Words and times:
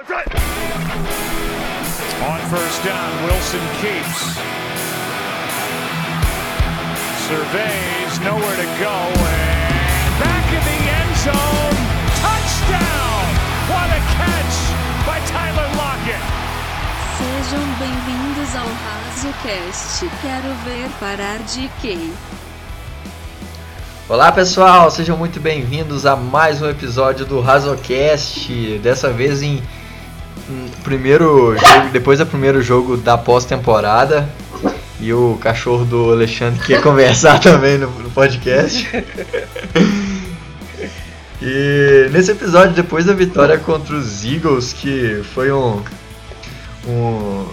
On 0.00 0.06
first 2.48 2.82
down, 2.82 3.24
Wilson 3.24 3.60
keeps. 3.84 4.40
Surveys, 7.28 8.20
nowhere 8.24 8.56
to 8.56 8.64
go, 8.80 8.96
and 8.96 10.18
back 10.24 10.46
in 10.56 10.62
the 10.64 10.80
end 10.88 11.16
zone. 11.20 11.76
Touchdown! 12.16 13.28
What 13.68 13.92
a 13.92 14.00
catch 14.16 14.56
by 15.04 15.20
Tyler 15.28 15.68
Lockett! 15.76 16.24
Sejam 17.18 17.60
bem-vindos 17.78 18.56
ao 18.56 18.68
RazoCast. 18.72 20.08
Quero 20.22 20.54
ver 20.64 20.88
parar 20.98 21.40
de 21.40 21.68
quem? 21.82 22.10
Olá 24.08 24.32
pessoal, 24.32 24.90
sejam 24.90 25.16
muito 25.16 25.38
bem-vindos 25.38 26.04
a 26.04 26.16
mais 26.16 26.60
um 26.60 26.68
episódio 26.68 27.24
do 27.24 27.40
RazoCast. 27.40 28.80
Dessa 28.82 29.12
vez 29.12 29.40
em, 29.40 29.58
em 29.58 29.62
primeiro 30.82 31.56
jogo, 31.56 31.88
depois 31.92 32.18
do 32.18 32.26
primeiro 32.26 32.62
jogo 32.62 32.96
da 32.96 33.16
pós-temporada. 33.18 34.28
E 35.00 35.12
o 35.14 35.38
cachorro 35.40 35.84
do 35.84 36.12
Alexandre 36.12 36.60
quer 36.64 36.82
conversar 36.82 37.38
também 37.38 37.78
no, 37.78 37.88
no 37.90 38.10
podcast. 38.10 38.86
e 41.40 42.08
nesse 42.12 42.32
episódio, 42.32 42.74
depois 42.74 43.06
da 43.06 43.14
vitória 43.14 43.56
contra 43.58 43.96
os 43.96 44.24
Eagles, 44.24 44.74
que 44.74 45.22
foi 45.34 45.50
um, 45.50 45.82
um 46.86 47.46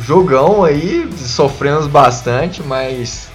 jogão 0.00 0.64
aí, 0.64 1.08
sofremos 1.16 1.86
bastante, 1.86 2.62
mas 2.62 3.28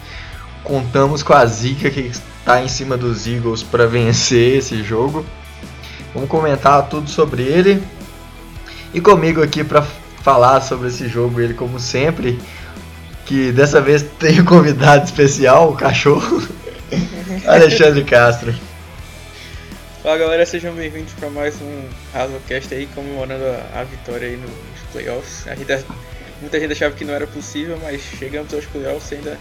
contamos 0.64 1.24
com 1.24 1.34
a 1.34 1.46
zica 1.46 1.90
que 1.90 2.02
está 2.02 2.62
em 2.62 2.68
cima 2.68 2.98
dos 2.98 3.28
Eagles 3.28 3.62
para 3.62 3.86
vencer 3.86 4.58
esse 4.58 4.84
jogo. 4.84 5.26
Vamos 6.14 6.30
comentar 6.30 6.90
tudo 6.90 7.10
sobre 7.10 7.44
ele. 7.44 7.84
E 8.94 9.02
comigo 9.02 9.44
aqui 9.44 9.64
para 9.64 9.82
falar 9.82 10.62
sobre 10.62 10.88
esse 10.88 11.08
jogo, 11.08 11.42
ele 11.42 11.54
como 11.54 11.80
sempre, 11.80 12.40
que 13.26 13.52
dessa 13.52 13.82
vez 13.82 14.04
tem 14.18 14.40
um 14.42 14.46
convidado 14.46 15.04
especial, 15.04 15.72
o 15.72 15.76
cachorro, 15.76 16.42
Alexandre 17.46 18.04
Castro. 18.04 18.56
Fala 20.02 20.18
galera, 20.18 20.46
sejam 20.46 20.74
bem-vindos 20.74 21.12
para 21.14 21.30
mais 21.30 21.62
um 21.62 21.84
Razocast 22.14 22.74
aí, 22.74 22.88
comemorando 22.96 23.44
a, 23.44 23.82
a, 23.82 23.84
vitória 23.84 24.30
aí 24.30 24.38
nos 24.38 24.52
playoffs. 24.94 25.46
A 25.48 25.56
gente, 25.56 25.86
muita 26.40 26.60
gente 26.60 26.72
achava 26.72 26.96
que 26.96 27.04
não 27.04 27.14
era 27.14 27.28
possível, 27.28 27.78
mas 27.84 28.02
chegamos 28.02 28.54
aos 28.54 28.66
playoffs 28.66 29.12
e 29.12 29.16
ainda 29.16 29.38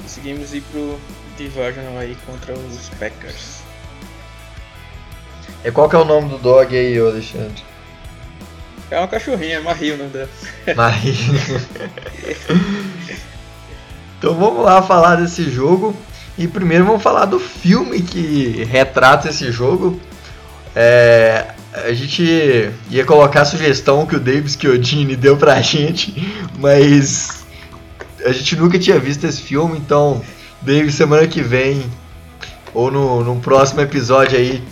conseguimos 0.00 0.54
ir 0.54 0.62
pro 0.70 0.96
Divisional 1.36 1.98
aí 1.98 2.16
contra 2.24 2.54
os 2.54 2.88
Packers. 3.00 3.64
E 5.64 5.72
qual 5.72 5.88
que 5.88 5.96
é 5.96 5.98
o 5.98 6.04
nome 6.04 6.28
do 6.28 6.38
dog 6.38 6.76
aí, 6.76 6.96
Alexandre? 6.96 7.73
É 8.90 8.98
uma 8.98 9.08
cachorrinha, 9.08 9.56
é 9.56 9.60
Marie 9.60 9.92
o 9.92 9.96
nome 9.96 10.10
dela. 10.10 10.28
Marie. 10.76 11.16
então 14.18 14.34
vamos 14.34 14.64
lá 14.64 14.82
falar 14.82 15.16
desse 15.16 15.50
jogo. 15.50 15.96
E 16.36 16.48
primeiro 16.48 16.84
vamos 16.84 17.02
falar 17.02 17.26
do 17.26 17.38
filme 17.38 18.02
que 18.02 18.64
retrata 18.64 19.28
esse 19.28 19.52
jogo. 19.52 20.00
É, 20.74 21.46
a 21.72 21.92
gente 21.92 22.70
ia 22.90 23.04
colocar 23.04 23.42
a 23.42 23.44
sugestão 23.44 24.04
que 24.06 24.16
o 24.16 24.20
Davis 24.20 24.56
Chiodini 24.60 25.14
deu 25.16 25.36
pra 25.36 25.60
gente, 25.60 26.14
mas 26.58 27.44
a 28.24 28.32
gente 28.32 28.56
nunca 28.56 28.78
tinha 28.78 28.98
visto 28.98 29.24
esse 29.24 29.42
filme, 29.42 29.78
então 29.78 30.22
Davis 30.62 30.94
semana 30.94 31.26
que 31.26 31.42
vem 31.42 31.84
ou 32.72 32.90
no, 32.90 33.22
no 33.22 33.40
próximo 33.40 33.80
episódio 33.80 34.36
aí 34.36 34.62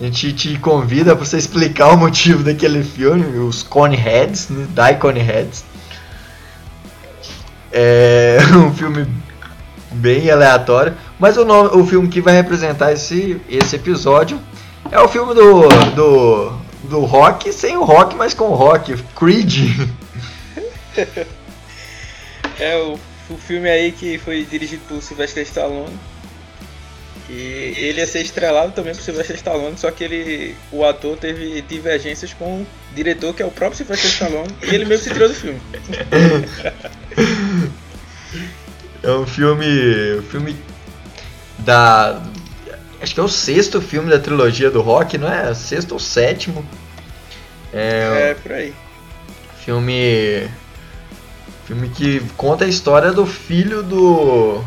a 0.00 0.04
gente 0.04 0.32
te 0.32 0.58
convida 0.58 1.14
para 1.14 1.26
você 1.26 1.36
explicar 1.36 1.88
o 1.88 1.96
motivo 1.96 2.42
daquele 2.42 2.82
filme, 2.82 3.38
os 3.38 3.62
Coneheads, 3.62 4.48
né? 4.48 4.66
Die 4.68 4.98
Coneheads. 4.98 5.62
É 7.70 8.38
um 8.56 8.72
filme 8.72 9.06
bem 9.92 10.30
aleatório, 10.30 10.96
mas 11.18 11.36
o, 11.36 11.44
nome, 11.44 11.70
o 11.74 11.86
filme 11.86 12.08
que 12.08 12.22
vai 12.22 12.34
representar 12.34 12.92
esse, 12.92 13.38
esse 13.46 13.76
episódio 13.76 14.40
é 14.90 14.98
o 14.98 15.06
filme 15.06 15.34
do, 15.34 15.68
do, 15.94 16.52
do 16.84 17.00
rock, 17.00 17.52
sem 17.52 17.76
o 17.76 17.84
rock, 17.84 18.16
mas 18.16 18.32
com 18.32 18.46
o 18.46 18.54
rock, 18.54 18.96
Creed. 19.14 19.90
é 22.58 22.76
o, 22.78 22.98
o 23.28 23.36
filme 23.36 23.68
aí 23.68 23.92
que 23.92 24.16
foi 24.16 24.46
dirigido 24.46 24.82
por 24.88 25.02
Sylvester 25.02 25.42
Stallone 25.42 26.09
e 27.30 27.74
ele 27.76 28.00
ia 28.00 28.06
ser 28.06 28.20
estrelado 28.22 28.72
também 28.72 28.94
por 28.94 29.02
Sylvester 29.02 29.36
Stallone, 29.36 29.78
só 29.78 29.90
que 29.90 30.02
ele, 30.02 30.56
o 30.72 30.84
ator 30.84 31.16
teve 31.16 31.62
divergências 31.62 32.34
com 32.34 32.62
o 32.62 32.66
diretor, 32.94 33.32
que 33.32 33.42
é 33.42 33.46
o 33.46 33.50
próprio 33.50 33.76
Sylvester 33.76 34.10
Stallone, 34.10 34.54
e 34.62 34.74
ele 34.74 34.84
mesmo 34.84 35.04
se 35.04 35.12
tirou 35.12 35.28
do 35.28 35.34
filme. 35.34 35.60
É 39.02 39.10
um 39.12 39.26
filme. 39.26 40.18
Um 40.18 40.22
filme 40.22 40.56
da. 41.58 42.22
Acho 43.00 43.14
que 43.14 43.20
é 43.20 43.22
o 43.22 43.28
sexto 43.28 43.80
filme 43.80 44.10
da 44.10 44.18
trilogia 44.18 44.70
do 44.70 44.82
rock, 44.82 45.16
não 45.16 45.30
é? 45.30 45.54
Sexto 45.54 45.92
ou 45.92 45.98
sétimo. 45.98 46.64
É, 47.72 48.30
é 48.30 48.34
por 48.34 48.52
aí. 48.52 48.74
Filme. 49.64 50.48
Filme 51.66 51.88
que 51.88 52.20
conta 52.36 52.64
a 52.64 52.68
história 52.68 53.12
do 53.12 53.24
filho 53.24 53.82
do. 53.82 54.62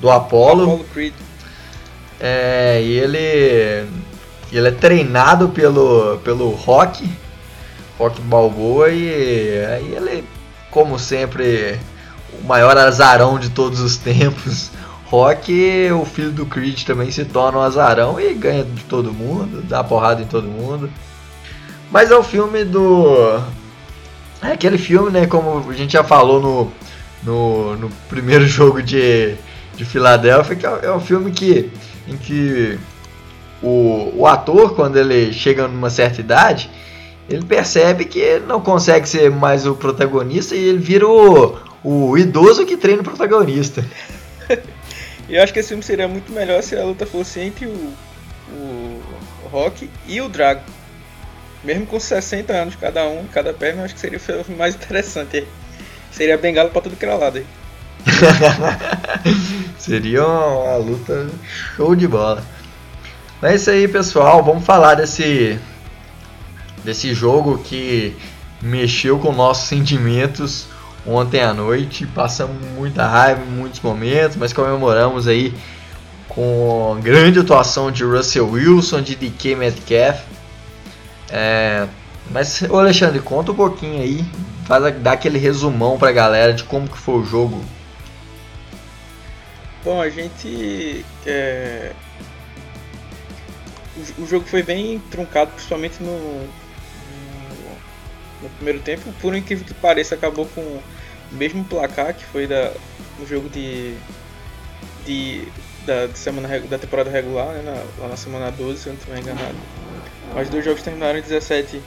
Do 0.00 0.10
Apollo. 0.10 0.62
Apollo 0.64 0.84
Creed. 0.84 1.12
É, 2.20 2.82
e 2.82 2.98
ele. 2.98 3.88
Ele 4.52 4.68
é 4.68 4.72
treinado 4.72 5.48
pelo, 5.48 6.18
pelo 6.18 6.50
Rock. 6.50 7.08
Rock 7.98 8.20
Balboa 8.22 8.88
e 8.88 9.64
aí 9.66 9.94
ele, 9.94 10.24
como 10.70 10.98
sempre, 10.98 11.78
o 12.42 12.46
maior 12.46 12.76
azarão 12.76 13.38
de 13.38 13.50
todos 13.50 13.80
os 13.80 13.96
tempos. 13.98 14.70
Rock, 15.06 15.90
o 15.92 16.04
filho 16.04 16.30
do 16.30 16.46
Creed 16.46 16.84
também 16.84 17.10
se 17.10 17.24
torna 17.24 17.58
um 17.58 17.62
azarão 17.62 18.20
e 18.20 18.32
ganha 18.32 18.64
de 18.64 18.84
todo 18.84 19.12
mundo, 19.12 19.60
dá 19.62 19.82
porrada 19.82 20.22
em 20.22 20.26
todo 20.26 20.46
mundo. 20.46 20.88
Mas 21.90 22.10
é 22.10 22.16
o 22.16 22.22
filme 22.22 22.64
do. 22.64 23.40
É 24.40 24.52
aquele 24.52 24.78
filme, 24.78 25.10
né? 25.10 25.26
Como 25.26 25.68
a 25.68 25.74
gente 25.74 25.92
já 25.92 26.04
falou 26.04 26.40
no, 26.40 26.72
no, 27.22 27.76
no 27.76 27.90
primeiro 28.08 28.46
jogo 28.48 28.82
de, 28.82 29.34
de 29.76 29.84
Filadélfia, 29.84 30.56
que 30.56 30.66
é, 30.66 30.78
é 30.84 30.92
um 30.92 31.00
filme 31.00 31.32
que, 31.32 31.70
em 32.10 32.16
que 32.16 32.78
o, 33.62 34.12
o 34.16 34.26
ator, 34.26 34.74
quando 34.74 34.98
ele 34.98 35.32
chega 35.32 35.68
numa 35.68 35.90
certa 35.90 36.20
idade, 36.20 36.70
ele 37.28 37.44
percebe 37.44 38.04
que 38.04 38.38
não 38.40 38.60
consegue 38.60 39.08
ser 39.08 39.30
mais 39.30 39.66
o 39.66 39.74
protagonista 39.74 40.54
e 40.54 40.68
ele 40.68 40.78
vira 40.78 41.06
o, 41.06 41.56
o 41.84 42.18
idoso 42.18 42.66
que 42.66 42.76
treina 42.76 43.02
o 43.02 43.04
protagonista. 43.04 43.84
Eu 45.28 45.42
acho 45.42 45.52
que 45.52 45.60
esse 45.60 45.68
filme 45.68 45.82
seria 45.82 46.08
muito 46.08 46.32
melhor 46.32 46.60
se 46.60 46.76
a 46.76 46.84
luta 46.84 47.06
fosse 47.06 47.38
entre 47.38 47.66
o, 47.66 47.94
o 48.52 49.00
Rock 49.48 49.88
e 50.08 50.20
o 50.20 50.28
Drago. 50.28 50.62
Mesmo 51.62 51.86
com 51.86 52.00
60 52.00 52.52
anos 52.52 52.74
cada 52.74 53.06
um, 53.06 53.26
cada 53.26 53.52
perna, 53.52 53.82
eu 53.82 53.84
acho 53.84 53.94
que 53.94 54.00
seria 54.00 54.16
o 54.16 54.20
filme 54.20 54.42
mais 54.56 54.74
interessante. 54.74 55.46
Seria 56.10 56.36
bengala 56.36 56.70
pra 56.70 56.80
tudo 56.80 56.96
que 56.96 57.04
era 57.04 57.14
lado 57.14 57.38
aí. 57.38 57.46
seria 59.78 60.26
uma, 60.26 60.76
luta 60.76 61.28
show 61.76 61.94
de 61.94 62.06
bola. 62.06 62.42
Mas 63.40 63.52
é 63.52 63.54
isso 63.56 63.70
aí, 63.70 63.88
pessoal. 63.88 64.42
Vamos 64.42 64.64
falar 64.64 64.94
desse 64.94 65.58
desse 66.84 67.12
jogo 67.14 67.58
que 67.58 68.16
mexeu 68.62 69.18
com 69.18 69.32
nossos 69.32 69.68
sentimentos 69.68 70.66
ontem 71.06 71.42
à 71.42 71.52
noite. 71.52 72.06
Passamos 72.06 72.56
muita 72.74 73.06
raiva 73.06 73.42
em 73.42 73.50
muitos 73.50 73.80
momentos, 73.80 74.36
mas 74.36 74.52
comemoramos 74.52 75.26
aí 75.26 75.54
com 76.28 76.98
grande 77.02 77.40
atuação 77.40 77.90
de 77.90 78.04
Russell 78.04 78.48
Wilson, 78.48 79.02
de 79.02 79.16
DK 79.16 79.56
Metcalf. 79.56 80.20
É, 81.30 81.86
mas, 82.30 82.62
ô 82.62 82.78
Alexandre, 82.78 83.20
conta 83.20 83.52
um 83.52 83.56
pouquinho 83.56 84.00
aí, 84.00 84.24
faz, 84.64 84.94
dá 85.00 85.12
aquele 85.12 85.38
resumão 85.38 85.98
pra 85.98 86.12
galera 86.12 86.52
de 86.52 86.62
como 86.64 86.88
que 86.88 86.96
foi 86.96 87.16
o 87.16 87.24
jogo. 87.24 87.64
Bom, 89.84 90.00
a 90.00 90.08
gente. 90.08 91.04
É... 91.26 91.92
O, 94.18 94.26
jogo 94.26 94.46
foi 94.46 94.62
bem 94.62 94.98
truncado, 95.10 95.50
principalmente 95.52 96.02
no, 96.02 96.48
no 98.40 98.48
primeiro 98.56 98.80
tempo, 98.80 99.12
por 99.20 99.34
incrível 99.34 99.66
que 99.66 99.74
pareça, 99.74 100.14
acabou 100.14 100.46
com 100.46 100.60
o 100.60 100.82
mesmo 101.32 101.64
placar 101.64 102.14
que 102.14 102.24
foi 102.24 102.46
da, 102.46 102.72
no 103.18 103.26
jogo 103.26 103.50
de, 103.50 103.94
de, 105.04 105.46
da, 105.84 106.06
de 106.06 106.18
semana, 106.18 106.60
da 106.60 106.78
temporada 106.78 107.10
regular, 107.10 107.48
né, 107.48 107.62
na, 107.62 108.02
lá 108.02 108.08
na 108.08 108.16
semana 108.16 108.50
12, 108.50 108.80
se 108.80 108.86
eu 108.86 108.92
não 108.92 108.98
estiver 108.98 109.18
enganado. 109.18 109.56
Os 110.40 110.48
dois 110.48 110.64
jogos 110.64 110.82
terminaram 110.82 111.18
em 111.18 111.22
17 111.22 111.82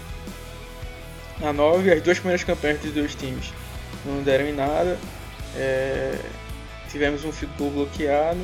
a 1.41 1.51
9 1.51 1.91
as 1.91 2.01
duas 2.01 2.19
primeiras 2.19 2.43
campanhas 2.43 2.79
dos 2.79 2.91
dois 2.91 3.15
times 3.15 3.51
não 4.05 4.21
deram 4.21 4.45
em 4.45 4.53
nada. 4.53 4.97
É, 5.55 6.17
tivemos 6.93 7.25
um 7.25 7.31
field 7.31 7.53
goal 7.57 7.71
bloqueado, 7.71 8.39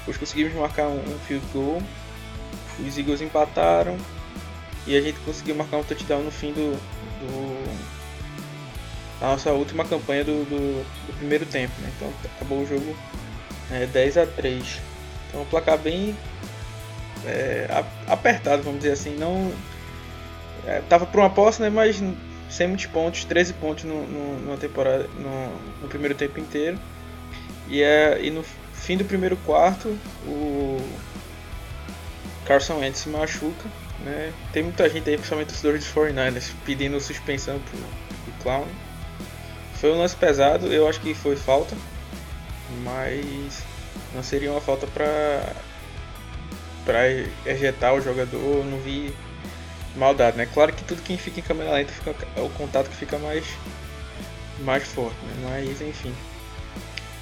depois 0.00 0.16
conseguimos 0.18 0.54
marcar 0.54 0.86
um, 0.86 1.02
field 1.26 1.44
goal, 1.52 1.82
os 2.78 2.96
Eagles 2.96 3.20
empataram, 3.20 3.96
e 4.86 4.96
a 4.96 5.00
gente 5.00 5.18
conseguiu 5.20 5.56
marcar 5.56 5.78
um 5.78 5.82
touchdown 5.82 6.22
no 6.22 6.30
fim 6.30 6.52
do, 6.52 6.76
do 6.76 7.98
a 9.20 9.30
nossa 9.30 9.50
última 9.50 9.84
campanha 9.84 10.24
do, 10.24 10.44
do, 10.44 10.84
do, 11.06 11.16
primeiro 11.18 11.44
tempo, 11.44 11.72
né? 11.80 11.90
Então 11.96 12.12
acabou 12.36 12.60
o 12.60 12.66
jogo 12.66 12.96
é, 13.70 13.86
10 13.86 14.18
a 14.18 14.26
3. 14.26 14.80
Então 15.28 15.42
um 15.42 15.44
placar 15.46 15.76
bem 15.76 16.16
é, 17.26 17.66
apertado, 18.06 18.62
vamos 18.62 18.80
dizer 18.80 18.92
assim, 18.92 19.16
não 19.16 19.52
é, 20.66 20.80
tava 20.88 21.06
para 21.06 21.20
uma 21.20 21.30
posse, 21.30 21.60
né, 21.60 21.68
mas 21.68 22.00
sem 22.48 22.68
muitos 22.68 22.86
pontos, 22.86 23.24
13 23.24 23.54
pontos 23.54 23.84
no, 23.84 24.06
no, 24.06 24.38
numa 24.40 24.56
temporada, 24.56 25.08
no, 25.18 25.82
no, 25.82 25.88
primeiro 25.88 26.14
tempo 26.14 26.38
inteiro. 26.38 26.78
E, 27.68 27.82
é, 27.82 28.18
e 28.22 28.30
no 28.30 28.44
fim 28.72 28.96
do 28.96 29.04
primeiro 29.04 29.36
quarto, 29.38 29.88
o 30.26 30.80
Carson 32.46 32.78
Wentz 32.78 33.00
se 33.00 33.08
machuca. 33.08 33.68
Né? 34.04 34.32
Tem 34.52 34.62
muita 34.62 34.88
gente 34.88 35.08
aí, 35.10 35.16
principalmente 35.16 35.50
os 35.50 35.60
dos 35.60 35.92
49ers, 35.92 36.52
pedindo 36.64 37.00
suspensão 37.00 37.58
pro, 37.58 37.78
pro 37.78 38.42
Clown. 38.42 38.66
Foi 39.74 39.92
um 39.92 39.98
lance 39.98 40.16
pesado, 40.16 40.66
eu 40.66 40.88
acho 40.88 41.00
que 41.00 41.14
foi 41.14 41.36
falta, 41.36 41.76
mas 42.82 43.62
não 44.14 44.22
seria 44.22 44.50
uma 44.50 44.60
falta 44.60 44.86
para 44.86 45.54
para 46.84 47.06
ejetar 47.44 47.92
o 47.92 48.00
jogador, 48.00 48.64
não 48.64 48.78
vi 48.78 49.14
maldade, 49.94 50.38
né? 50.38 50.48
Claro 50.52 50.72
que 50.72 50.82
tudo 50.84 51.02
que 51.02 51.18
fica 51.18 51.40
em 51.40 51.42
câmera 51.42 51.72
lenta 51.72 51.92
fica, 51.92 52.14
é 52.34 52.40
o 52.40 52.48
contato 52.50 52.88
que 52.88 52.96
fica 52.96 53.18
mais 53.18 53.44
mais 54.60 54.84
forte, 54.84 55.16
né? 55.22 55.50
Mas 55.50 55.82
enfim. 55.82 56.14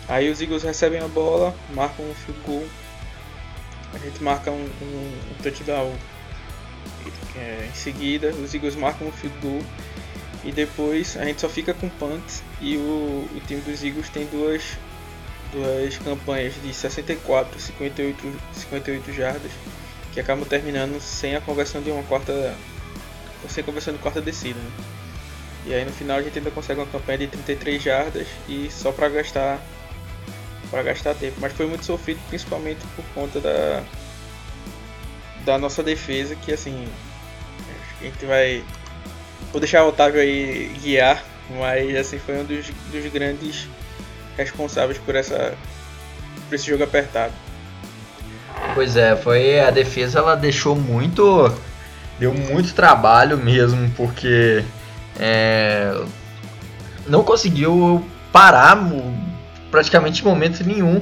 Aí 0.08 0.30
os 0.30 0.40
Eagles 0.40 0.62
recebem 0.62 1.00
a 1.00 1.08
bola, 1.08 1.54
marcam 1.74 2.08
um 2.08 2.14
field 2.14 2.40
goal. 2.46 2.64
A 3.92 3.98
gente 3.98 4.22
marca 4.22 4.50
um, 4.50 4.68
um, 4.82 5.20
um 5.30 5.42
touchdown 5.42 5.92
é, 7.34 7.68
em 7.68 7.74
seguida. 7.74 8.30
Os 8.30 8.54
Eagles 8.54 8.76
marcam 8.76 9.08
um 9.08 9.12
field 9.12 9.36
goal. 9.40 9.62
E 10.44 10.52
depois 10.52 11.16
a 11.16 11.24
gente 11.24 11.40
só 11.40 11.48
fica 11.48 11.74
com 11.74 11.88
punt. 11.88 12.22
E 12.60 12.76
o, 12.76 13.28
o 13.34 13.40
time 13.46 13.60
dos 13.62 13.82
Eagles 13.82 14.08
tem 14.08 14.26
duas, 14.26 14.62
duas 15.52 15.98
campanhas 15.98 16.54
de 16.62 16.72
64, 16.72 17.58
58, 17.58 18.40
58 18.52 19.12
jardas. 19.12 19.50
Que 20.12 20.20
acabam 20.20 20.46
terminando 20.46 21.00
sem 21.00 21.34
a 21.34 21.40
conversão 21.40 21.82
de 21.82 21.90
uma 21.90 22.04
quarta. 22.04 22.54
Sem 23.48 23.62
a 23.62 23.64
conversão 23.64 23.92
de 23.92 23.98
quarta 23.98 24.20
descida. 24.20 24.58
Né? 24.58 24.70
E 25.66 25.74
aí 25.74 25.84
no 25.84 25.90
final 25.90 26.18
a 26.18 26.22
gente 26.22 26.38
ainda 26.38 26.50
consegue 26.52 26.80
uma 26.80 26.86
campanha 26.86 27.18
de 27.18 27.26
33 27.26 27.82
jardas 27.82 28.28
e 28.48 28.70
só 28.70 28.92
para 28.92 29.08
gastar 29.08 29.60
para 30.70 30.82
gastar 30.82 31.14
tempo, 31.14 31.36
mas 31.40 31.52
foi 31.52 31.66
muito 31.66 31.84
sofrido 31.84 32.20
principalmente 32.28 32.80
por 32.94 33.04
conta 33.14 33.40
da 33.40 33.82
da 35.44 35.56
nossa 35.58 35.80
defesa 35.80 36.34
que 36.34 36.52
assim 36.52 36.88
a 38.00 38.04
gente 38.04 38.26
vai 38.26 38.64
vou 39.52 39.60
deixar 39.60 39.84
o 39.84 39.88
Otávio 39.88 40.20
aí 40.20 40.76
guiar, 40.82 41.22
mas 41.50 41.94
assim 41.96 42.18
foi 42.18 42.38
um 42.38 42.44
dos, 42.44 42.66
dos 42.90 43.12
grandes 43.12 43.68
responsáveis 44.36 44.98
por 44.98 45.14
essa 45.14 45.56
por 46.48 46.54
esse 46.54 46.66
jogo 46.66 46.84
apertado. 46.84 47.32
Pois 48.74 48.96
é, 48.96 49.14
foi 49.16 49.60
a 49.60 49.70
defesa 49.70 50.18
ela 50.18 50.34
deixou 50.34 50.74
muito 50.74 51.52
deu 52.18 52.34
muito 52.34 52.74
trabalho 52.74 53.36
mesmo 53.36 53.88
porque 53.90 54.64
é, 55.18 55.92
não 57.06 57.22
conseguiu 57.22 58.04
parar 58.32 58.76
praticamente 59.70 60.24
momento 60.24 60.64
nenhum 60.64 61.00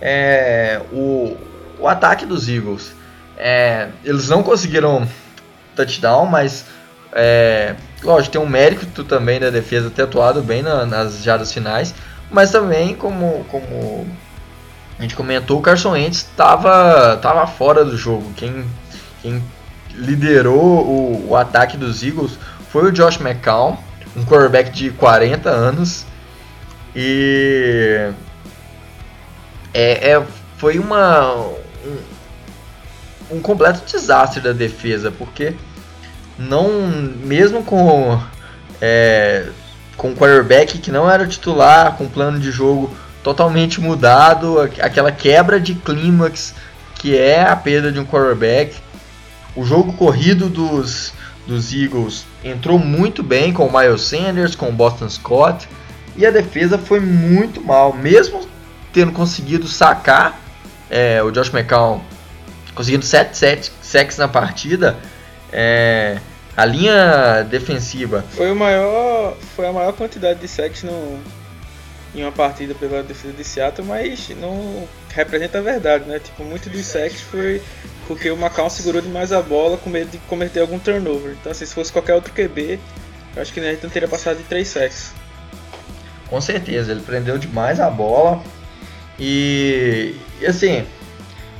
é, 0.00 0.80
o, 0.92 1.36
o 1.78 1.88
ataque 1.88 2.26
dos 2.26 2.48
Eagles. 2.48 2.92
É, 3.36 3.88
eles 4.04 4.28
não 4.28 4.42
conseguiram 4.42 5.06
touchdown, 5.74 6.26
mas 6.26 6.66
é, 7.12 7.74
lógico, 8.02 8.32
tem 8.32 8.40
um 8.40 8.48
mérito 8.48 9.04
também 9.04 9.38
da 9.38 9.50
defesa 9.50 9.90
ter 9.90 10.02
atuado 10.02 10.42
bem 10.42 10.62
na, 10.62 10.86
nas 10.86 11.22
jardas 11.22 11.52
finais, 11.52 11.94
mas 12.30 12.50
também, 12.50 12.94
como, 12.94 13.44
como 13.50 14.06
a 14.98 15.02
gente 15.02 15.14
comentou, 15.14 15.58
o 15.58 15.62
Carson 15.62 15.90
Wentz 15.90 16.18
estava 16.18 17.16
tava 17.18 17.46
fora 17.46 17.84
do 17.84 17.96
jogo. 17.96 18.32
Quem, 18.34 18.64
quem 19.20 19.42
liderou 19.90 20.56
o, 20.56 21.30
o, 21.30 21.36
ataque 21.36 21.76
dos 21.76 22.02
Eagles 22.02 22.38
foi 22.70 22.88
o 22.88 22.92
Josh 22.92 23.20
McCown, 23.20 23.76
um 24.16 24.24
quarterback 24.24 24.70
de 24.70 24.90
40 24.90 25.50
anos, 25.50 26.06
e 26.94 28.10
é, 29.72 30.12
é 30.12 30.22
foi 30.56 30.78
uma 30.78 31.34
um, 31.34 31.56
um, 33.36 33.40
completo 33.40 33.84
desastre 33.84 34.40
da 34.40 34.52
defesa, 34.52 35.10
porque 35.10 35.54
não 36.38 36.70
mesmo 37.24 37.64
com 37.64 38.20
é, 38.80 39.48
com 39.96 40.10
um 40.10 40.14
quarterback 40.14 40.78
que 40.78 40.90
não 40.90 41.10
era 41.10 41.26
titular, 41.26 41.96
com 41.96 42.04
um 42.04 42.08
plano 42.08 42.38
de 42.38 42.50
jogo 42.50 42.94
totalmente 43.22 43.80
mudado, 43.80 44.60
aquela 44.60 45.12
quebra 45.12 45.60
de 45.60 45.74
clímax 45.74 46.54
que 47.02 47.18
é 47.18 47.42
a 47.42 47.56
perda 47.56 47.90
de 47.90 47.98
um 47.98 48.04
quarterback. 48.04 48.76
O 49.56 49.64
jogo 49.64 49.92
corrido 49.94 50.48
dos, 50.48 51.12
dos 51.46 51.72
Eagles 51.72 52.24
entrou 52.44 52.78
muito 52.78 53.24
bem 53.24 53.52
com 53.52 53.66
o 53.66 53.72
Miles 53.76 54.02
Sanders, 54.02 54.54
com 54.54 54.68
o 54.68 54.72
Boston 54.72 55.10
Scott. 55.10 55.68
E 56.16 56.26
a 56.26 56.30
defesa 56.30 56.78
foi 56.78 57.00
muito 57.00 57.60
mal, 57.60 57.92
mesmo 57.92 58.46
tendo 58.92 59.12
conseguido 59.12 59.66
sacar 59.66 60.38
é, 60.90 61.22
o 61.22 61.30
Josh 61.30 61.52
McCown, 61.52 62.02
conseguindo 62.74 63.04
7 63.04 63.72
sacks 63.80 64.18
na 64.18 64.28
partida. 64.28 64.98
É, 65.50 66.18
a 66.56 66.64
linha 66.64 67.42
defensiva 67.48 68.24
foi 68.30 68.52
o 68.52 68.56
maior 68.56 69.36
foi 69.56 69.66
a 69.66 69.72
maior 69.72 69.92
quantidade 69.94 70.40
de 70.40 70.48
sacks 70.48 70.84
em 72.14 72.22
uma 72.22 72.32
partida 72.32 72.74
pela 72.74 73.02
defesa 73.02 73.32
de 73.32 73.44
Seattle, 73.44 73.86
mas 73.86 74.28
não 74.38 74.86
representa 75.14 75.58
a 75.58 75.62
verdade, 75.62 76.04
né? 76.04 76.18
Tipo, 76.18 76.44
muito 76.44 76.68
dos 76.68 76.84
sacks 76.84 77.22
foi 77.22 77.62
porque 78.06 78.30
o 78.30 78.36
McCown 78.36 78.68
segurou 78.68 79.00
demais 79.00 79.32
a 79.32 79.40
bola 79.40 79.78
com 79.78 79.88
medo 79.88 80.10
de 80.10 80.18
cometer 80.18 80.60
algum 80.60 80.78
turnover. 80.78 81.32
Então, 81.40 81.52
assim, 81.52 81.64
se 81.64 81.74
fosse 81.74 81.92
qualquer 81.92 82.14
outro 82.14 82.32
QB, 82.32 82.78
eu 83.34 83.42
acho 83.42 83.52
que 83.52 83.60
a 83.60 83.62
gente 83.62 83.82
não 83.82 83.90
teria 83.90 84.08
passado 84.08 84.36
de 84.36 84.44
3 84.44 84.68
sacks. 84.68 85.12
Com 86.32 86.40
certeza, 86.40 86.92
ele 86.92 87.02
prendeu 87.02 87.36
demais 87.36 87.78
a 87.78 87.90
bola. 87.90 88.42
E, 89.20 90.14
e 90.40 90.46
assim, 90.46 90.82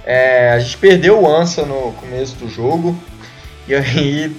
é, 0.03 0.53
a 0.53 0.59
gente 0.59 0.79
perdeu 0.79 1.21
o 1.21 1.31
Ansa 1.31 1.67
no 1.67 1.93
começo 1.93 2.37
do 2.37 2.49
jogo. 2.49 2.99
E 3.69 3.75
aí 3.75 4.35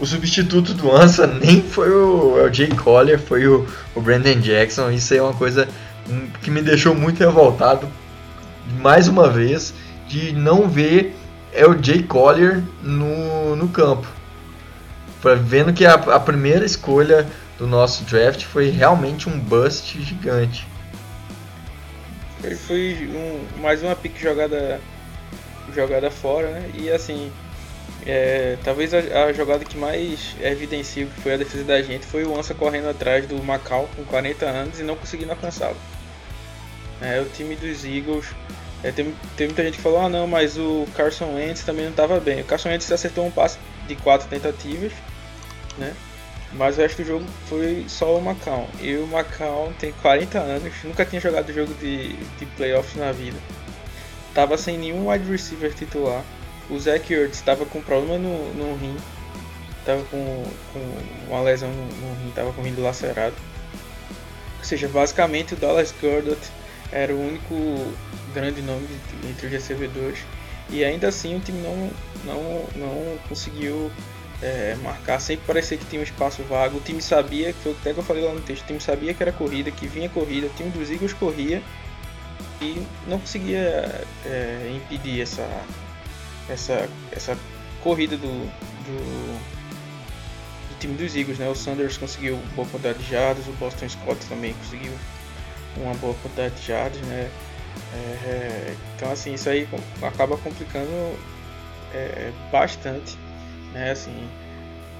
o 0.00 0.06
substituto 0.06 0.72
do 0.72 0.90
Ansa 0.90 1.26
nem 1.26 1.60
foi 1.60 1.90
o, 1.90 2.40
é 2.40 2.44
o 2.44 2.50
Jay 2.50 2.68
Collier, 2.68 3.18
foi 3.18 3.46
o, 3.46 3.68
o 3.94 4.00
Brandon 4.00 4.40
Jackson. 4.40 4.90
Isso 4.90 5.12
é 5.12 5.20
uma 5.20 5.34
coisa 5.34 5.68
que 6.40 6.50
me 6.50 6.62
deixou 6.62 6.94
muito 6.94 7.18
revoltado, 7.18 7.86
mais 8.80 9.06
uma 9.06 9.28
vez, 9.28 9.74
de 10.08 10.32
não 10.32 10.66
ver 10.66 11.14
é 11.52 11.66
o 11.66 11.76
Jay 11.78 12.02
Collier 12.02 12.62
no, 12.82 13.54
no 13.54 13.68
campo. 13.68 14.08
Vendo 15.42 15.74
que 15.74 15.84
a, 15.84 15.92
a 15.92 16.20
primeira 16.20 16.64
escolha 16.64 17.26
do 17.64 17.66
nosso 17.66 18.04
draft 18.04 18.44
foi 18.44 18.68
realmente 18.68 19.26
um 19.26 19.40
bust 19.40 20.00
gigante. 20.02 20.66
Ele 22.42 22.56
foi 22.56 23.08
um, 23.10 23.62
mais 23.62 23.82
uma 23.82 23.96
pick 23.96 24.20
jogada 24.20 24.78
jogada 25.74 26.10
fora, 26.10 26.50
né? 26.50 26.70
E 26.74 26.90
assim, 26.90 27.32
é, 28.06 28.58
talvez 28.62 28.92
a, 28.92 28.98
a, 28.98 29.32
jogada 29.32 29.64
que 29.64 29.78
mais 29.78 30.36
evidencia 30.42 31.06
que 31.06 31.20
foi 31.22 31.32
a 31.32 31.36
defesa 31.38 31.64
da 31.64 31.80
gente 31.80 32.04
foi 32.04 32.22
o 32.22 32.38
Ansa 32.38 32.52
correndo 32.52 32.90
atrás 32.90 33.26
do 33.26 33.42
Macau 33.42 33.88
com 33.96 34.04
40 34.04 34.44
anos 34.44 34.78
e 34.78 34.82
não 34.82 34.94
conseguindo 34.94 35.30
alcançá-lo. 35.30 35.76
É, 37.00 37.18
o 37.18 37.24
time 37.24 37.56
dos 37.56 37.82
Eagles. 37.86 38.26
É, 38.82 38.92
tem, 38.92 39.14
tem 39.38 39.46
muita 39.46 39.64
gente 39.64 39.78
que 39.78 39.82
falou: 39.82 40.00
ah, 40.00 40.08
não, 40.10 40.26
mas 40.26 40.58
o 40.58 40.86
Carson 40.94 41.34
Wentz 41.34 41.64
também 41.64 41.84
não 41.84 41.92
estava 41.92 42.20
bem. 42.20 42.42
O 42.42 42.44
Carson 42.44 42.68
Wentz 42.68 42.92
acertou 42.92 43.26
um 43.26 43.30
passe 43.30 43.56
de 43.88 43.96
quatro 43.96 44.28
tentativas, 44.28 44.92
né? 45.78 45.94
Mas 46.56 46.78
o 46.78 46.80
resto 46.80 47.02
do 47.02 47.08
jogo 47.08 47.24
foi 47.48 47.84
só 47.88 48.16
o 48.16 48.22
Macau. 48.22 48.68
E 48.80 48.94
o 48.96 49.06
Macau 49.06 49.72
tem 49.78 49.92
40 50.00 50.38
anos, 50.38 50.72
nunca 50.84 51.04
tinha 51.04 51.20
jogado 51.20 51.52
jogo 51.52 51.74
de, 51.74 52.12
de 52.12 52.46
playoffs 52.56 52.94
na 52.94 53.10
vida. 53.10 53.38
Tava 54.32 54.56
sem 54.56 54.78
nenhum 54.78 55.10
wide 55.10 55.28
receiver 55.30 55.72
titular. 55.74 56.22
O 56.70 56.78
Zach 56.78 57.12
Ertz 57.12 57.36
estava 57.36 57.66
com 57.66 57.80
problema 57.80 58.18
no, 58.18 58.54
no 58.54 58.76
rim. 58.76 58.96
Tava 59.84 60.02
com, 60.04 60.44
com 60.72 61.28
uma 61.28 61.42
lesão 61.42 61.68
no, 61.70 61.84
no 61.86 62.14
rim, 62.22 62.32
tava 62.34 62.52
com 62.52 62.60
o 62.60 62.64
rim 62.64 62.74
lacerado. 62.78 63.34
Ou 64.58 64.64
seja, 64.64 64.88
basicamente 64.88 65.54
o 65.54 65.56
Dallas 65.56 65.92
Goddard 66.00 66.40
era 66.90 67.12
o 67.12 67.20
único 67.20 67.54
grande 68.32 68.62
nome 68.62 68.88
entre 69.28 69.46
os 69.46 69.52
recebedores. 69.52 70.20
E 70.70 70.84
ainda 70.84 71.08
assim 71.08 71.36
o 71.36 71.40
time 71.40 71.60
não, 71.60 71.90
não, 72.24 72.64
não 72.76 73.18
conseguiu 73.28 73.90
é, 74.42 74.76
marcar, 74.82 75.20
sempre 75.20 75.46
parecia 75.46 75.76
que 75.76 75.84
tinha 75.86 76.00
um 76.00 76.04
espaço 76.04 76.42
vago. 76.44 76.78
O 76.78 76.80
time 76.80 77.00
sabia, 77.00 77.52
que 77.52 77.60
foi 77.60 77.72
até 77.72 77.92
que 77.92 77.98
eu 77.98 78.04
falei 78.04 78.24
lá 78.24 78.32
no 78.32 78.40
texto, 78.40 78.62
o 78.62 78.66
time 78.66 78.80
sabia 78.80 79.14
que 79.14 79.22
era 79.22 79.32
corrida, 79.32 79.70
que 79.70 79.86
vinha 79.86 80.08
corrida, 80.08 80.46
o 80.46 80.50
time 80.50 80.70
dos 80.70 80.90
Eagles 80.90 81.12
corria 81.12 81.62
e 82.60 82.86
não 83.06 83.18
conseguia 83.18 84.04
é, 84.24 84.72
impedir 84.76 85.20
essa, 85.20 85.48
essa, 86.48 86.88
essa 87.12 87.38
corrida 87.82 88.16
do, 88.16 88.46
do, 88.86 89.54
time 90.84 90.94
dos 90.94 91.16
Eagles, 91.16 91.38
né? 91.38 91.48
O 91.48 91.54
Sanders 91.54 91.96
conseguiu 91.96 92.36
boa 92.54 92.68
quantidade 92.68 92.98
de 92.98 93.10
jardas, 93.10 93.46
o 93.46 93.52
Boston 93.52 93.88
Scott 93.88 94.24
também 94.26 94.52
conseguiu 94.54 94.92
uma 95.76 95.94
boa 95.94 96.14
quantidade 96.14 96.54
de 96.56 96.66
jardas, 96.66 97.00
né? 97.02 97.30
É, 97.92 97.96
é 97.96 98.74
então 98.96 99.10
assim 99.10 99.34
isso 99.34 99.48
aí 99.48 99.66
acaba 100.02 100.36
complicando 100.36 101.18
é, 101.92 102.32
bastante, 102.52 103.16
né? 103.74 103.90
Assim, 103.90 104.16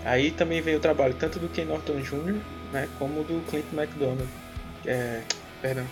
aí 0.04 0.31
também 0.31 0.61
veio 0.61 0.76
o 0.78 0.81
trabalho 0.81 1.14
tanto 1.14 1.38
do 1.38 1.49
Ken 1.49 1.64
Norton 1.64 2.00
Jr. 2.00 2.40
Né, 2.73 2.88
como 2.99 3.23
do 3.23 3.40
Clint 3.49 3.64
McDonald, 3.73 4.28
é, 4.85 5.21
perdão, 5.62 5.87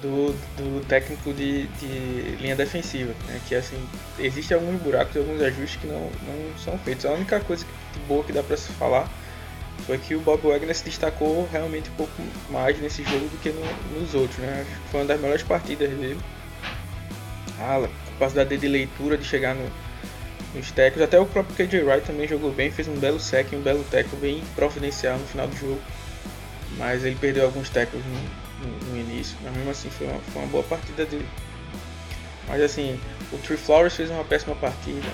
do, 0.00 0.32
do 0.56 0.86
técnico 0.86 1.32
de, 1.32 1.66
de 1.66 2.36
linha 2.40 2.54
defensiva, 2.54 3.12
né? 3.26 3.40
que 3.48 3.54
assim, 3.54 3.76
existe 4.18 4.54
alguns 4.54 4.80
buracos, 4.80 5.16
alguns 5.16 5.42
ajustes 5.42 5.80
que 5.80 5.86
não, 5.86 6.00
não 6.00 6.58
são 6.58 6.78
feitos. 6.78 7.04
A 7.04 7.10
única 7.10 7.40
coisa 7.40 7.66
boa 8.06 8.24
que 8.24 8.32
dá 8.32 8.42
para 8.42 8.56
se 8.56 8.72
falar 8.72 9.08
foi 9.86 9.98
que 9.98 10.14
o 10.14 10.20
Bob 10.20 10.46
Wagner 10.46 10.74
se 10.74 10.84
destacou 10.84 11.48
realmente 11.50 11.90
um 11.90 11.94
pouco 11.94 12.12
mais 12.50 12.78
nesse 12.80 13.02
jogo 13.02 13.28
do 13.28 13.40
que 13.40 13.50
no, 13.50 14.00
nos 14.00 14.14
outros, 14.14 14.38
né? 14.38 14.66
Foi 14.90 15.00
uma 15.00 15.06
das 15.06 15.20
melhores 15.20 15.42
partidas 15.42 15.90
dele. 15.90 16.20
A 17.58 17.88
capacidade 18.12 18.56
de 18.56 18.68
leitura, 18.68 19.16
de 19.16 19.24
chegar 19.24 19.54
no, 19.54 19.70
nos 20.54 20.70
tackles, 20.72 21.02
até 21.02 21.18
o 21.18 21.26
próprio 21.26 21.54
KJ 21.56 21.82
Wright 21.82 22.06
também 22.06 22.26
jogou 22.26 22.50
bem, 22.50 22.70
fez 22.70 22.88
um 22.88 22.96
belo 22.96 23.20
sec, 23.20 23.52
um 23.52 23.60
belo 23.60 23.84
tackle 23.84 24.18
bem 24.18 24.42
providencial 24.54 25.18
no 25.18 25.26
final 25.26 25.46
do 25.46 25.56
jogo. 25.56 25.80
Mas 26.76 27.04
ele 27.04 27.16
perdeu 27.16 27.44
alguns 27.44 27.68
tackles 27.68 28.02
no, 28.04 28.68
no, 28.68 28.78
no 28.90 28.96
início, 28.96 29.36
mas 29.42 29.54
mesmo 29.54 29.70
assim 29.70 29.90
foi 29.90 30.06
uma, 30.06 30.20
foi 30.20 30.42
uma 30.42 30.48
boa 30.48 30.64
partida 30.64 31.04
dele. 31.04 31.26
Mas 32.48 32.62
assim, 32.62 32.98
o 33.32 33.38
Tree 33.38 33.56
Flowers 33.56 33.94
fez 33.94 34.10
uma 34.10 34.24
péssima 34.24 34.56
partida. 34.56 35.08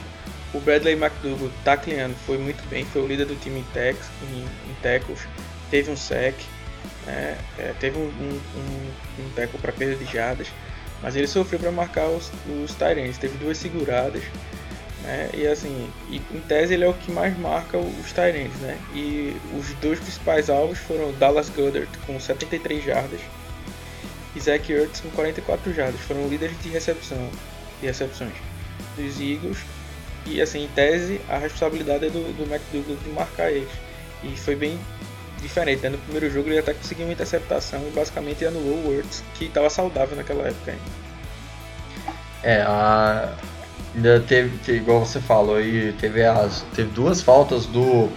O 0.55 0.61
Bradley 0.61 0.95
McDougall 0.95 1.51
tacleando 1.65 2.15
foi 2.27 2.39
muito 2.39 2.67
bem, 2.69 2.85
foi 2.87 3.03
o 3.03 3.07
líder 3.07 3.27
do 3.27 3.35
time 3.37 3.61
em, 3.61 3.65
tax, 3.75 4.09
em, 4.23 4.71
em 4.71 4.75
tackles, 4.83 5.21
teve 5.71 5.91
um 5.91 5.97
sec, 5.97 6.35
né? 7.05 7.37
é, 7.59 7.75
teve 7.79 7.99
um, 7.99 8.05
um, 8.05 8.41
um, 8.57 9.25
um 9.25 9.31
tackle 9.35 9.59
para 9.59 9.73
perda 9.73 9.97
de 9.97 10.11
jardas, 10.11 10.49
mas 11.03 11.15
ele 11.15 11.27
sofreu 11.27 11.59
para 11.59 11.71
marcar 11.71 12.07
os, 12.07 12.31
os 12.63 12.75
Tyrants, 12.75 13.19
teve 13.19 13.37
duas 13.39 13.59
seguradas, 13.59 14.23
né? 15.07 15.31
e 15.33 15.47
assim, 15.47 15.91
e, 16.11 16.17
em 16.17 16.41
tese 16.41 16.75
ele 16.75 16.85
é 16.85 16.89
o 16.89 16.95
que 16.95 17.11
mais 17.11 17.37
marca 17.39 17.79
os 17.79 18.13
Tyrants, 18.13 18.61
né? 18.61 18.79
e 18.95 19.37
os 19.59 19.73
dois 19.75 19.99
principais 19.99 20.51
alvos 20.51 20.79
foram 20.79 21.13
Dallas 21.13 21.49
Goddard 21.49 21.89
com 22.07 22.19
73 22.21 22.85
jardas 22.85 23.21
e 24.35 24.41
Zach 24.41 24.71
Ertz 24.71 25.01
com 25.01 25.11
44 25.11 25.73
jardas, 25.73 26.01
foram 26.03 26.29
líderes 26.29 26.61
de 26.61 26.69
recepção, 26.69 27.31
de 27.81 27.87
recepções 27.87 28.35
dos 28.97 29.21
Eagles 29.21 29.59
e 30.27 30.41
assim, 30.41 30.65
em 30.65 30.69
tese, 30.69 31.21
a 31.29 31.39
responsabilidade 31.39 32.07
é 32.07 32.11
do, 32.11 32.37
do 32.37 32.43
McDougall 32.43 32.97
de 32.97 33.11
marcar 33.11 33.51
eles. 33.51 33.71
E 34.25 34.37
foi 34.37 34.57
bem 34.57 34.79
diferente. 35.41 35.83
Né? 35.83 35.91
No 35.91 35.99
primeiro 35.99 36.29
jogo 36.31 36.49
ele 36.49 36.59
até 36.59 36.75
conseguiu 36.75 37.07
uma 37.07 37.13
interceptação 37.13 37.81
e 37.87 37.91
basicamente 37.91 38.45
anulou 38.45 38.75
o 38.75 38.89
Words, 38.89 39.23
que 39.35 39.45
estava 39.45 39.71
saudável 39.71 40.17
naquela 40.17 40.49
época 40.49 40.73
ainda. 40.73 41.07
É, 42.43 42.63
a... 42.63 43.35
ainda 43.97 44.21
teve, 44.21 44.73
igual 44.73 45.05
você 45.05 45.21
falou 45.21 45.57
aí, 45.57 45.95
teve, 45.99 46.23
as, 46.25 46.65
teve 46.75 46.91
duas 46.91 47.23
faltas 47.23 47.65
do, 47.67 48.09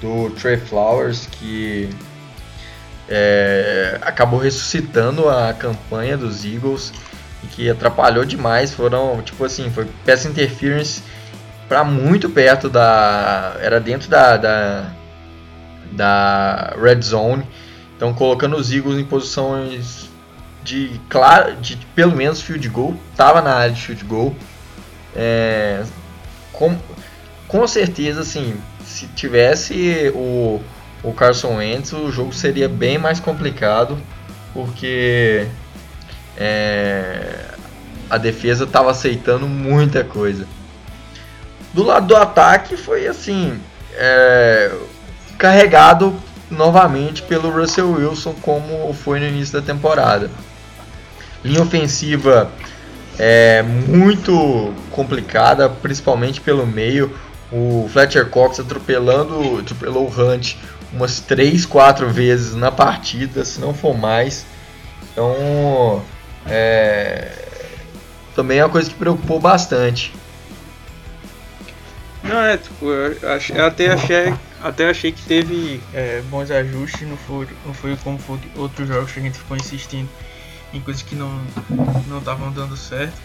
do 0.00 0.30
Trey 0.30 0.56
Flowers 0.56 1.26
que 1.26 1.88
é, 3.08 3.98
acabou 4.02 4.40
ressuscitando 4.40 5.28
a 5.28 5.52
campanha 5.52 6.16
dos 6.16 6.44
Eagles 6.44 6.92
e 7.44 7.46
que 7.46 7.70
atrapalhou 7.70 8.24
demais. 8.24 8.72
Foram, 8.72 9.22
tipo 9.22 9.44
assim, 9.44 9.70
foi 9.70 9.86
peça 10.04 10.28
interference 10.28 11.02
para 11.68 11.84
muito 11.84 12.28
perto 12.28 12.68
da. 12.68 13.56
Era 13.60 13.80
dentro 13.80 14.08
da, 14.08 14.36
da, 14.36 14.92
da 15.92 16.74
red 16.80 17.00
zone. 17.00 17.46
Então 17.96 18.12
colocando 18.12 18.56
os 18.56 18.72
Eagles 18.72 18.98
em 18.98 19.04
posições 19.04 20.10
de 20.64 21.00
claro, 21.08 21.56
de 21.56 21.76
pelo 21.94 22.16
menos 22.16 22.40
field 22.40 22.68
goal. 22.68 22.96
Tava 23.16 23.40
na 23.40 23.54
área 23.54 23.74
de 23.74 23.80
field 23.80 24.04
goal. 24.04 24.34
É, 25.14 25.84
com, 26.52 26.76
com 27.48 27.66
certeza, 27.66 28.20
assim, 28.20 28.56
se 28.84 29.06
tivesse 29.08 30.10
o, 30.14 30.60
o 31.02 31.12
Carson 31.12 31.56
Wentz, 31.56 31.92
o 31.92 32.10
jogo 32.10 32.32
seria 32.32 32.68
bem 32.68 32.98
mais 32.98 33.20
complicado, 33.20 33.98
porque 34.52 35.46
é, 36.36 37.46
a 38.08 38.18
defesa 38.18 38.64
estava 38.64 38.90
aceitando 38.90 39.46
muita 39.46 40.04
coisa. 40.04 40.46
Do 41.72 41.82
lado 41.82 42.06
do 42.06 42.16
ataque 42.16 42.76
foi 42.76 43.06
assim, 43.06 43.58
é, 43.94 44.70
carregado 45.38 46.14
novamente 46.50 47.22
pelo 47.22 47.50
Russell 47.50 47.90
Wilson 47.90 48.34
como 48.42 48.92
foi 48.92 49.18
no 49.18 49.26
início 49.26 49.58
da 49.58 49.62
temporada. 49.66 50.30
Linha 51.42 51.62
ofensiva 51.62 52.50
é 53.18 53.62
muito 53.62 54.72
complicada, 54.90 55.68
principalmente 55.68 56.40
pelo 56.40 56.66
meio. 56.66 57.14
O 57.50 57.88
Fletcher 57.92 58.28
Cox 58.30 58.58
atropelando, 58.60 59.58
atropelou 59.58 60.08
o 60.08 60.20
Hunt 60.20 60.56
umas 60.92 61.20
3, 61.20 61.66
4 61.66 62.08
vezes 62.10 62.54
na 62.54 62.70
partida, 62.70 63.44
se 63.44 63.60
não 63.60 63.74
for 63.74 63.96
mais. 63.96 64.46
Então, 65.12 66.02
é, 66.46 67.30
também 68.34 68.58
é 68.58 68.64
uma 68.64 68.70
coisa 68.70 68.88
que 68.88 68.96
preocupou 68.96 69.38
bastante. 69.38 70.14
Não, 72.22 72.40
é, 72.40 72.56
tipo, 72.56 72.86
eu, 72.86 73.32
achei, 73.32 73.56
eu 73.58 73.66
até 73.66 73.88
achei, 73.88 74.34
até 74.62 74.88
achei 74.88 75.12
que 75.12 75.22
teve 75.22 75.80
é, 75.92 76.22
bons 76.30 76.50
ajustes, 76.50 77.06
não 77.06 77.16
foi, 77.16 77.48
não 77.66 77.74
foi 77.74 77.96
como 77.96 78.18
foi 78.18 78.38
outros 78.56 78.86
jogos 78.86 79.12
que 79.12 79.18
a 79.18 79.22
gente 79.22 79.38
ficou 79.38 79.56
insistindo 79.56 80.08
em 80.72 80.80
coisas 80.80 81.02
que 81.02 81.14
não 81.14 81.40
não 82.06 82.18
estavam 82.18 82.50
dando 82.52 82.76
certo, 82.76 83.20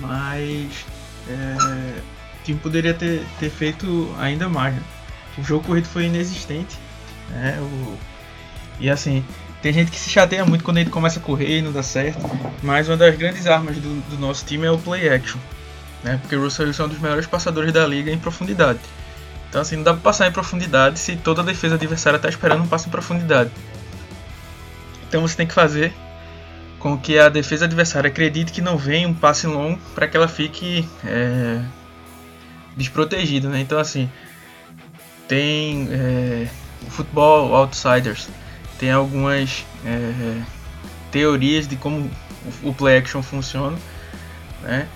mas 0.00 0.84
é, 1.28 2.00
o 2.40 2.44
time 2.44 2.58
poderia 2.58 2.94
ter, 2.94 3.24
ter 3.38 3.50
feito 3.50 4.14
ainda 4.18 4.48
mais. 4.48 4.74
Né? 4.74 4.82
O 5.38 5.42
jogo 5.42 5.66
corrido 5.66 5.86
foi 5.86 6.04
inexistente, 6.06 6.78
né? 7.30 7.58
O, 7.60 7.96
e 8.80 8.90
assim, 8.90 9.24
tem 9.60 9.72
gente 9.72 9.90
que 9.90 9.98
se 9.98 10.10
chateia 10.10 10.44
muito 10.44 10.64
quando 10.64 10.78
gente 10.78 10.90
começa 10.90 11.20
a 11.20 11.22
correr 11.22 11.58
e 11.58 11.62
não 11.62 11.72
dá 11.72 11.82
certo, 11.82 12.20
mas 12.62 12.88
uma 12.88 12.96
das 12.96 13.16
grandes 13.16 13.46
armas 13.46 13.76
do, 13.76 14.00
do 14.10 14.18
nosso 14.18 14.44
time 14.44 14.66
é 14.66 14.70
o 14.70 14.78
play 14.78 15.08
action 15.08 15.38
né? 16.02 16.18
Porque 16.20 16.36
o 16.36 16.42
Russell 16.42 16.66
Wilson 16.66 16.84
é 16.84 16.86
um 16.86 16.88
dos 16.88 16.98
melhores 16.98 17.26
passadores 17.26 17.72
da 17.72 17.86
liga 17.86 18.10
em 18.10 18.18
profundidade. 18.18 18.80
Então 19.48 19.60
assim, 19.60 19.76
não 19.76 19.82
dá 19.82 19.92
para 19.92 20.02
passar 20.02 20.26
em 20.26 20.32
profundidade 20.32 20.98
se 20.98 21.16
toda 21.16 21.42
a 21.42 21.44
defesa 21.44 21.74
adversária 21.74 22.16
está 22.16 22.28
esperando 22.28 22.62
um 22.62 22.66
passe 22.66 22.88
em 22.88 22.90
profundidade. 22.90 23.50
Então 25.08 25.20
você 25.22 25.36
tem 25.36 25.46
que 25.46 25.54
fazer 25.54 25.92
com 26.82 26.98
que 26.98 27.16
a 27.16 27.28
defesa 27.28 27.64
adversária 27.64 28.08
acredite 28.08 28.50
que 28.50 28.60
não 28.60 28.76
vem 28.76 29.06
um 29.06 29.14
passe 29.14 29.46
longo 29.46 29.78
para 29.94 30.08
que 30.08 30.16
ela 30.16 30.26
fique 30.26 30.86
é, 31.04 31.62
desprotegida, 32.76 33.48
né? 33.48 33.60
Então 33.60 33.78
assim, 33.78 34.10
tem 35.28 35.88
é, 35.92 36.48
o 36.84 36.90
futebol 36.90 37.54
outsiders, 37.54 38.28
tem 38.80 38.90
algumas 38.90 39.64
é, 39.86 40.42
teorias 41.12 41.68
de 41.68 41.76
como 41.76 42.10
o 42.64 42.74
play 42.74 42.98
action 42.98 43.22
funciona, 43.22 43.78
né? 44.60 44.88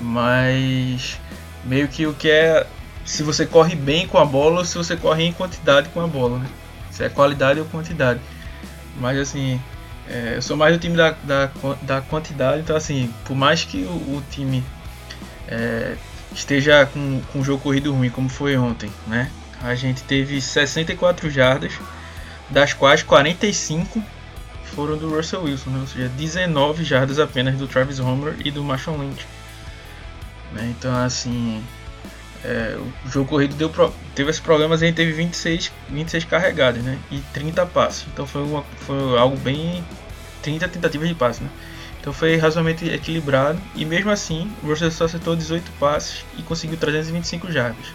Mas 0.00 1.20
meio 1.62 1.88
que 1.88 2.06
o 2.06 2.14
que 2.14 2.30
é 2.30 2.66
se 3.04 3.22
você 3.22 3.44
corre 3.44 3.76
bem 3.76 4.08
com 4.08 4.16
a 4.16 4.24
bola 4.24 4.60
ou 4.60 4.64
se 4.64 4.78
você 4.78 4.96
corre 4.96 5.24
em 5.24 5.32
quantidade 5.34 5.90
com 5.90 6.00
a 6.00 6.06
bola, 6.06 6.38
né? 6.38 6.46
Se 6.90 7.04
é 7.04 7.10
qualidade 7.10 7.60
ou 7.60 7.66
quantidade. 7.66 8.18
Mas 8.98 9.18
assim, 9.18 9.60
é, 10.08 10.34
eu 10.36 10.42
sou 10.42 10.56
mais 10.56 10.74
do 10.74 10.80
time 10.80 10.96
da, 10.96 11.14
da, 11.22 11.50
da, 11.82 12.00
quantidade, 12.02 12.60
então 12.60 12.76
assim, 12.76 13.12
por 13.24 13.34
mais 13.34 13.64
que 13.64 13.84
o, 13.84 14.16
o 14.16 14.22
time 14.30 14.62
é, 15.48 15.96
esteja 16.32 16.86
com, 16.86 17.20
com 17.32 17.38
um 17.38 17.44
jogo 17.44 17.62
corrido 17.62 17.92
ruim, 17.92 18.10
como 18.10 18.28
foi 18.28 18.56
ontem, 18.56 18.90
né? 19.06 19.30
A 19.62 19.74
gente 19.74 20.02
teve 20.02 20.40
64 20.40 21.30
jardas, 21.30 21.72
das 22.50 22.74
quais 22.74 23.02
45 23.02 24.02
foram 24.74 24.98
do 24.98 25.08
Russell 25.14 25.44
Wilson, 25.44 25.70
né? 25.70 25.80
ou 25.80 25.86
seja, 25.86 26.08
19 26.08 26.84
jardas 26.84 27.18
apenas 27.18 27.56
do 27.56 27.66
Travis 27.66 27.98
Homer 27.98 28.36
e 28.44 28.50
do 28.50 28.62
Marshall 28.62 28.98
Lynch. 28.98 29.26
Né? 30.52 30.74
Então, 30.76 30.94
assim, 30.94 31.64
é, 32.44 32.78
o 33.06 33.08
jogo 33.08 33.30
corrido 33.30 33.54
deu 33.54 33.70
pro, 33.70 33.92
teve 34.14 34.28
esses 34.28 34.40
problemas 34.40 34.82
e 34.82 34.84
a 34.84 34.86
gente 34.88 34.96
teve 34.96 35.12
26, 35.12 35.72
26 35.88 36.24
carregados 36.24 36.82
né? 36.82 36.98
e 37.10 37.18
30 37.32 37.64
passes. 37.66 38.04
Então 38.12 38.26
foi, 38.26 38.42
uma, 38.42 38.62
foi 38.80 39.18
algo 39.18 39.36
bem. 39.38 39.82
30 40.42 40.68
tentativas 40.68 41.08
de 41.08 41.14
passe. 41.14 41.42
Né? 41.42 41.48
Então 41.98 42.12
foi 42.12 42.36
razoavelmente 42.36 42.86
equilibrado 42.86 43.58
e 43.74 43.86
mesmo 43.86 44.10
assim 44.10 44.52
o 44.62 44.66
Russell 44.66 44.90
só 44.90 45.06
acertou 45.06 45.34
18 45.34 45.70
passes 45.80 46.22
e 46.36 46.42
conseguiu 46.42 46.76
325 46.76 47.50
jardas. 47.50 47.86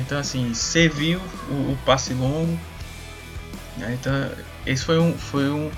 Então 0.00 0.18
assim, 0.18 0.54
serviu 0.54 1.20
o, 1.50 1.72
o 1.72 1.78
passe 1.84 2.14
longo. 2.14 2.58
Né? 3.76 3.98
Então 4.00 4.30
esse 4.64 4.82
foi 4.82 4.98
um, 4.98 5.12
foi 5.12 5.50
um, 5.50 5.70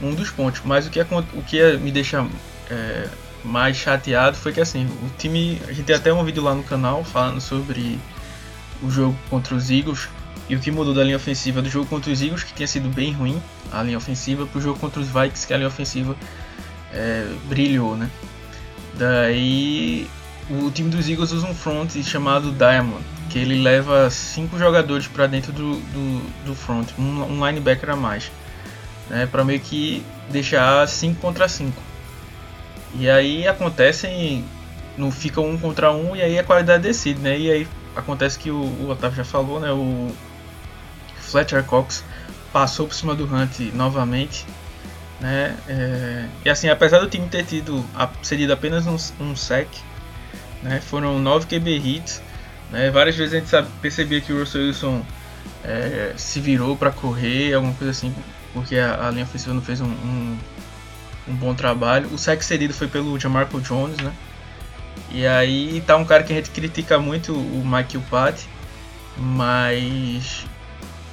um 0.00 0.14
dos 0.14 0.30
pontos. 0.30 0.62
Mas 0.64 0.86
o 0.86 0.90
que, 0.90 1.00
o 1.00 1.42
que 1.44 1.76
me 1.78 1.90
deixa 1.90 2.24
é, 2.70 3.08
mais 3.44 3.76
chateado 3.76 4.36
foi 4.36 4.52
que 4.52 4.60
assim, 4.60 4.86
o 4.86 5.10
time. 5.18 5.60
A 5.68 5.72
gente 5.72 5.84
tem 5.86 5.96
até 5.96 6.12
um 6.12 6.24
vídeo 6.24 6.42
lá 6.42 6.54
no 6.54 6.62
canal 6.62 7.04
falando 7.04 7.40
sobre 7.40 7.98
o 8.82 8.90
jogo 8.90 9.16
contra 9.28 9.54
os 9.54 9.70
Eagles. 9.70 10.08
e 10.48 10.56
o 10.56 10.60
que 10.60 10.70
mudou 10.70 10.92
da 10.94 11.04
linha 11.04 11.16
ofensiva 11.16 11.62
do 11.62 11.68
jogo 11.68 11.86
contra 11.86 12.10
os 12.10 12.20
Eagles, 12.20 12.42
que 12.42 12.52
tinha 12.52 12.66
sido 12.66 12.88
bem 12.88 13.12
ruim, 13.12 13.40
a 13.72 13.82
linha 13.82 13.98
ofensiva, 13.98 14.46
para 14.46 14.58
o 14.58 14.60
jogo 14.60 14.78
contra 14.78 15.00
os 15.00 15.08
Vikings, 15.08 15.46
que 15.46 15.54
a 15.54 15.56
linha 15.56 15.68
ofensiva 15.68 16.16
é, 16.92 17.32
brilhou, 17.48 17.96
né? 17.96 18.10
Daí 18.94 20.08
o 20.50 20.70
time 20.70 20.90
dos 20.90 21.08
Eagles 21.08 21.30
usa 21.30 21.46
um 21.46 21.54
front 21.54 21.90
chamado 22.02 22.50
Diamond, 22.50 23.04
que 23.28 23.38
ele 23.38 23.62
leva 23.62 24.10
cinco 24.10 24.58
jogadores 24.58 25.06
para 25.06 25.26
dentro 25.26 25.52
do, 25.52 25.76
do, 25.76 26.46
do, 26.46 26.54
front, 26.54 26.88
um, 26.98 27.22
um 27.22 27.46
linebacker 27.46 27.90
a 27.90 27.96
mais, 27.96 28.30
né, 29.08 29.26
para 29.26 29.44
meio 29.44 29.60
que 29.60 30.04
deixar 30.30 30.86
5 30.86 31.20
contra 31.20 31.48
5. 31.48 31.89
E 32.94 33.08
aí 33.08 33.46
acontecem, 33.46 34.44
não 34.96 35.10
fica 35.10 35.40
um 35.40 35.56
contra 35.56 35.92
um 35.92 36.16
e 36.16 36.22
aí 36.22 36.38
a 36.38 36.44
qualidade 36.44 36.82
decide, 36.82 37.20
né? 37.20 37.38
E 37.38 37.50
aí 37.50 37.68
acontece 37.94 38.38
que 38.38 38.50
o, 38.50 38.56
o 38.56 38.90
Otávio 38.90 39.16
já 39.16 39.24
falou, 39.24 39.60
né? 39.60 39.70
O 39.70 40.12
Fletcher 41.20 41.64
Cox 41.64 42.04
passou 42.52 42.86
por 42.86 42.94
cima 42.94 43.14
do 43.14 43.24
Hunt 43.24 43.60
novamente, 43.72 44.44
né? 45.20 45.56
É, 45.68 46.26
e 46.44 46.50
assim, 46.50 46.68
apesar 46.68 46.98
do 46.98 47.08
time 47.08 47.28
ter 47.28 47.44
tido 47.44 47.84
cedido 48.22 48.52
apenas 48.52 48.86
um, 48.86 48.96
um 49.24 49.36
sec, 49.36 49.68
né? 50.62 50.80
Foram 50.80 51.18
9 51.18 51.46
QB 51.46 51.76
hits, 51.76 52.22
né? 52.70 52.90
Várias 52.90 53.16
vezes 53.16 53.34
a 53.34 53.38
gente 53.38 53.48
sabe, 53.48 53.68
percebia 53.80 54.20
que 54.20 54.32
o 54.32 54.40
Russell 54.40 54.62
Wilson 54.62 55.02
é, 55.64 56.12
se 56.16 56.40
virou 56.40 56.76
para 56.76 56.90
correr, 56.90 57.54
alguma 57.54 57.74
coisa 57.74 57.90
assim, 57.90 58.14
porque 58.52 58.76
a, 58.76 59.06
a 59.06 59.10
linha 59.10 59.24
ofensiva 59.24 59.54
não 59.54 59.62
fez 59.62 59.80
um, 59.80 59.86
um, 59.86 60.38
um, 61.30 61.36
bom 61.36 61.54
trabalho. 61.54 62.08
O 62.12 62.18
sec 62.18 62.42
cedido 62.42 62.74
foi 62.74 62.88
pelo 62.88 63.18
Jamarco 63.18 63.60
Jones, 63.60 63.96
né? 63.98 64.12
E 65.10 65.26
aí 65.26 65.82
tá 65.86 65.96
um 65.96 66.04
cara 66.04 66.22
que 66.22 66.32
a 66.32 66.36
gente 66.36 66.50
critica 66.50 66.98
muito, 66.98 67.32
o 67.32 67.62
Michael 67.64 68.02
Pat, 68.08 68.40
mas 69.16 70.46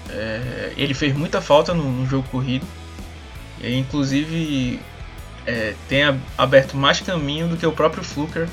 é, 0.10 0.74
ele 0.78 0.94
fez 0.94 1.16
muita 1.16 1.42
falta 1.42 1.74
no, 1.74 1.92
no 1.92 2.06
jogo 2.06 2.28
corrido. 2.30 2.66
E, 3.62 3.76
inclusive 3.76 4.80
é, 5.46 5.74
tem 5.88 6.04
aberto 6.38 6.76
mais 6.76 7.00
caminho 7.00 7.48
do 7.48 7.58
que 7.58 7.66
o 7.66 7.72
próprio 7.72 8.04
Fluker 8.04 8.48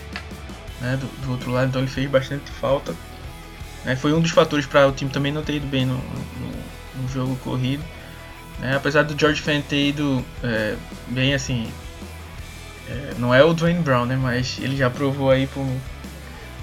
né, 0.81 0.97
do, 0.97 1.07
do, 1.23 1.33
outro 1.33 1.51
lado, 1.51 1.69
então 1.69 1.81
ele 1.81 1.91
fez 1.91 2.09
bastante 2.09 2.51
falta. 2.51 2.95
Né, 3.85 3.97
foi 3.97 4.13
um 4.13 4.21
dos 4.21 4.31
fatores 4.31 4.65
para 4.65 4.87
o 4.87 4.93
time 4.93 5.11
também 5.11 5.33
não 5.33 5.43
ter 5.43 5.55
ido 5.55 5.67
bem 5.67 5.85
no, 5.85 5.97
no, 5.97 7.03
no 7.03 7.09
jogo 7.09 7.37
corrido. 7.37 7.83
Né, 8.59 8.77
apesar 8.77 9.03
do 9.03 9.19
George 9.19 9.43
Fenn 9.43 9.63
ter 9.63 9.89
ido 9.89 10.25
é, 10.43 10.77
bem 11.09 11.35
assim, 11.35 11.71
é, 12.89 13.15
não 13.19 13.35
é 13.35 13.43
o 13.43 13.53
Dwayne 13.53 13.81
Brown, 13.81 14.07
né, 14.07 14.17
mas 14.17 14.59
ele 14.61 14.77
já 14.77 14.89
provou 14.89 15.31
aí 15.31 15.47
por 15.47 15.67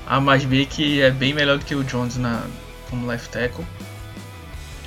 A 0.07 0.19
mais 0.19 0.45
B 0.45 0.65
que 0.65 1.01
é 1.01 1.11
bem 1.11 1.33
melhor 1.33 1.57
do 1.57 1.65
que 1.65 1.75
o 1.75 1.83
Jones 1.83 2.17
na, 2.17 2.43
como 2.89 3.07
left 3.07 3.29
tackle. 3.29 3.65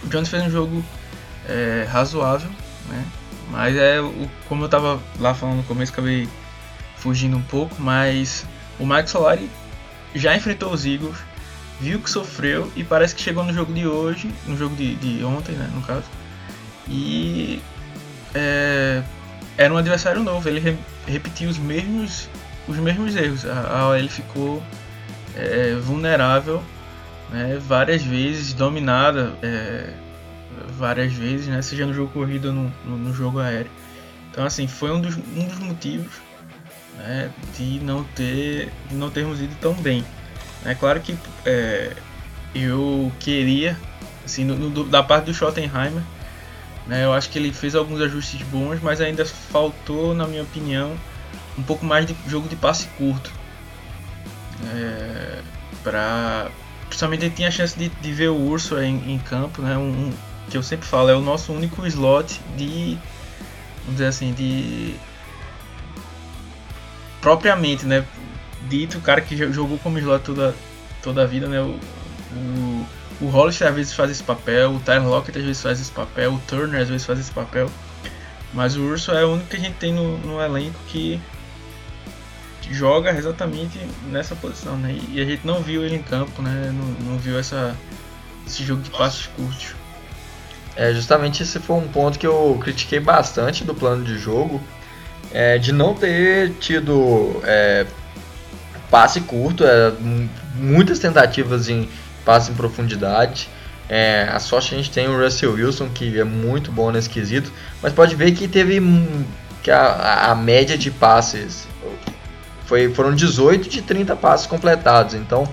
O 0.02 0.08
Jones 0.08 0.28
fez 0.28 0.42
um 0.42 0.50
jogo 0.50 0.84
é, 1.48 1.86
razoável, 1.90 2.50
né? 2.88 3.04
Mas 3.50 3.76
é 3.76 4.00
o, 4.00 4.28
como 4.48 4.62
eu 4.62 4.66
estava 4.66 5.00
lá 5.18 5.34
falando 5.34 5.58
no 5.58 5.62
começo, 5.64 5.92
acabei 5.92 6.28
fugindo 6.96 7.36
um 7.36 7.42
pouco, 7.42 7.74
mas 7.80 8.46
o 8.78 8.86
Mike 8.86 9.10
Solari 9.10 9.50
já 10.14 10.34
enfrentou 10.36 10.72
os 10.72 10.86
Eagles, 10.86 11.16
viu 11.80 12.00
que 12.00 12.08
sofreu 12.08 12.70
e 12.74 12.82
parece 12.82 13.14
que 13.14 13.22
chegou 13.22 13.44
no 13.44 13.52
jogo 13.52 13.72
de 13.72 13.86
hoje, 13.86 14.30
no 14.46 14.56
jogo 14.56 14.74
de, 14.74 14.94
de 14.96 15.24
ontem, 15.24 15.52
né, 15.52 15.70
no 15.74 15.82
caso, 15.82 16.04
e 16.88 17.62
é, 18.34 19.02
era 19.56 19.72
um 19.72 19.76
adversário 19.76 20.22
novo. 20.22 20.48
Ele 20.48 20.60
re, 20.60 20.76
repetiu 21.06 21.48
os 21.48 21.58
mesmos, 21.58 22.28
os 22.68 22.76
mesmos 22.76 23.16
erros. 23.16 23.46
A, 23.46 23.78
a 23.78 23.88
OL 23.88 24.08
ficou 24.08 24.62
é, 25.36 25.74
vulnerável 25.76 26.62
né, 27.30 27.58
várias 27.66 28.02
vezes, 28.02 28.52
dominada 28.52 29.34
é, 29.42 29.92
várias 30.78 31.12
vezes, 31.12 31.46
né, 31.46 31.60
seja 31.62 31.86
no 31.86 31.94
jogo 31.94 32.12
corrido 32.12 32.48
ou 32.48 32.54
no, 32.54 32.74
no, 32.84 32.96
no 32.96 33.14
jogo 33.14 33.38
aéreo. 33.38 33.70
Então 34.30 34.44
assim, 34.44 34.66
foi 34.66 34.90
um 34.90 35.00
dos, 35.00 35.16
um 35.16 35.46
dos 35.46 35.58
motivos 35.58 36.12
né, 36.96 37.30
de 37.56 37.80
não 37.80 38.04
ter 38.04 38.70
de 38.88 38.94
não 38.94 39.10
termos 39.10 39.40
ido 39.40 39.54
tão 39.60 39.74
bem. 39.74 40.04
É 40.64 40.74
claro 40.74 41.00
que 41.00 41.16
é, 41.44 41.92
eu 42.54 43.12
queria, 43.20 43.78
assim, 44.24 44.44
no, 44.44 44.56
no, 44.56 44.84
da 44.84 45.02
parte 45.02 45.26
do 45.26 45.34
Schottenheimer, 45.34 46.02
eu 46.88 47.12
acho 47.12 47.30
que 47.30 47.38
ele 47.38 47.52
fez 47.52 47.74
alguns 47.74 48.00
ajustes 48.00 48.42
bons, 48.42 48.80
mas 48.82 49.00
ainda 49.00 49.24
faltou, 49.24 50.14
na 50.14 50.26
minha 50.26 50.42
opinião, 50.42 50.94
um 51.56 51.62
pouco 51.62 51.84
mais 51.84 52.04
de 52.06 52.14
jogo 52.26 52.48
de 52.48 52.56
passe 52.56 52.86
curto. 52.98 53.30
É, 54.72 55.40
para 55.82 56.50
principalmente 56.88 57.24
ele 57.24 57.34
tinha 57.34 57.48
a 57.48 57.50
chance 57.50 57.76
de, 57.76 57.88
de 57.88 58.12
ver 58.12 58.28
o 58.28 58.36
Urso 58.36 58.78
em, 58.80 59.14
em 59.14 59.18
campo, 59.18 59.60
né, 59.60 59.76
um, 59.76 59.88
um, 59.88 60.12
que 60.48 60.56
eu 60.56 60.62
sempre 60.62 60.86
falo, 60.86 61.08
é 61.08 61.14
o 61.14 61.20
nosso 61.20 61.52
único 61.52 61.84
slot 61.86 62.40
de, 62.56 62.96
vamos 63.80 63.94
dizer 63.94 64.06
assim, 64.06 64.32
de 64.32 64.94
propriamente, 67.20 67.86
né? 67.86 68.04
Dito, 68.68 68.98
o 68.98 69.00
cara 69.00 69.20
que 69.20 69.36
jogou 69.52 69.78
como 69.78 69.98
slot 69.98 70.24
toda, 70.24 70.54
toda 71.02 71.22
a 71.22 71.26
vida, 71.26 71.48
né? 71.48 71.60
O, 71.60 71.78
o, 72.36 72.86
o 73.20 73.26
Hollister 73.26 73.68
às 73.68 73.74
vezes 73.74 73.92
faz 73.92 74.10
esse 74.10 74.22
papel, 74.22 74.72
o 74.72 74.80
Tyler 74.80 75.08
Lockett 75.08 75.38
às 75.38 75.44
vezes 75.44 75.62
faz 75.62 75.80
esse 75.80 75.90
papel, 75.90 76.34
o 76.34 76.38
Turner 76.46 76.82
às 76.82 76.88
vezes 76.88 77.06
faz 77.06 77.18
esse 77.18 77.30
papel. 77.30 77.70
Mas 78.52 78.76
o 78.76 78.82
Urso 78.82 79.12
é 79.12 79.24
o 79.24 79.32
único 79.32 79.48
que 79.48 79.56
a 79.56 79.60
gente 79.60 79.74
tem 79.74 79.92
no, 79.92 80.16
no 80.18 80.40
elenco 80.40 80.78
que 80.86 81.20
joga 82.70 83.10
exatamente 83.10 83.78
nessa 84.10 84.34
posição, 84.34 84.76
né? 84.76 84.96
E 85.10 85.20
a 85.20 85.24
gente 85.24 85.46
não 85.46 85.60
viu 85.60 85.84
ele 85.84 85.96
em 85.96 86.02
campo, 86.02 86.40
né? 86.40 86.72
Não, 86.72 87.10
não 87.10 87.18
viu 87.18 87.38
essa, 87.38 87.76
esse 88.46 88.64
jogo 88.64 88.82
de 88.82 88.90
passos 88.90 89.26
curtos. 89.26 89.74
É, 90.76 90.92
justamente 90.92 91.42
esse 91.42 91.58
foi 91.58 91.76
um 91.76 91.88
ponto 91.88 92.18
que 92.18 92.26
eu 92.26 92.58
critiquei 92.62 93.00
bastante 93.00 93.64
do 93.64 93.74
plano 93.74 94.04
de 94.04 94.18
jogo, 94.18 94.60
é, 95.32 95.58
de 95.58 95.72
não 95.72 95.94
ter 95.94 96.52
tido 96.54 97.40
é, 97.44 97.86
passe 98.90 99.20
curto, 99.20 99.64
é, 99.64 99.92
muitas 100.54 100.98
tentativas 100.98 101.68
em 101.68 101.88
passe 102.24 102.50
em 102.50 102.54
profundidade. 102.54 103.48
É, 103.88 104.28
a 104.32 104.38
sorte 104.38 104.74
a 104.74 104.78
gente 104.78 104.90
tem 104.90 105.08
o 105.08 105.22
Russell 105.22 105.52
Wilson, 105.52 105.88
que 105.88 106.18
é 106.18 106.24
muito 106.24 106.72
bom 106.72 106.90
nesse 106.90 107.08
quesito, 107.08 107.52
mas 107.82 107.92
pode 107.92 108.14
ver 108.14 108.32
que 108.32 108.48
teve 108.48 108.80
que 109.62 109.70
a, 109.70 110.30
a 110.30 110.34
média 110.34 110.76
de 110.76 110.90
passes 110.90 111.66
foi, 112.66 112.92
foram 112.92 113.14
18 113.14 113.68
de 113.68 113.82
30 113.82 114.16
passes 114.16 114.46
completados, 114.46 115.14
então 115.14 115.46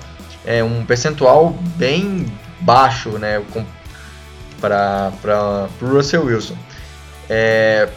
é 0.46 0.64
um 0.64 0.86
percentual 0.86 1.52
bem 1.76 2.26
baixo 2.62 3.10
né, 3.12 3.42
para 4.60 5.70
o 5.82 5.86
Russell 5.86 6.26
Wilson. 6.26 6.56
É, 7.30 7.90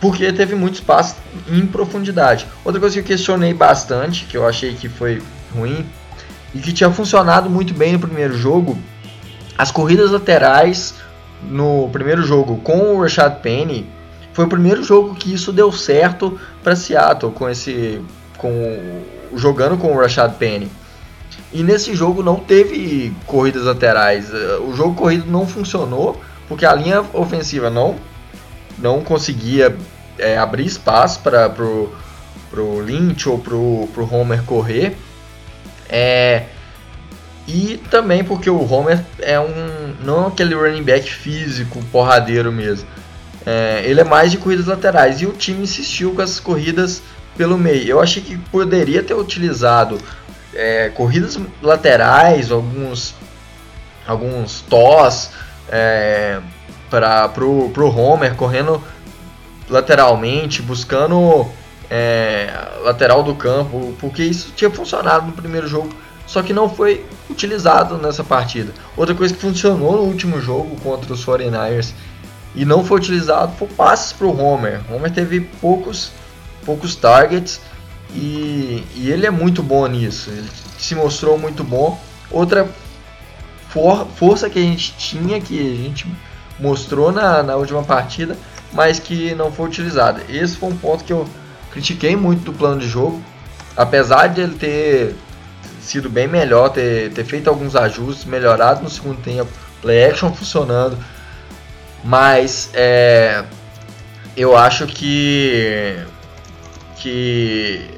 porque 0.00 0.32
teve 0.32 0.54
muitos 0.54 0.80
passes 0.80 1.16
em 1.48 1.66
profundidade. 1.66 2.46
Outra 2.64 2.80
coisa 2.80 2.94
que 2.94 3.00
eu 3.00 3.04
questionei 3.04 3.52
bastante, 3.52 4.24
que 4.26 4.36
eu 4.36 4.46
achei 4.46 4.74
que 4.74 4.88
foi 4.88 5.22
ruim, 5.54 5.84
e 6.54 6.58
que 6.60 6.72
tinha 6.72 6.90
funcionado 6.90 7.50
muito 7.50 7.74
bem 7.74 7.92
no 7.92 7.98
primeiro 7.98 8.36
jogo, 8.36 8.78
as 9.56 9.70
corridas 9.70 10.10
laterais 10.10 10.94
no 11.42 11.88
primeiro 11.90 12.22
jogo 12.22 12.56
com 12.58 12.94
o 12.94 13.02
Rashad 13.02 13.40
Penny, 13.40 13.86
foi 14.32 14.44
o 14.44 14.48
primeiro 14.48 14.82
jogo 14.82 15.14
que 15.14 15.32
isso 15.34 15.52
deu 15.52 15.72
certo 15.72 16.38
para 16.62 16.76
Seattle 16.76 17.32
com 17.32 17.48
esse 17.48 18.00
com 18.36 19.02
jogando 19.34 19.76
com 19.76 19.92
o 19.92 19.98
Rashad 19.98 20.34
Penny. 20.34 20.70
E 21.52 21.62
nesse 21.62 21.94
jogo 21.94 22.22
não 22.22 22.36
teve 22.36 23.12
corridas 23.26 23.64
laterais. 23.64 24.30
O 24.66 24.74
jogo 24.74 24.94
corrido 24.94 25.30
não 25.30 25.46
funcionou 25.46 26.20
porque 26.46 26.64
a 26.64 26.72
linha 26.72 27.04
ofensiva 27.12 27.68
não 27.68 27.96
não 28.78 29.02
conseguia 29.02 29.76
é, 30.18 30.38
abrir 30.38 30.66
espaço 30.66 31.18
para 31.20 31.48
pro, 31.48 31.92
pro 32.48 32.80
Lynch 32.80 33.28
ou 33.28 33.38
pro, 33.38 33.88
pro 33.92 34.14
Homer 34.14 34.44
correr. 34.44 34.96
É, 35.88 36.44
e 37.46 37.80
também 37.90 38.22
porque 38.22 38.50
o 38.50 38.70
Homer 38.70 39.02
é 39.18 39.40
um 39.40 39.94
não 40.04 40.24
é 40.24 40.28
aquele 40.28 40.54
running 40.54 40.82
back 40.82 41.10
físico, 41.10 41.82
porradeiro 41.90 42.52
mesmo. 42.52 42.86
É, 43.46 43.82
ele 43.84 44.00
é 44.00 44.04
mais 44.04 44.30
de 44.30 44.36
corridas 44.36 44.66
laterais 44.66 45.22
e 45.22 45.26
o 45.26 45.32
time 45.32 45.62
insistiu 45.62 46.14
com 46.14 46.20
as 46.20 46.38
corridas 46.38 47.02
pelo 47.36 47.56
meio. 47.56 47.86
Eu 47.88 48.00
achei 48.00 48.22
que 48.22 48.36
poderia 48.36 49.02
ter 49.02 49.14
utilizado 49.14 49.98
é, 50.54 50.90
corridas 50.90 51.38
laterais, 51.62 52.50
alguns 52.50 53.14
alguns 54.06 54.60
toss 54.62 55.30
é, 55.70 56.40
para 56.90 57.28
pro, 57.28 57.70
pro 57.70 57.94
Homer 57.94 58.34
correndo 58.34 58.82
lateralmente, 59.68 60.60
buscando 60.62 61.50
é, 61.90 62.52
lateral 62.82 63.22
do 63.22 63.34
campo, 63.34 63.94
porque 63.98 64.22
isso 64.22 64.52
tinha 64.54 64.70
funcionado 64.70 65.26
no 65.26 65.32
primeiro 65.32 65.66
jogo, 65.66 65.90
só 66.26 66.42
que 66.42 66.52
não 66.52 66.68
foi 66.68 67.04
utilizado 67.30 67.96
nessa 67.96 68.22
partida. 68.22 68.72
Outra 68.96 69.14
coisa 69.14 69.32
que 69.32 69.40
funcionou 69.40 69.92
no 69.96 70.02
último 70.02 70.40
jogo 70.40 70.76
contra 70.80 71.12
os 71.12 71.24
49ers 71.24 71.92
e 72.54 72.64
não 72.64 72.84
foi 72.84 72.98
utilizado 72.98 73.52
foi 73.56 73.68
passes 73.68 74.12
para 74.12 74.26
o 74.26 74.38
Homer. 74.38 74.80
Homer 74.90 75.10
teve 75.10 75.40
poucos, 75.40 76.12
poucos 76.64 76.94
targets 76.94 77.60
e, 78.14 78.84
e 78.94 79.10
ele 79.10 79.26
é 79.26 79.30
muito 79.30 79.62
bom 79.62 79.86
nisso. 79.86 80.30
Ele 80.30 80.48
se 80.78 80.94
mostrou 80.94 81.38
muito 81.38 81.64
bom. 81.64 81.98
Outra 82.30 82.68
for, 83.70 84.06
força 84.16 84.50
que 84.50 84.58
a 84.58 84.62
gente 84.62 84.94
tinha, 84.98 85.40
que 85.40 85.58
a 85.58 85.76
gente 85.76 86.06
mostrou 86.58 87.12
na, 87.12 87.42
na 87.42 87.56
última 87.56 87.82
partida, 87.82 88.36
mas 88.72 88.98
que 88.98 89.34
não 89.34 89.50
foi 89.50 89.66
utilizada. 89.66 90.22
Esse 90.28 90.56
foi 90.56 90.68
um 90.68 90.76
ponto 90.76 91.04
que 91.04 91.12
eu 91.12 91.26
critiquei 91.70 92.16
muito 92.16 92.44
do 92.44 92.52
plano 92.52 92.80
de 92.80 92.88
jogo, 92.88 93.22
apesar 93.76 94.28
de 94.28 94.40
ele 94.40 94.54
ter 94.54 95.14
sido 95.80 96.10
bem 96.10 96.28
melhor, 96.28 96.70
ter, 96.70 97.12
ter 97.12 97.24
feito 97.24 97.48
alguns 97.48 97.74
ajustes, 97.74 98.24
melhorado 98.24 98.82
no 98.82 98.90
segundo 98.90 99.20
tempo, 99.22 99.50
play 99.80 100.04
action 100.04 100.32
funcionando, 100.32 100.98
mas 102.04 102.70
é, 102.74 103.44
eu 104.36 104.56
acho 104.56 104.86
que 104.86 105.96
que 106.96 107.88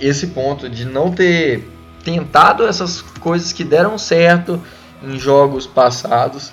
esse 0.00 0.28
ponto 0.28 0.68
de 0.68 0.84
não 0.84 1.12
ter 1.12 1.68
tentado 2.02 2.66
essas 2.66 3.00
coisas 3.00 3.52
que 3.52 3.62
deram 3.62 3.96
certo 3.96 4.60
em 5.02 5.18
jogos 5.18 5.66
passados, 5.66 6.52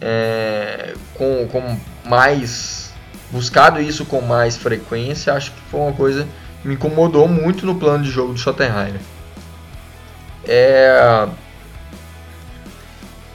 é, 0.00 0.94
com, 1.14 1.48
com 1.48 1.78
mais 2.04 2.83
buscado 3.34 3.80
isso 3.80 4.04
com 4.04 4.20
mais 4.20 4.56
frequência, 4.56 5.34
acho 5.34 5.50
que 5.50 5.60
foi 5.68 5.80
uma 5.80 5.92
coisa 5.92 6.26
que 6.62 6.68
me 6.68 6.74
incomodou 6.74 7.26
muito 7.26 7.66
no 7.66 7.74
plano 7.74 8.04
de 8.04 8.10
jogo 8.10 8.32
do 8.32 8.38
Schottenheimer. 8.38 9.00
É... 10.46 11.26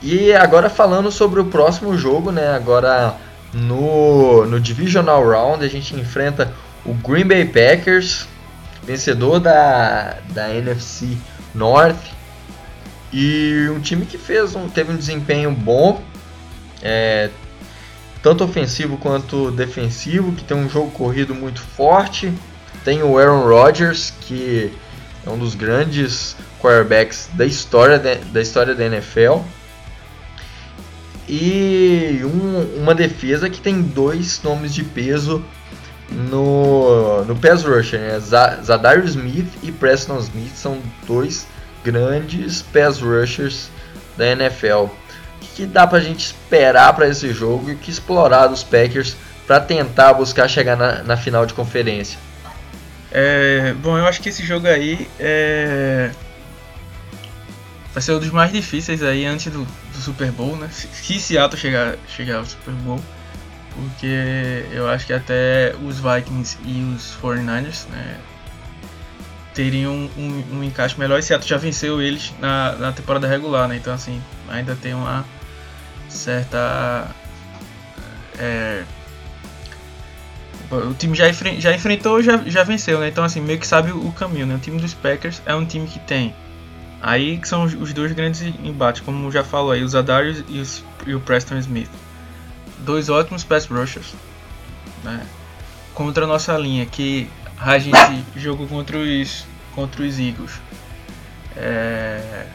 E 0.02 0.32
agora 0.32 0.70
falando 0.70 1.12
sobre 1.12 1.40
o 1.40 1.44
próximo 1.44 1.96
jogo, 1.98 2.32
né? 2.32 2.54
Agora 2.54 3.16
no, 3.52 4.46
no 4.46 4.58
Divisional 4.58 5.22
Round 5.22 5.62
a 5.62 5.68
gente 5.68 5.94
enfrenta 5.94 6.50
o 6.86 6.94
Green 6.94 7.26
Bay 7.26 7.44
Packers, 7.44 8.26
vencedor 8.82 9.38
da, 9.38 10.16
da 10.30 10.54
NFC 10.54 11.18
North. 11.54 12.00
E 13.12 13.68
um 13.70 13.80
time 13.80 14.06
que 14.06 14.16
fez 14.16 14.54
um, 14.54 14.66
teve 14.68 14.92
um 14.92 14.96
desempenho 14.96 15.50
bom, 15.50 16.00
é, 16.80 17.28
tanto 18.22 18.44
ofensivo 18.44 18.96
quanto 18.96 19.50
defensivo, 19.50 20.32
que 20.32 20.44
tem 20.44 20.56
um 20.56 20.68
jogo 20.68 20.90
corrido 20.90 21.34
muito 21.34 21.60
forte. 21.60 22.32
Tem 22.84 23.02
o 23.02 23.18
Aaron 23.18 23.48
Rodgers, 23.48 24.12
que 24.20 24.72
é 25.26 25.30
um 25.30 25.38
dos 25.38 25.54
grandes 25.54 26.36
quarterbacks 26.60 27.28
da 27.34 27.44
história 27.44 27.98
de, 27.98 28.16
da 28.16 28.40
história 28.40 28.74
da 28.74 28.84
NFL. 28.84 29.40
E 31.28 32.20
um, 32.24 32.82
uma 32.82 32.94
defesa 32.94 33.48
que 33.48 33.60
tem 33.60 33.82
dois 33.82 34.42
nomes 34.42 34.74
de 34.74 34.82
peso 34.82 35.44
no, 36.10 37.24
no 37.24 37.36
pass 37.36 37.62
rusher, 37.62 38.00
né? 38.00 38.18
Smith 39.04 39.48
e 39.62 39.70
Preston 39.70 40.18
Smith 40.18 40.54
são 40.54 40.78
dois 41.06 41.46
grandes 41.84 42.62
pass 42.62 43.00
rushers 43.00 43.68
da 44.16 44.26
NFL. 44.32 44.86
Que 45.54 45.66
dá 45.66 45.86
pra 45.86 46.00
gente 46.00 46.26
esperar 46.26 46.92
para 46.94 47.08
esse 47.08 47.32
jogo 47.32 47.70
e 47.70 47.76
que 47.76 47.90
explorar 47.90 48.46
dos 48.46 48.62
Packers 48.62 49.16
para 49.46 49.60
tentar 49.60 50.14
buscar 50.14 50.48
chegar 50.48 50.76
na, 50.76 51.02
na 51.02 51.16
final 51.16 51.44
de 51.44 51.54
conferência? 51.54 52.18
É, 53.10 53.74
bom, 53.82 53.98
eu 53.98 54.06
acho 54.06 54.22
que 54.22 54.28
esse 54.28 54.46
jogo 54.46 54.68
aí 54.68 55.08
é... 55.18 56.10
vai 57.92 58.00
ser 58.00 58.12
um 58.12 58.20
dos 58.20 58.30
mais 58.30 58.52
difíceis 58.52 59.02
aí 59.02 59.26
antes 59.26 59.52
do, 59.52 59.64
do 59.64 59.98
Super 60.00 60.30
Bowl, 60.30 60.56
né? 60.56 60.68
Se 60.70 61.18
Seattle 61.18 61.60
chegar, 61.60 61.96
chegar 62.06 62.36
ao 62.36 62.44
Super 62.44 62.72
Bowl, 62.74 63.00
porque 63.74 64.64
eu 64.70 64.88
acho 64.88 65.06
que 65.06 65.12
até 65.12 65.74
os 65.84 65.98
Vikings 65.98 66.56
e 66.64 66.94
os 66.94 67.16
49ers 67.20 67.88
né, 67.88 68.18
teriam 69.52 69.92
um, 69.92 70.10
um, 70.16 70.58
um 70.58 70.64
encaixe 70.64 70.96
melhor. 70.96 71.18
E 71.18 71.22
Seattle 71.22 71.48
já 71.48 71.56
venceu 71.56 72.00
eles 72.00 72.32
na, 72.38 72.76
na 72.76 72.92
temporada 72.92 73.26
regular, 73.26 73.66
né? 73.66 73.74
Então, 73.74 73.92
assim, 73.92 74.22
ainda 74.48 74.76
tem 74.76 74.94
uma 74.94 75.24
certa. 76.12 77.10
É, 78.38 78.84
o 80.70 80.94
time 80.94 81.16
já, 81.16 81.28
enfre 81.28 81.60
já 81.60 81.74
enfrentou 81.74 82.22
já, 82.22 82.36
já 82.46 82.62
venceu, 82.62 83.00
né? 83.00 83.08
Então, 83.08 83.24
assim, 83.24 83.40
meio 83.40 83.58
que 83.58 83.66
sabe 83.66 83.90
o, 83.90 84.12
caminho, 84.12 84.46
né? 84.46 84.54
O 84.54 84.58
time 84.58 84.80
dos 84.80 84.94
Packers 84.94 85.42
é 85.44 85.54
um 85.54 85.64
time 85.64 85.86
que 85.86 85.98
tem. 85.98 86.34
Aí 87.02 87.38
que 87.38 87.48
são 87.48 87.64
os, 87.64 87.74
os 87.74 87.92
dois 87.92 88.12
grandes 88.12 88.42
embates, 88.42 89.00
como 89.00 89.30
já 89.32 89.42
falou 89.42 89.72
aí, 89.72 89.82
os 89.82 89.94
Adarius 89.94 90.44
e, 90.48 90.60
os, 90.60 90.84
e 91.06 91.14
o 91.14 91.20
Preston 91.20 91.58
Smith. 91.58 91.90
Dois 92.78 93.08
ótimos 93.08 93.42
pass 93.42 93.66
rushers, 93.66 94.14
né? 95.02 95.26
Contra 95.92 96.24
a 96.24 96.28
nossa 96.28 96.56
linha, 96.56 96.86
que 96.86 97.28
a 97.58 97.78
gente 97.78 97.96
jogou 98.36 98.66
contra 98.66 98.96
os, 98.96 99.44
contra 99.74 100.02
os 100.02 100.18
Eagles. 100.18 100.52
É, 101.56 102.46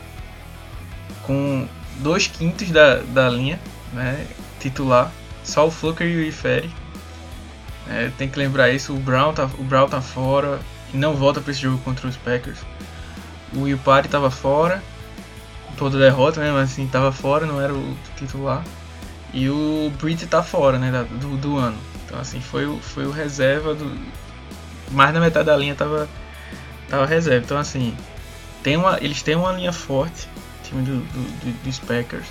com 1.23 1.67
dois 1.99 2.27
quintos 2.27 2.69
da, 2.71 2.97
da 2.97 3.29
linha 3.29 3.59
né, 3.93 4.25
titular, 4.59 5.11
só 5.43 5.67
o 5.67 5.71
Fluker 5.71 6.07
e 6.07 6.17
o 6.17 6.21
Ifere 6.21 6.71
é, 7.87 8.09
tem 8.17 8.27
que 8.27 8.37
lembrar 8.37 8.71
isso, 8.71 8.93
o 8.93 8.99
Brown 8.99 9.33
tá, 9.33 9.49
o 9.57 9.63
Brown 9.63 9.87
tá 9.87 10.01
fora 10.01 10.59
e 10.93 10.97
não 10.97 11.13
volta 11.13 11.39
para 11.39 11.51
esse 11.51 11.61
jogo 11.61 11.77
contra 11.79 12.07
os 12.07 12.17
Packers. 12.17 12.59
O 13.53 13.77
Party 13.77 14.09
tava 14.09 14.29
fora, 14.31 14.83
toda 15.77 15.99
derrota, 15.99 16.41
né, 16.41 16.51
mas 16.51 16.71
assim, 16.71 16.87
tava 16.87 17.11
fora, 17.11 17.45
não 17.45 17.61
era 17.61 17.73
o 17.73 17.95
titular. 18.17 18.63
E 19.33 19.49
o 19.49 19.91
Britt 20.01 20.25
tá 20.27 20.41
fora, 20.41 20.79
né, 20.79 21.05
do, 21.19 21.37
do 21.37 21.57
ano. 21.57 21.77
Então 22.05 22.19
assim, 22.19 22.41
foi, 22.41 22.65
foi 22.81 23.05
o 23.05 23.11
reserva 23.11 23.73
do 23.73 23.91
mais 24.91 25.13
da 25.13 25.19
metade 25.19 25.47
da 25.47 25.57
linha 25.57 25.75
tava 25.75 26.07
tava 26.89 27.05
reserva. 27.05 27.45
Então 27.45 27.57
assim, 27.57 27.95
tem 28.63 28.77
uma, 28.77 28.97
eles 29.01 29.21
têm 29.21 29.35
uma 29.35 29.51
linha 29.51 29.71
forte, 29.73 30.27
time 30.65 30.83
do, 30.83 30.97
do, 30.97 31.21
do 31.21 31.63
dos 31.63 31.79
Packers. 31.79 32.27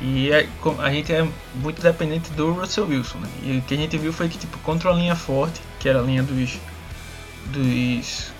E 0.00 0.30
é, 0.30 0.48
a 0.78 0.90
gente 0.92 1.12
é 1.12 1.26
muito 1.56 1.82
dependente 1.82 2.30
do 2.32 2.52
Russell 2.52 2.86
Wilson. 2.86 3.18
Né? 3.18 3.28
E 3.42 3.58
o 3.58 3.62
que 3.62 3.74
a 3.74 3.76
gente 3.76 3.96
viu 3.98 4.12
foi 4.12 4.28
que 4.28 4.38
tipo, 4.38 4.56
contra 4.58 4.90
a 4.90 4.92
linha 4.92 5.16
forte, 5.16 5.60
que 5.80 5.88
era 5.88 5.98
a 5.98 6.02
linha 6.02 6.22
dos, 6.22 6.58
dos, 7.46 8.32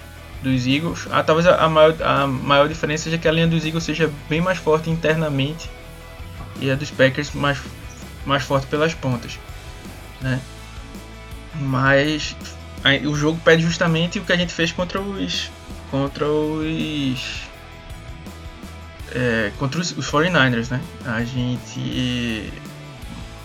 dos 0.43 0.67
Eagles, 0.67 1.09
ah, 1.11 1.23
talvez 1.23 1.47
a, 1.47 1.69
maior, 1.69 1.95
a 2.03 2.27
maior 2.27 2.69
diferença 2.69 3.05
seja 3.05 3.19
que 3.19 3.27
a 3.27 3.33
linha 3.33 3.49
dos 3.49 3.65
Eagles 3.65 3.85
seja 3.85 4.11
bem 4.29 4.41
mais 4.41 4.59
forte 4.59 4.89
internamente 4.89 5.69
e 6.61 6.71
a 6.71 6.75
dos 6.75 6.91
Packers 6.91 7.33
mais, 7.33 7.59
mais 8.25 8.43
forte 8.45 8.67
pelas 8.67 8.95
pontas. 8.95 9.39
Né? 10.21 10.41
Mas 11.55 12.37
o 13.05 13.17
jogo 13.17 13.41
pede 13.45 13.63
justamente 13.63 14.21
o 14.21 14.25
que 14.25 14.33
a 14.33 14.37
gente 14.37 14.53
fez 14.53 14.71
contra 14.71 15.01
os 15.01 15.51
contra 15.91 16.27
os 16.27 17.48
é, 19.15 19.53
contra 19.59 19.81
os, 19.81 19.91
os 19.97 20.11
49ers, 20.11 20.71
né? 20.71 20.81
A 21.05 21.23
gente 21.25 22.53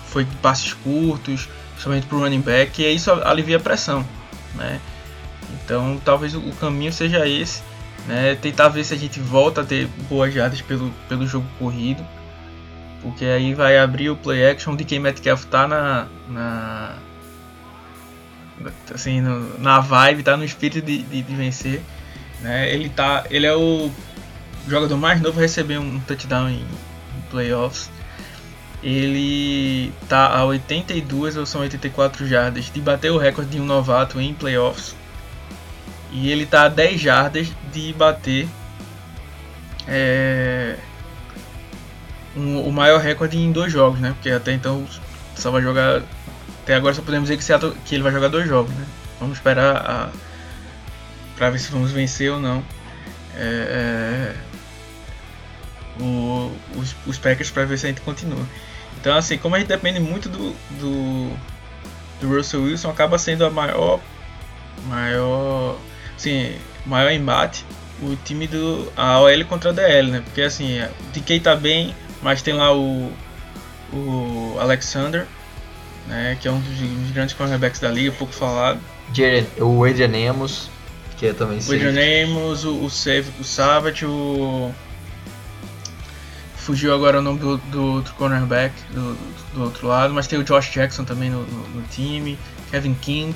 foi 0.08 0.26
passes 0.41 0.73
curtos, 0.73 1.49
principalmente 1.71 2.08
para 2.08 2.17
o 2.17 2.19
running 2.19 2.41
back, 2.41 2.82
e 2.82 2.93
isso 2.93 3.12
alivia 3.12 3.58
a 3.58 3.60
pressão, 3.60 4.06
né? 4.56 4.80
Então 5.54 5.99
talvez 6.04 6.36
o 6.36 6.52
caminho 6.60 6.91
seja 6.91 7.28
esse, 7.28 7.62
né? 8.08 8.36
Tentar 8.36 8.69
ver 8.69 8.84
se 8.84 8.93
a 8.93 8.97
gente 8.97 9.19
volta 9.19 9.62
a 9.62 9.63
ter 9.63 9.88
boas 10.10 10.34
jardas 10.34 10.62
pelo, 10.62 10.91
pelo 11.08 11.26
jogo 11.26 11.47
corrido, 11.58 12.06
porque 13.02 13.26
aí 13.26 13.54
vai 13.54 13.78
abrir 13.78 14.10
o 14.10 14.15
play 14.15 14.49
action 14.49 14.76
de 14.76 14.84
quem 14.84 14.99
Metcalf 14.99 15.45
tá 15.45 15.67
na, 15.67 16.08
na 16.30 16.95
assim, 18.93 19.19
no, 19.19 19.60
na 19.60 19.80
vibe, 19.80 20.23
tá 20.23 20.38
no 20.38 20.45
espírito 20.45 20.86
de, 20.86 21.04
de, 21.04 21.21
de 21.21 21.36
vencer, 21.36 21.82
né? 22.41 22.71
Ele 22.73 22.89
tá, 22.89 23.26
ele 23.30 23.45
é 23.45 23.56
o 23.56 23.91
jogador 24.67 24.97
mais 24.97 25.21
novo 25.21 25.39
a 25.39 25.41
receber 25.41 25.78
um 25.78 25.99
touchdown 25.99 26.49
em, 26.49 26.65
playoffs. 27.34 27.89
Ele 28.84 29.91
tá 30.08 30.28
a 30.28 30.45
82 30.45 31.38
ou 31.38 31.45
são 31.45 31.62
84 31.62 32.28
jardas 32.28 32.65
de 32.71 32.82
bater 32.82 33.12
o 33.12 33.17
recorde 33.17 33.52
de 33.52 33.60
um 33.60 33.65
novato 33.65 34.19
em 34.19 34.34
playoffs. 34.34 34.95
E 36.12 36.30
ele 36.30 36.45
tá 36.45 36.63
a 36.63 36.69
10 36.69 37.02
jardas 37.02 37.47
de 37.71 37.91
bater 37.93 38.47
é, 39.88 40.76
um, 42.36 42.62
o 42.62 42.71
maior 42.71 42.99
recorde 42.99 43.38
em 43.38 43.52
dois 43.52 43.71
jogos, 43.71 43.99
né? 43.99 44.12
Porque 44.13 44.30
até 44.30 44.54
então 44.54 44.86
só 45.36 45.49
vai 45.49 45.62
jogar. 45.62 46.04
Até 46.62 46.76
agora 46.76 46.93
só 46.93 47.02
podemos 47.02 47.30
dizer 47.30 47.60
que, 47.60 47.76
que 47.86 47.95
ele 47.95 48.04
vai 48.04 48.12
jogar 48.12 48.28
dois 48.28 48.47
jogos, 48.47 48.73
né? 48.76 48.86
Vamos 49.19 49.38
esperar 49.38 49.78
a, 49.78 50.10
pra 51.36 51.49
ver 51.49 51.60
se 51.60 51.71
vamos 51.71 51.91
vencer 51.91 52.32
ou 52.32 52.39
não. 52.39 52.63
É, 53.36 54.36
é 54.36 54.53
o, 55.99 56.51
os, 56.75 56.95
os 57.06 57.17
Packers 57.17 57.51
para 57.51 57.65
ver 57.65 57.77
se 57.77 57.86
a 57.86 57.89
gente 57.89 58.01
continua. 58.01 58.45
Então, 58.99 59.15
assim, 59.15 59.38
como 59.38 59.56
a 59.56 59.60
gente 59.60 59.67
depende 59.67 59.99
muito 59.99 60.29
do, 60.29 60.56
do, 60.79 61.38
do 62.21 62.36
Russell 62.36 62.63
Wilson, 62.63 62.89
acaba 62.89 63.17
sendo 63.17 63.45
a 63.45 63.49
maior, 63.49 63.99
maior, 64.88 65.77
assim, 66.15 66.56
maior 66.86 67.12
embate 67.12 67.65
o 68.01 68.15
time 68.23 68.47
do 68.47 68.91
a 68.97 69.19
OL 69.19 69.45
contra 69.45 69.69
a 69.69 69.73
DL, 69.73 70.12
né? 70.12 70.21
Porque 70.21 70.41
assim, 70.41 70.82
o 70.82 70.89
DK 71.13 71.39
tá 71.39 71.56
bem, 71.56 71.95
mas 72.21 72.41
tem 72.41 72.53
lá 72.53 72.73
o 72.73 73.12
o 73.93 74.58
Alexander, 74.60 75.25
né, 76.08 76.38
que 76.41 76.47
é 76.47 76.51
um 76.51 76.60
dos, 76.60 76.79
dos 76.79 77.12
grandes 77.12 77.36
cornerbacks 77.36 77.79
da 77.79 77.89
liga, 77.89 78.12
pouco 78.12 78.34
falado. 78.34 78.79
O 79.60 79.86
Adrian 79.86 80.32
Amos, 80.32 80.69
que 81.17 81.27
é 81.27 81.34
também 81.34 81.60
O 81.60 81.62
Adrian 81.62 82.25
Amos, 82.25 82.65
o, 82.65 82.84
o, 82.84 82.89
Save, 82.89 83.29
o 83.39 83.43
Savage, 83.43 84.06
o 84.06 84.73
fugiu 86.63 86.93
agora 86.93 87.19
o 87.19 87.21
nome 87.21 87.39
do, 87.39 87.58
do 87.58 87.86
outro 87.93 88.13
cornerback 88.15 88.73
do, 88.91 89.17
do 89.54 89.63
outro 89.63 89.88
lado, 89.88 90.13
mas 90.13 90.28
tem 90.28 90.39
o 90.39 90.43
Josh 90.43 90.71
Jackson 90.71 91.04
também 91.04 91.30
no, 91.30 91.45
no, 91.45 91.67
no, 91.69 91.82
time, 91.88 92.39
Kevin 92.71 92.93
King. 92.95 93.36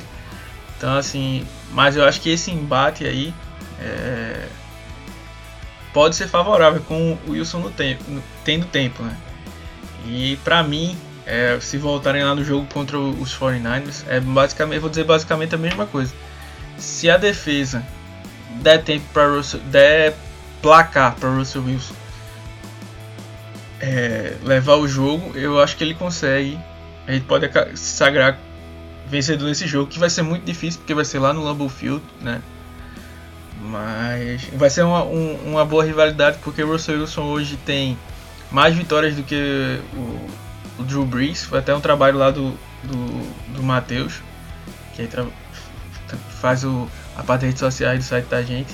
Então 0.77 0.95
assim, 0.95 1.45
mas 1.71 1.95
eu 1.95 2.05
acho 2.05 2.21
que 2.21 2.29
esse 2.29 2.51
embate 2.51 3.05
aí 3.05 3.33
é, 3.81 4.47
pode 5.93 6.15
ser 6.15 6.27
favorável 6.27 6.81
com 6.81 7.17
o 7.27 7.31
Wilson 7.31 7.59
no 7.59 7.69
tempo, 7.69 8.03
tendo 8.45 8.65
tempo, 8.67 9.03
né? 9.03 9.17
E 10.05 10.37
para 10.43 10.63
mim, 10.63 10.97
é, 11.25 11.57
se 11.59 11.77
voltarem 11.77 12.23
lá 12.23 12.33
no 12.33 12.43
jogo 12.43 12.65
contra 12.73 12.97
os 12.97 13.37
49ers, 13.37 14.03
é 14.07 14.19
basicamente, 14.21 14.79
vou 14.79 14.89
dizer 14.89 15.03
basicamente 15.03 15.53
a 15.53 15.57
mesma 15.57 15.85
coisa. 15.85 16.13
Se 16.77 17.09
a 17.09 17.17
defesa 17.17 17.83
der 18.61 18.83
tempo 18.83 19.05
para 19.11 19.27
der 19.65 20.15
placar 20.61 21.15
para 21.15 21.29
Russell 21.29 21.63
Wilson 21.63 22.06
é, 23.79 24.35
levar 24.43 24.75
o 24.75 24.87
jogo, 24.87 25.37
eu 25.37 25.61
acho 25.61 25.77
que 25.77 25.83
ele 25.83 25.93
consegue. 25.93 26.57
A 27.07 27.11
gente 27.11 27.25
pode 27.25 27.49
se 27.75 27.95
sagrar 27.95 28.37
vencedor 29.07 29.47
nesse 29.47 29.67
jogo, 29.67 29.89
que 29.89 29.99
vai 29.99 30.09
ser 30.09 30.21
muito 30.21 30.43
difícil 30.43 30.79
porque 30.79 30.93
vai 30.93 31.05
ser 31.05 31.19
lá 31.19 31.33
no 31.33 31.43
Lambeau 31.43 31.69
Field, 31.69 32.03
né? 32.21 32.41
Mas 33.61 34.43
vai 34.53 34.69
ser 34.69 34.83
uma, 34.83 35.03
um, 35.03 35.35
uma 35.45 35.65
boa 35.65 35.83
rivalidade 35.83 36.37
porque 36.43 36.61
o 36.61 36.71
Russell 36.71 36.99
Wilson 36.99 37.23
hoje 37.23 37.57
tem 37.65 37.97
mais 38.51 38.75
vitórias 38.75 39.15
do 39.15 39.23
que 39.23 39.79
o, 39.93 40.81
o 40.81 40.83
Drew 40.83 41.05
Brees. 41.05 41.43
Foi 41.43 41.59
até 41.59 41.73
um 41.73 41.81
trabalho 41.81 42.17
lá 42.17 42.29
do, 42.29 42.51
do, 42.83 43.53
do 43.53 43.63
Matheus, 43.63 44.21
que 44.93 45.07
faz 46.29 46.63
o, 46.63 46.87
a 47.15 47.23
parte 47.23 47.41
de 47.41 47.47
redes 47.47 47.59
sociais 47.59 47.99
do 47.99 48.03
site 48.03 48.25
da 48.25 48.41
gente. 48.41 48.73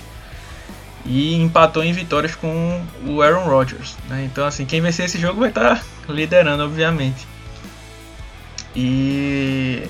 E 1.06 1.36
empatou 1.36 1.84
em 1.84 1.92
vitórias 1.92 2.34
com 2.36 2.86
o 3.06 3.22
Aaron 3.22 3.44
Rodgers. 3.44 3.96
Né? 4.08 4.24
Então, 4.24 4.46
assim, 4.46 4.66
quem 4.66 4.82
vencer 4.82 5.06
esse 5.06 5.20
jogo 5.20 5.40
vai 5.40 5.50
estar 5.50 5.76
tá 5.78 5.84
liderando, 6.08 6.64
obviamente. 6.64 7.28
E 8.76 9.84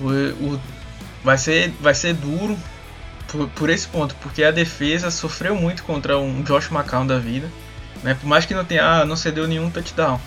o, 0.00 0.08
o, 0.44 0.60
vai, 1.22 1.38
ser, 1.38 1.70
vai 1.80 1.94
ser 1.94 2.14
duro 2.14 2.56
por, 3.28 3.48
por, 3.48 3.70
esse 3.70 3.88
ponto, 3.88 4.14
porque 4.16 4.44
a 4.44 4.50
defesa 4.50 5.10
sofreu 5.10 5.56
muito 5.56 5.82
contra 5.82 6.18
um 6.18 6.42
Josh 6.42 6.70
McCown 6.70 7.06
da 7.06 7.18
vida. 7.18 7.50
Né? 8.02 8.14
Por 8.14 8.26
mais 8.26 8.44
que 8.44 8.54
não 8.54 8.64
tenha, 8.64 8.84
ah, 8.84 9.06
não 9.06 9.16
cedeu 9.16 9.48
nenhum 9.48 9.70
touchdown. 9.70 10.20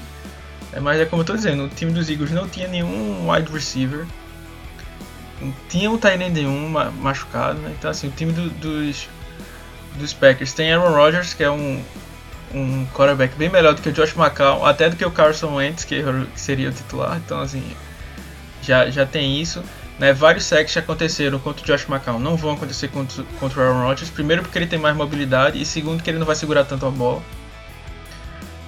É, 0.73 0.79
mas 0.79 0.99
é 0.99 1.05
como 1.05 1.21
eu 1.21 1.23
estou 1.23 1.35
dizendo, 1.35 1.65
o 1.65 1.69
time 1.69 1.91
dos 1.91 2.09
Eagles 2.09 2.31
não 2.31 2.47
tinha 2.47 2.67
nenhum 2.67 3.31
wide 3.31 3.51
receiver. 3.51 4.05
Tinha 5.69 5.89
um 5.89 5.97
tight 5.97 6.17
nenhum 6.17 6.67
machucado, 6.69 7.59
né? 7.59 7.73
Então 7.77 7.91
assim, 7.91 8.07
o 8.07 8.11
time 8.11 8.33
do, 8.33 8.49
dos, 8.49 9.07
dos 9.97 10.13
Packers 10.13 10.53
tem 10.53 10.71
Aaron 10.71 10.93
Rodgers, 10.93 11.33
que 11.33 11.43
é 11.43 11.51
um, 11.51 11.83
um 12.53 12.85
quarterback 12.93 13.35
bem 13.35 13.49
melhor 13.49 13.73
do 13.73 13.81
que 13.81 13.89
o 13.89 13.91
Josh 13.91 14.15
McCown, 14.15 14.65
até 14.65 14.89
do 14.89 14.95
que 14.95 15.05
o 15.05 15.11
Carson 15.11 15.55
Wentz, 15.55 15.83
que 15.83 16.03
seria 16.35 16.69
o 16.69 16.71
titular. 16.71 17.17
Então 17.17 17.39
assim, 17.39 17.63
já, 18.61 18.89
já 18.89 19.05
tem 19.05 19.41
isso. 19.41 19.63
Né, 19.99 20.13
vários 20.13 20.45
sacks 20.45 20.73
já 20.73 20.79
aconteceram 20.79 21.39
contra 21.39 21.63
o 21.63 21.65
Josh 21.65 21.89
McCown, 21.89 22.19
não 22.19 22.35
vão 22.35 22.53
acontecer 22.53 22.87
contra, 22.89 23.23
contra 23.39 23.59
o 23.59 23.63
Aaron 23.63 23.87
Rodgers. 23.87 24.11
Primeiro 24.11 24.43
porque 24.43 24.57
ele 24.57 24.67
tem 24.67 24.77
mais 24.77 24.95
mobilidade 24.95 25.59
e 25.59 25.65
segundo 25.65 26.03
que 26.03 26.09
ele 26.09 26.19
não 26.19 26.25
vai 26.25 26.35
segurar 26.35 26.63
tanto 26.65 26.85
a 26.85 26.91
bola. 26.91 27.21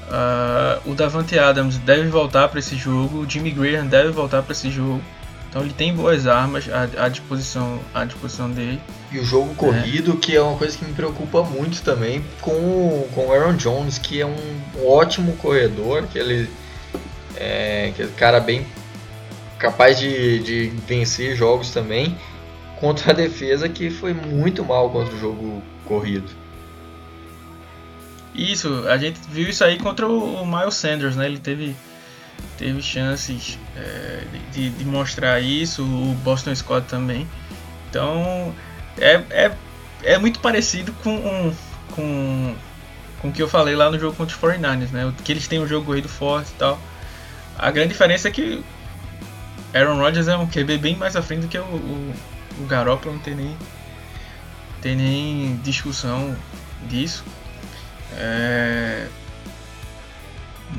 Uh, 0.10 0.90
o 0.90 0.96
Davante 0.96 1.38
Adams 1.38 1.78
deve 1.78 2.08
voltar 2.08 2.48
para 2.48 2.58
esse 2.58 2.76
jogo, 2.76 3.20
o 3.20 3.30
Jimmy 3.30 3.52
Graham 3.52 3.86
deve 3.86 4.10
voltar 4.10 4.42
para 4.42 4.54
esse 4.54 4.72
jogo. 4.72 5.04
Então 5.50 5.64
ele 5.64 5.74
tem 5.74 5.94
boas 5.94 6.28
armas 6.28 6.70
à, 6.70 7.06
à, 7.06 7.10
disposição, 7.10 7.80
à 7.94 8.06
disposição 8.06 8.50
dele. 8.50 8.80
E 9.12 9.18
o 9.18 9.26
jogo 9.26 9.56
corrido, 9.56 10.14
é. 10.14 10.16
que 10.18 10.36
é 10.36 10.42
uma 10.42 10.56
coisa 10.56 10.78
que 10.78 10.86
me 10.86 10.94
preocupa 10.94 11.42
muito 11.42 11.82
também, 11.82 12.24
com, 12.40 13.08
com 13.16 13.28
o 13.28 13.34
Aaron 13.34 13.56
Jones, 13.56 13.98
que 13.98 14.22
é 14.22 14.26
um 14.26 14.38
ótimo 14.86 15.36
corredor, 15.38 16.04
que 16.08 16.20
ele 16.20 16.48
é, 17.36 17.92
que 17.96 18.04
é 18.04 18.06
um 18.06 18.12
cara 18.12 18.40
bem 18.40 18.66
capaz 19.58 19.98
de, 19.98 20.40
de 20.40 20.68
vencer 20.88 21.36
jogos 21.36 21.72
também, 21.72 22.16
contra 22.80 23.12
a 23.12 23.16
defesa 23.16 23.68
que 23.68 23.90
foi 23.90 24.14
muito 24.14 24.64
mal 24.64 24.90
contra 24.90 25.14
o 25.14 25.20
jogo 25.20 25.64
corrido. 25.86 26.30
Isso, 28.34 28.88
a 28.88 28.98
gente 28.98 29.20
viu 29.30 29.50
isso 29.50 29.64
aí 29.64 29.78
contra 29.78 30.08
o, 30.08 30.46
Miles 30.46 30.76
Sanders, 30.76 31.16
né? 31.16 31.26
Ele 31.26 31.40
teve, 31.40 31.76
teve 32.58 32.82
chances 32.82 33.58
é, 33.76 34.24
de, 34.52 34.70
de, 34.70 34.86
mostrar 34.86 35.40
isso, 35.40 35.84
o 35.84 36.14
Boston 36.24 36.54
Scott 36.54 36.88
também. 36.88 37.28
Então, 37.90 38.54
é, 38.98 39.22
é, 39.30 39.52
é 40.04 40.18
muito 40.18 40.40
parecido 40.40 40.92
com, 41.04 41.54
com, 41.92 42.56
com 43.22 43.30
o 43.30 43.32
que 43.32 43.42
eu 43.42 43.48
falei 43.48 43.76
lá 43.76 43.90
no 43.90 43.98
jogo 43.98 44.16
contra 44.16 44.36
os 44.36 44.42
49ers, 44.42 44.92
né? 44.92 45.14
Que 45.24 45.32
eles 45.32 45.48
têm 45.48 45.60
um 45.60 45.68
jogo 45.68 45.86
corrido 45.86 46.10
forte 46.10 46.52
e 46.52 46.56
tal. 46.56 46.80
A 47.58 47.72
grande 47.72 47.90
diferença 47.90 48.28
é 48.28 48.32
que 48.32 48.64
Aaron 49.74 49.98
Rodgers 49.98 50.28
é 50.28 50.36
um 50.36 50.48
QB 50.48 50.78
bem 50.78 50.96
mais 50.96 51.16
à 51.16 51.22
frente 51.22 51.42
do 51.42 51.48
que 51.48 51.58
o, 51.58 51.64
o, 51.64 52.14
o 52.60 52.66
Garoppolo, 52.66 53.16
não 53.16 53.22
tem 53.22 53.36
nem, 53.36 53.58
tem 54.82 54.96
nem 54.96 55.56
discussão 55.58 56.36
disso. 56.88 57.24
É... 58.14 59.08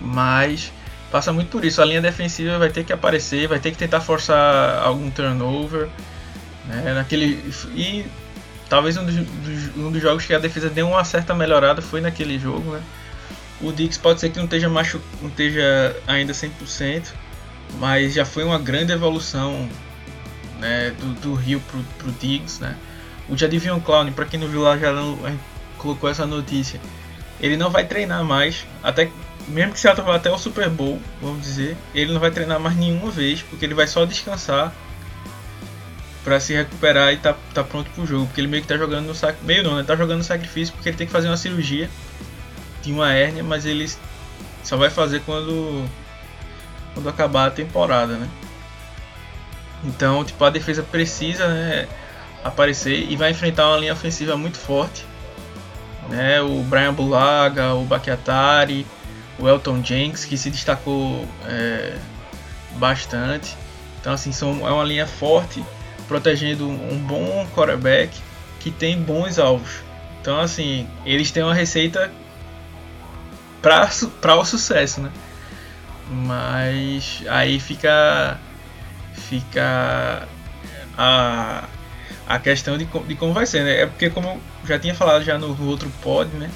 Mas 0.01 0.73
passa 1.11 1.33
muito 1.33 1.49
por 1.49 1.65
isso. 1.65 1.81
A 1.81 1.85
linha 1.85 2.01
defensiva 2.01 2.59
vai 2.59 2.71
ter 2.71 2.85
que 2.85 2.93
aparecer, 2.93 3.49
vai 3.49 3.59
ter 3.59 3.71
que 3.71 3.79
tentar 3.79 4.01
forçar 4.01 4.83
algum 4.83 5.11
turnover. 5.11 5.89
Né? 6.67 6.95
Naquele... 6.95 7.53
E 7.75 8.07
talvez 8.69 8.97
um 8.97 9.05
dos, 9.05 9.17
um 9.77 9.91
dos 9.91 10.01
jogos 10.01 10.25
que 10.25 10.35
a 10.35 10.39
defesa 10.39 10.69
deu 10.71 10.89
uma 10.89 11.05
certa 11.05 11.35
melhorada 11.35 11.83
foi 11.83 12.01
naquele 12.01 12.39
jogo. 12.39 12.73
Né? 12.73 12.83
O 13.61 13.73
Dix 13.73 13.99
pode 13.99 14.21
ser 14.21 14.31
que 14.31 14.39
não 14.39 14.45
esteja, 14.45 14.69
machu... 14.69 15.01
não 15.21 15.29
esteja 15.29 15.97
ainda 16.07 16.33
100%, 16.33 17.09
mas 17.79 18.15
já 18.15 18.25
foi 18.25 18.45
uma 18.45 18.59
grande 18.59 18.93
evolução 18.93 19.69
né, 20.59 20.93
do, 20.99 21.15
do 21.21 21.35
Rio 21.35 21.61
pro, 21.61 21.83
pro 21.99 22.13
Diggs. 22.13 22.61
Né? 22.63 22.77
O 23.29 23.37
Jadivion 23.37 23.81
Clown, 23.81 24.13
para 24.13 24.25
quem 24.25 24.41
não 24.41 24.49
viu 24.49 24.63
lá, 24.63 24.77
já 24.79 24.93
colocou 25.77 26.09
essa 26.09 26.27
notícia 26.27 26.81
ele 27.41 27.57
não 27.57 27.71
vai 27.71 27.85
treinar 27.85 28.25
mais, 28.25 28.67
até 28.83 29.11
mesmo 29.51 29.73
que 29.73 29.81
Seattle 29.81 30.07
vá 30.07 30.17
até 30.17 30.31
o 30.31 30.39
Super 30.39 30.69
Bowl, 30.69 31.01
vamos 31.21 31.43
dizer, 31.43 31.77
ele 31.95 32.13
não 32.13 32.21
vai 32.21 32.31
treinar 32.31 32.59
mais 32.59 32.77
nenhuma 32.77 33.11
vez, 33.11 33.43
porque 33.43 33.65
ele 33.65 33.75
vai 33.75 33.87
só 33.87 34.05
descansar 34.05 34.73
para 36.25 36.39
se 36.39 36.55
recuperar 36.55 37.13
e 37.13 37.17
tá, 37.17 37.35
tá 37.55 37.65
pronto 37.65 37.91
pro 37.91 38.07
jogo, 38.07 38.27
porque 38.27 38.41
ele 38.41 38.49
meio 38.49 38.63
que 38.63 38.69
tá 38.69 38.77
jogando 38.77 39.07
no 39.07 39.15
sac, 39.15 39.37
meio 39.43 39.63
não, 39.63 39.77
né? 39.77 39.83
Tá 39.83 39.97
jogando 39.97 40.19
no 40.19 40.25
sacrifício 40.25 40.75
porque 40.75 40.91
ele 40.91 40.97
tem 40.97 41.07
que 41.07 41.13
fazer 41.13 41.29
uma 41.29 41.37
cirurgia 41.37 41.89
de 42.83 42.93
uma 42.93 43.13
hérnia, 43.13 43.43
mas 43.43 43.65
ele 43.65 43.91
só 44.63 44.77
vai 44.77 44.91
fazer 44.91 45.21
quando 45.21 45.89
quando 46.95 47.09
acabar 47.09 47.47
a 47.47 47.51
temporada, 47.51 48.15
né? 48.15 48.29
Então, 49.85 50.25
tipo, 50.25 50.45
a 50.45 50.51
defesa 50.51 50.83
precisa, 50.83 51.49
né, 51.49 51.89
aparecer 52.45 53.11
e 53.11 53.17
vai 53.17 53.31
enfrentar 53.31 53.69
uma 53.69 53.79
linha 53.79 53.93
ofensiva 53.93 54.37
muito 54.37 54.59
forte 54.59 55.05
né? 56.11 56.43
O 56.43 56.63
Brian 56.63 56.93
Bulaga, 56.93 57.75
o 57.75 57.85
Bakiatari, 57.85 58.87
o 59.41 59.49
Elton 59.49 59.83
Jenks, 59.83 60.25
que 60.25 60.37
se 60.37 60.51
destacou 60.51 61.27
é, 61.47 61.97
bastante. 62.77 63.57
Então, 64.01 64.13
assim, 64.13 64.33
são, 64.33 64.67
é 64.67 64.71
uma 64.71 64.85
linha 64.85 65.07
forte, 65.07 65.65
protegendo 66.07 66.69
um 66.69 66.99
bom 66.99 67.47
quarterback 67.55 68.17
que 68.59 68.71
tem 68.71 69.01
bons 69.01 69.39
alvos. 69.39 69.83
Então, 70.21 70.39
assim, 70.41 70.89
eles 71.05 71.31
têm 71.31 71.43
uma 71.43 71.55
receita 71.55 72.13
para 73.63 74.37
o 74.37 74.45
sucesso, 74.45 75.01
né? 75.01 75.11
Mas 76.09 77.23
aí 77.29 77.61
fica 77.61 78.39
fica 79.15 80.27
a 80.97 81.65
a 82.31 82.39
questão 82.39 82.79
de, 82.79 82.85
de 82.85 83.15
como 83.17 83.33
vai 83.33 83.45
ser, 83.45 83.65
né? 83.65 83.83
É 83.83 83.87
porque 83.87 84.09
como 84.09 84.29
eu 84.29 84.41
já 84.65 84.79
tinha 84.79 84.95
falado 84.95 85.25
já 85.25 85.37
no, 85.37 85.55
no 85.55 85.69
outro 85.69 85.91
pod, 86.01 86.31
né? 86.37 86.49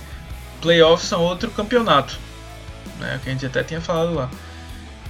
Playoffs 0.60 1.08
são 1.08 1.20
outro 1.20 1.50
campeonato, 1.50 2.16
né? 3.04 3.20
Que 3.22 3.30
a 3.30 3.32
gente 3.32 3.46
até 3.46 3.62
tinha 3.62 3.80
falado 3.80 4.14
lá. 4.14 4.30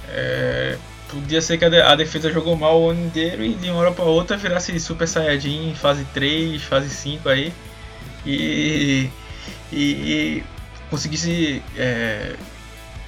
É, 0.09 0.77
podia 1.09 1.41
ser 1.41 1.57
que 1.57 1.65
a, 1.65 1.95
defesa 1.95 2.31
jogou 2.31 2.55
mal 2.55 2.81
o 2.81 2.89
ano 2.89 3.05
inteiro 3.05 3.43
e 3.43 3.53
de 3.53 3.69
uma 3.69 3.79
hora 3.79 3.91
para 3.91 4.05
outra 4.05 4.37
virasse 4.37 4.77
Super 4.79 5.07
Saiyajin 5.07 5.73
fase 5.75 6.05
3, 6.13 6.61
fase 6.61 6.89
5 6.89 7.27
aí 7.29 7.53
e, 8.25 9.09
e, 9.71 9.79
e 9.81 10.43
conseguisse 10.89 11.61
é, 11.77 12.35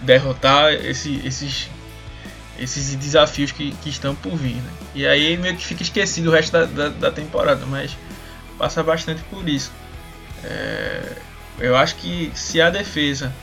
derrotar 0.02 0.74
esse, 0.74 1.22
esses 1.26 1.70
esses 2.60 2.96
desafios 2.96 3.52
que, 3.52 3.72
que 3.72 3.90
estão 3.90 4.16
por 4.16 4.36
vir. 4.36 4.56
Né? 4.56 4.72
E 4.96 5.08
aí 5.08 5.38
meio 5.38 5.56
que 5.56 5.66
fica 5.66 5.84
esquecido 5.84 6.30
o 6.30 6.34
resto 6.34 6.52
da, 6.52 6.66
da, 6.66 6.90
da 6.90 7.12
temporada, 7.12 7.66
mas 7.66 7.96
passa 8.58 8.82
bastante 8.82 9.22
por 9.30 9.48
isso. 9.48 9.72
É, 10.44 11.18
eu 11.60 11.76
acho 11.76 11.96
que 11.96 12.32
se 12.34 12.60
a 12.60 12.70
defesa 12.70 13.34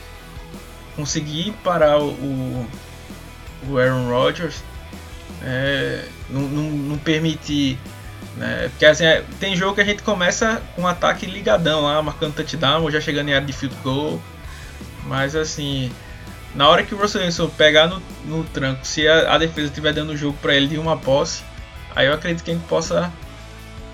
conseguir 0.95 1.53
parar 1.63 1.99
o, 1.99 2.67
o 3.67 3.77
Aaron 3.77 4.09
Rodgers, 4.09 4.63
é, 5.43 6.05
não, 6.29 6.41
não, 6.41 6.63
não, 6.63 6.97
permitir. 6.97 7.77
Né? 8.35 8.69
Porque 8.69 8.85
assim, 8.85 9.05
é, 9.05 9.23
tem 9.39 9.55
jogo 9.55 9.75
que 9.75 9.81
a 9.81 9.85
gente 9.85 10.03
começa 10.03 10.61
com 10.75 10.83
um 10.83 10.87
ataque 10.87 11.25
ligadão 11.25 11.81
lá, 11.81 12.01
marcando 12.01 12.35
touchdown, 12.35 12.81
ou 12.81 12.91
já 12.91 12.99
chegando 12.99 13.29
em 13.29 13.33
área 13.33 13.45
de 13.45 13.53
field 13.53 13.75
goal. 13.83 14.21
Mas 15.05 15.35
assim, 15.35 15.91
na 16.55 16.67
hora 16.67 16.83
que 16.83 16.95
o 16.95 16.97
Russell 16.97 17.21
Wilson 17.21 17.49
pegar 17.49 17.87
no, 17.87 18.01
no 18.25 18.43
tranco, 18.45 18.85
se 18.85 19.07
a, 19.07 19.33
a 19.33 19.37
defesa 19.37 19.67
estiver 19.67 19.93
dando 19.93 20.13
o 20.13 20.17
jogo 20.17 20.37
para 20.41 20.55
ele 20.55 20.67
de 20.67 20.77
uma 20.77 20.97
posse, 20.97 21.43
aí 21.95 22.07
eu 22.07 22.13
acredito 22.13 22.43
que 22.43 22.51
gente 22.51 22.65
possa 22.65 23.11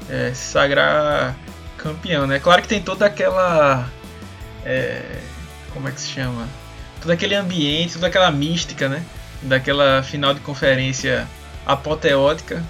é, 0.09 0.31
se 0.33 0.51
sagrar 0.51 1.35
campeão, 1.77 2.27
né? 2.27 2.39
Claro 2.39 2.61
que 2.61 2.67
tem 2.67 2.81
toda 2.81 3.05
aquela. 3.05 3.89
É, 4.63 5.19
como 5.73 5.87
é 5.87 5.91
que 5.91 5.99
se 5.99 6.09
chama? 6.09 6.47
Todo 7.01 7.11
aquele 7.11 7.35
ambiente, 7.35 7.93
toda 7.93 8.07
aquela 8.07 8.31
mística, 8.31 8.87
né? 8.87 9.03
Daquela 9.41 10.03
final 10.03 10.33
de 10.33 10.39
conferência 10.39 11.27
apoteótica. 11.65 12.63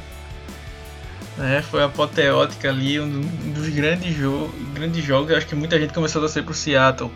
Né? 1.38 1.62
Foi 1.62 1.84
apoteótica 1.84 2.70
ali, 2.70 3.00
um 3.00 3.22
dos 3.54 3.70
grandes, 3.70 4.16
jo 4.16 4.50
grandes 4.74 5.04
jogos. 5.04 5.32
Eu 5.32 5.38
acho 5.38 5.48
que 5.48 5.56
muita 5.56 5.80
gente 5.80 5.94
começou 5.94 6.20
a 6.20 6.24
torcer 6.24 6.44
pro 6.44 6.54
Seattle 6.54 7.12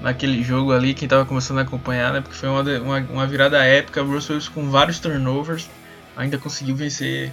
naquele 0.00 0.42
jogo 0.42 0.72
ali, 0.72 0.94
quem 0.94 1.06
estava 1.06 1.24
começando 1.24 1.58
a 1.58 1.62
acompanhar, 1.62 2.12
né? 2.12 2.20
Porque 2.20 2.36
foi 2.36 2.48
uma, 2.48 2.62
uma, 2.62 2.98
uma 2.98 3.26
virada 3.26 3.64
épica. 3.64 4.02
O 4.02 4.12
Russell 4.12 4.36
Wilson 4.36 4.52
com 4.52 4.70
vários 4.70 4.98
turnovers 4.98 5.68
ainda 6.16 6.38
conseguiu 6.38 6.76
vencer 6.76 7.32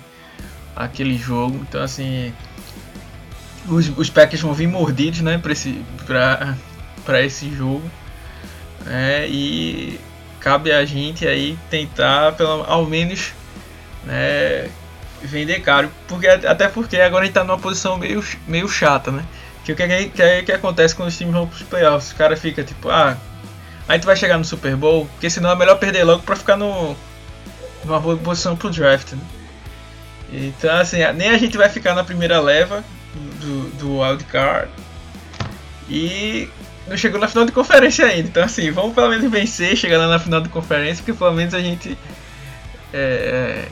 aquele 0.76 1.18
jogo. 1.18 1.66
Então, 1.68 1.82
assim, 1.82 2.34
os, 3.68 3.90
os 3.98 4.10
Packers 4.10 4.42
vão 4.42 4.54
vir 4.54 4.68
mordidos, 4.68 5.22
né, 5.22 5.38
para 5.38 5.52
esse, 5.52 5.84
pra, 6.06 6.56
pra 7.06 7.22
esse 7.22 7.54
jogo. 7.54 7.84
É, 8.88 9.26
e 9.28 10.00
cabe 10.40 10.72
a 10.72 10.84
gente 10.86 11.28
aí 11.28 11.58
tentar, 11.70 12.34
pelo, 12.34 12.64
ao 12.64 12.86
menos, 12.86 13.34
né, 14.04 14.70
vender 15.22 15.62
caro. 15.62 15.90
Porque, 16.08 16.28
até 16.28 16.68
porque 16.68 17.00
agora 17.00 17.24
a 17.24 17.26
gente 17.26 17.34
tá 17.34 17.44
numa 17.44 17.58
posição 17.58 17.98
meio, 17.98 18.24
meio 18.48 18.68
chata, 18.68 19.12
né? 19.12 19.24
Que 19.64 19.72
o 19.72 19.76
que, 19.76 19.88
que, 19.88 20.10
que, 20.10 20.44
que 20.44 20.52
acontece 20.52 20.94
quando 20.94 21.10
os 21.10 21.18
times 21.18 21.34
vão 21.34 21.48
pros 21.48 21.64
playoffs? 21.64 22.12
O 22.12 22.16
cara 22.16 22.36
fica 22.36 22.64
tipo, 22.64 22.90
ah, 22.90 23.18
a 23.88 23.94
gente 23.94 24.06
vai 24.06 24.16
chegar 24.16 24.38
no 24.38 24.44
Super 24.44 24.76
Bowl, 24.76 25.06
porque 25.14 25.30
senão 25.30 25.52
é 25.52 25.56
melhor 25.56 25.78
perder 25.78 26.04
logo 26.04 26.24
pra 26.24 26.36
ficar 26.36 26.58
no, 26.58 26.96
numa 27.86 28.00
boa 28.00 28.18
posição 28.18 28.56
pro 28.56 28.70
draft, 28.70 29.14
né? 29.14 29.22
Então, 30.32 30.76
assim, 30.76 30.98
nem 31.16 31.30
a 31.30 31.38
gente 31.38 31.58
vai 31.58 31.70
ficar 31.70 31.94
na 31.94 32.04
primeira 32.04 32.40
leva 32.42 32.84
do, 33.14 33.70
do 33.78 34.00
wildcard. 34.00 34.70
E 35.88 36.50
não 36.88 36.98
chegou 36.98 37.20
na 37.20 37.28
final 37.28 37.46
de 37.46 37.52
conferência 37.52 38.06
ainda. 38.06 38.28
Então, 38.28 38.44
assim, 38.44 38.70
vamos 38.72 38.94
pelo 38.94 39.10
menos 39.10 39.30
vencer, 39.32 39.76
chegar 39.76 39.98
lá 39.98 40.08
na 40.08 40.20
final 40.20 40.42
de 40.42 40.50
conferência, 40.50 41.04
porque 41.04 41.18
pelo 41.18 41.34
menos 41.34 41.54
a 41.54 41.62
gente 41.62 41.98
é, 42.94 43.66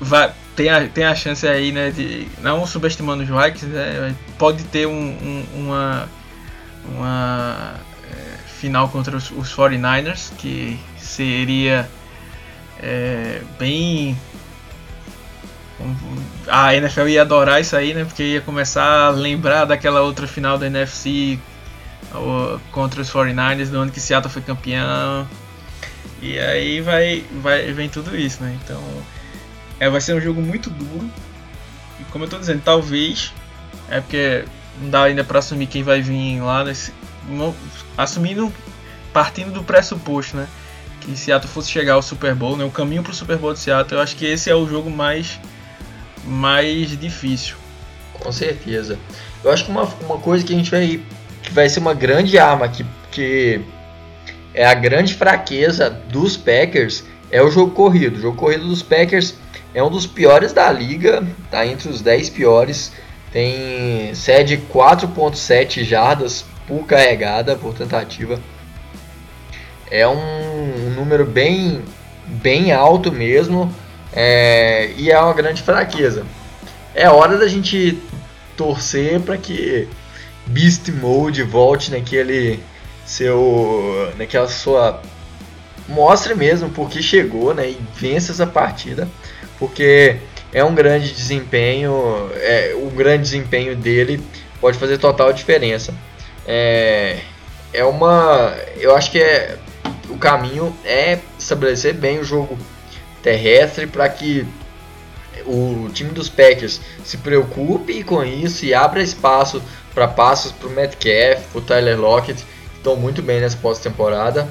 vai, 0.00 0.32
tem, 0.54 0.68
a, 0.68 0.86
tem 0.86 1.04
a 1.04 1.14
chance 1.14 1.46
aí, 1.46 1.72
né, 1.72 1.90
de. 1.90 2.28
Não 2.40 2.66
subestimando 2.66 3.22
os 3.22 3.28
Vikings, 3.28 3.66
né, 3.66 4.14
pode 4.38 4.62
ter 4.64 4.86
um, 4.86 4.92
um, 4.92 5.46
uma, 5.54 6.08
uma 6.94 7.74
é, 8.10 8.38
final 8.60 8.88
contra 8.88 9.16
os, 9.16 9.30
os 9.30 9.54
49ers, 9.54 10.30
que 10.36 10.78
seria 10.98 11.88
é, 12.80 13.40
bem 13.58 14.16
a 16.48 16.74
NFL 16.74 17.06
ia 17.06 17.22
adorar 17.22 17.60
isso 17.60 17.76
aí, 17.76 17.94
né? 17.94 18.04
Porque 18.04 18.22
ia 18.22 18.40
começar 18.40 19.06
a 19.06 19.10
lembrar 19.10 19.64
daquela 19.64 20.00
outra 20.00 20.26
final 20.26 20.58
da 20.58 20.66
NFC 20.66 21.38
contra 22.72 23.00
os 23.00 23.10
49ers, 23.10 23.68
do 23.68 23.78
ano 23.78 23.90
que 23.90 24.00
Seattle 24.00 24.32
foi 24.32 24.42
campeão. 24.42 25.26
E 26.20 26.38
aí 26.38 26.80
vai, 26.80 27.24
vai 27.42 27.72
vem 27.72 27.88
tudo 27.88 28.16
isso, 28.16 28.42
né? 28.42 28.58
Então 28.64 28.82
é, 29.78 29.88
vai 29.88 30.00
ser 30.00 30.14
um 30.14 30.20
jogo 30.20 30.40
muito 30.40 30.70
duro. 30.70 31.08
E 32.00 32.04
como 32.10 32.24
eu 32.24 32.28
tô 32.28 32.38
dizendo, 32.38 32.62
talvez 32.64 33.32
é 33.88 34.00
porque 34.00 34.44
não 34.80 34.90
dá 34.90 35.04
ainda 35.04 35.24
para 35.24 35.38
assumir 35.38 35.66
quem 35.66 35.82
vai 35.82 36.00
vir 36.00 36.40
lá 36.40 36.64
nesse 36.64 36.92
assumindo 37.96 38.52
partindo 39.12 39.52
do 39.52 39.62
pressuposto, 39.62 40.36
né? 40.36 40.48
Que 41.00 41.16
Seattle 41.16 41.50
fosse 41.52 41.70
chegar 41.70 41.94
ao 41.94 42.02
Super 42.02 42.34
Bowl, 42.34 42.56
né? 42.56 42.64
O 42.64 42.70
caminho 42.70 43.02
para 43.02 43.12
o 43.12 43.14
Super 43.14 43.36
Bowl 43.36 43.52
de 43.52 43.60
Seattle, 43.60 43.98
eu 43.98 44.02
acho 44.02 44.16
que 44.16 44.24
esse 44.24 44.50
é 44.50 44.54
o 44.54 44.66
jogo 44.66 44.90
mais 44.90 45.38
mais 46.24 46.98
difícil. 46.98 47.56
Com 48.12 48.32
certeza. 48.32 48.98
Eu 49.42 49.52
acho 49.52 49.64
que 49.64 49.70
uma, 49.70 49.84
uma 49.84 50.18
coisa 50.18 50.44
que 50.44 50.52
a 50.52 50.56
gente 50.56 50.70
vai. 50.70 51.00
Que 51.48 51.54
vai 51.54 51.68
ser 51.68 51.80
uma 51.80 51.94
grande 51.94 52.38
arma, 52.38 52.68
que, 52.68 52.84
que 53.10 53.60
é 54.52 54.66
a 54.66 54.74
grande 54.74 55.14
fraqueza 55.14 55.88
dos 55.88 56.36
Packers, 56.36 57.04
é 57.30 57.42
o 57.42 57.50
jogo 57.50 57.72
corrido. 57.72 58.18
O 58.18 58.20
jogo 58.20 58.36
corrido 58.36 58.66
dos 58.68 58.82
Packers 58.82 59.34
é 59.74 59.82
um 59.82 59.90
dos 59.90 60.06
piores 60.06 60.52
da 60.52 60.70
liga, 60.70 61.26
tá 61.50 61.66
entre 61.66 61.88
os 61.88 62.02
10 62.02 62.30
piores. 62.30 62.92
Tem 63.32 64.14
cede 64.14 64.62
4.7 64.72 65.84
jardas 65.84 66.44
por 66.66 66.84
carregada, 66.84 67.56
por 67.56 67.74
tentativa. 67.74 68.38
É 69.90 70.06
um, 70.06 70.16
um 70.16 70.90
número 70.96 71.24
bem, 71.24 71.82
bem 72.26 72.72
alto 72.72 73.10
mesmo. 73.10 73.74
É, 74.12 74.90
e 74.96 75.10
é 75.10 75.18
uma 75.18 75.34
grande 75.34 75.62
fraqueza. 75.62 76.26
É 76.94 77.08
hora 77.08 77.38
da 77.38 77.46
gente 77.46 77.98
torcer 78.56 79.20
para 79.20 79.36
que 79.36 79.88
Beast 80.48 80.88
Mode 80.88 81.42
volte 81.42 81.90
naquele 81.90 82.60
seu 83.04 84.12
naquela 84.16 84.48
sua 84.48 85.02
mostre 85.88 86.34
mesmo 86.34 86.68
porque 86.70 87.02
chegou, 87.02 87.54
né, 87.54 87.70
e 87.70 87.78
vence 87.94 88.30
essa 88.30 88.46
partida, 88.46 89.08
porque 89.58 90.16
é 90.52 90.62
um 90.62 90.74
grande 90.74 91.12
desempenho, 91.12 91.92
é, 92.34 92.74
o 92.76 92.90
grande 92.90 93.22
desempenho 93.22 93.74
dele 93.74 94.22
pode 94.60 94.78
fazer 94.78 94.98
total 94.98 95.32
diferença. 95.32 95.94
É, 96.46 97.20
é 97.72 97.84
uma, 97.84 98.54
eu 98.76 98.94
acho 98.94 99.10
que 99.10 99.18
é 99.18 99.58
o 100.08 100.16
caminho 100.16 100.74
é 100.84 101.18
estabelecer 101.38 101.94
bem 101.94 102.18
o 102.18 102.24
jogo 102.24 102.58
terrestre 103.22 103.86
para 103.86 104.08
que 104.08 104.46
o 105.46 105.88
time 105.92 106.10
dos 106.10 106.28
Packers 106.28 106.80
se 107.04 107.18
preocupe 107.18 108.02
com 108.04 108.24
isso 108.24 108.64
e 108.64 108.74
abra 108.74 109.02
espaço 109.02 109.62
para 109.94 110.08
passos 110.08 110.52
para 110.52 110.68
o 110.68 110.70
Metcalf, 110.70 111.46
para 111.50 111.58
o 111.58 111.62
Tyler 111.62 111.98
Lockett, 111.98 112.44
que 112.44 112.76
estão 112.76 112.96
muito 112.96 113.22
bem 113.22 113.40
nessa 113.40 113.56
pós-temporada. 113.56 114.48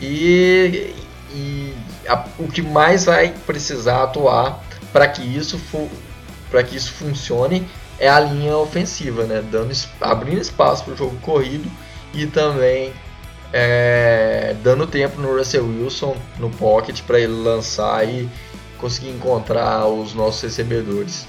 E, 0.00 0.94
e 1.32 1.74
a, 2.08 2.24
o 2.38 2.48
que 2.48 2.62
mais 2.62 3.04
vai 3.04 3.34
precisar 3.46 4.02
atuar 4.04 4.62
para 4.92 5.08
que 5.08 5.22
isso 5.22 5.60
para 6.50 6.62
que 6.62 6.76
isso 6.76 6.92
funcione 6.92 7.66
é 7.98 8.08
a 8.08 8.20
linha 8.20 8.56
ofensiva, 8.56 9.24
né? 9.24 9.42
Dando, 9.50 9.72
abrindo 10.00 10.40
espaço 10.40 10.84
para 10.84 10.94
o 10.94 10.96
jogo 10.96 11.16
corrido 11.20 11.70
e 12.12 12.26
também 12.26 12.92
é, 13.52 14.54
dando 14.62 14.86
tempo 14.86 15.20
no 15.20 15.36
Russell 15.36 15.64
Wilson 15.64 16.16
no 16.38 16.50
pocket 16.50 17.02
para 17.02 17.20
ele 17.20 17.32
lançar 17.32 18.06
e 18.08 18.28
conseguir 18.78 19.10
encontrar 19.10 19.86
os 19.86 20.14
nossos 20.14 20.42
recebedores. 20.42 21.26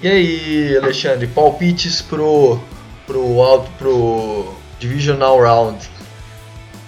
E 0.00 0.06
aí, 0.06 0.76
Alexandre, 0.76 1.26
palpites 1.26 2.00
pro 2.00 2.60
pro 3.04 3.42
alto 3.42 3.68
pro 3.78 4.54
divisional 4.78 5.40
round. 5.40 5.90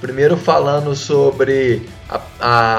Primeiro 0.01 0.37
falando 0.37 0.95
sobre 0.95 1.89
a, 2.09 2.21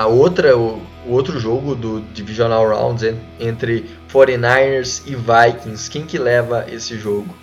a 0.02 0.08
outra 0.08 0.58
o, 0.58 0.82
o, 1.06 1.12
outro 1.12 1.38
jogo 1.38 1.76
do 1.76 2.00
divisional 2.14 2.66
round 2.66 3.14
entre 3.42 3.90
49ers 4.10 5.02
e 5.06 5.16
Vikings. 5.16 5.90
Quem 5.90 6.06
que 6.06 6.18
leva 6.18 6.66
esse 6.72 6.98
jogo? 6.98 7.36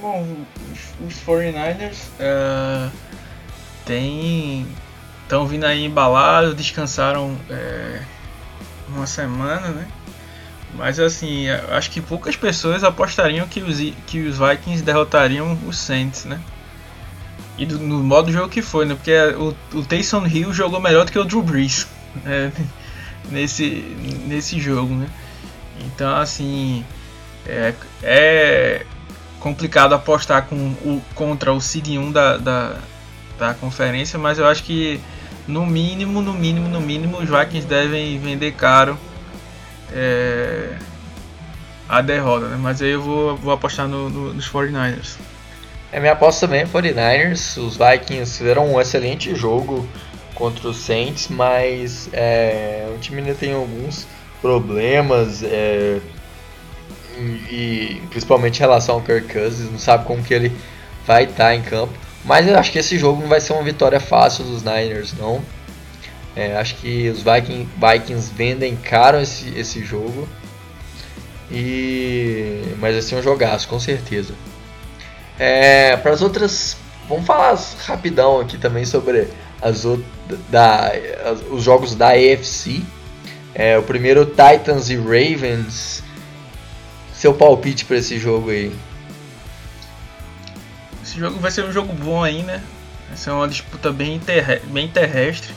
Bom, 0.00 0.36
os 1.06 1.14
49ers 1.24 2.08
uh, 2.18 2.90
estão 5.22 5.46
vindo 5.46 5.64
aí 5.64 5.84
embalados, 5.84 6.56
descansaram 6.56 7.36
é, 7.48 8.00
uma 8.88 9.06
semana, 9.06 9.68
né? 9.68 9.86
Mas 10.74 11.00
assim, 11.00 11.48
acho 11.70 11.90
que 11.90 12.00
poucas 12.00 12.36
pessoas 12.36 12.84
apostariam 12.84 13.46
que 13.48 13.60
os, 13.60 13.78
que 14.06 14.20
os 14.26 14.38
Vikings 14.38 14.82
derrotariam 14.82 15.58
os 15.66 15.78
Saints, 15.78 16.24
né? 16.24 16.40
E 17.56 17.66
do, 17.66 17.78
no 17.78 18.02
modo 18.02 18.30
jogo 18.30 18.48
que 18.48 18.62
foi, 18.62 18.84
né? 18.84 18.94
Porque 18.94 19.16
o, 19.36 19.54
o 19.76 19.84
Taysom 19.84 20.26
Hill 20.26 20.52
jogou 20.52 20.80
melhor 20.80 21.04
do 21.04 21.12
que 21.12 21.18
o 21.18 21.24
Drew 21.24 21.42
Brees 21.42 21.88
né? 22.24 22.52
nesse, 23.30 23.64
nesse 24.26 24.60
jogo, 24.60 24.94
né? 24.94 25.08
Então, 25.80 26.16
assim, 26.16 26.84
é, 27.46 27.74
é 28.02 28.86
complicado 29.40 29.94
apostar 29.94 30.46
com 30.46 30.56
o, 30.56 31.02
contra 31.14 31.52
o 31.52 31.60
Seed 31.60 31.88
1 31.88 32.12
da, 32.12 32.36
da, 32.36 32.76
da 33.38 33.54
conferência, 33.54 34.18
mas 34.18 34.38
eu 34.38 34.46
acho 34.46 34.62
que 34.62 35.00
no 35.46 35.64
mínimo, 35.64 36.20
no 36.20 36.34
mínimo, 36.34 36.68
no 36.68 36.80
mínimo, 36.80 37.18
os 37.18 37.28
Vikings 37.28 37.66
devem 37.66 38.18
vender 38.18 38.52
caro 38.52 38.98
é, 39.92 40.37
a 41.88 42.00
derrota, 42.02 42.48
né? 42.48 42.58
Mas 42.60 42.82
aí 42.82 42.90
eu 42.90 43.02
vou, 43.02 43.36
vou 43.36 43.52
apostar 43.52 43.88
no, 43.88 44.10
no, 44.10 44.34
nos 44.34 44.48
49ers. 44.48 45.16
É 45.90 45.98
minha 45.98 46.12
aposta 46.12 46.46
também, 46.46 46.66
49ers. 46.66 47.56
Os 47.56 47.76
Vikings 47.76 48.38
fizeram 48.38 48.72
um 48.72 48.80
excelente 48.80 49.34
jogo 49.34 49.88
contra 50.34 50.68
os 50.68 50.76
Saints, 50.76 51.28
mas 51.28 52.08
é, 52.12 52.86
o 52.94 52.98
time 52.98 53.20
ainda 53.20 53.34
tem 53.34 53.54
alguns 53.54 54.06
problemas. 54.42 55.42
É, 55.42 55.98
e, 57.50 58.00
principalmente 58.10 58.58
em 58.58 58.60
relação 58.60 58.96
ao 58.96 59.00
Kirk 59.00 59.32
Cousins, 59.32 59.70
não 59.70 59.78
sabe 59.78 60.04
como 60.04 60.22
que 60.22 60.32
ele 60.32 60.52
vai 61.06 61.24
estar 61.24 61.54
em 61.54 61.62
campo. 61.62 61.92
Mas 62.24 62.46
eu 62.46 62.58
acho 62.58 62.70
que 62.70 62.78
esse 62.78 62.98
jogo 62.98 63.20
não 63.22 63.28
vai 63.28 63.40
ser 63.40 63.54
uma 63.54 63.62
vitória 63.62 63.98
fácil 63.98 64.44
dos 64.44 64.62
Niners, 64.62 65.14
não. 65.14 65.42
É, 66.36 66.56
acho 66.56 66.76
que 66.76 67.08
os 67.08 67.22
Vikings, 67.22 67.68
Vikings 67.76 68.32
vendem 68.32 68.76
caro 68.76 69.18
esse, 69.20 69.48
esse 69.58 69.84
jogo. 69.84 70.28
E 71.50 72.74
mas 72.78 73.04
ser 73.04 73.16
um 73.16 73.22
jogaço, 73.22 73.68
com 73.68 73.80
certeza. 73.80 74.34
É, 75.38 75.96
para 75.96 76.12
as 76.12 76.20
outras, 76.20 76.76
vamos 77.08 77.26
falar 77.26 77.58
rapidão 77.86 78.40
aqui 78.40 78.58
também 78.58 78.84
sobre 78.84 79.28
as 79.62 79.84
da, 80.50 80.92
as, 81.24 81.40
os 81.50 81.62
jogos 81.62 81.94
da 81.94 82.10
AFC. 82.10 82.82
É, 83.54 83.78
o 83.78 83.82
primeiro 83.82 84.26
Titans 84.26 84.90
e 84.90 84.96
Ravens. 84.96 86.02
Seu 87.12 87.34
palpite 87.34 87.84
para 87.84 87.96
esse 87.96 88.18
jogo 88.18 88.50
aí? 88.50 88.72
Esse 91.02 91.18
jogo 91.18 91.40
vai 91.40 91.50
ser 91.50 91.64
um 91.64 91.72
jogo 91.72 91.92
bom 91.92 92.22
aí, 92.22 92.42
né? 92.42 92.62
Vai 93.08 93.16
ser 93.16 93.30
uma 93.30 93.48
disputa 93.48 93.90
bem, 93.90 94.20
terre 94.20 94.60
bem 94.66 94.86
terrestre. 94.86 95.52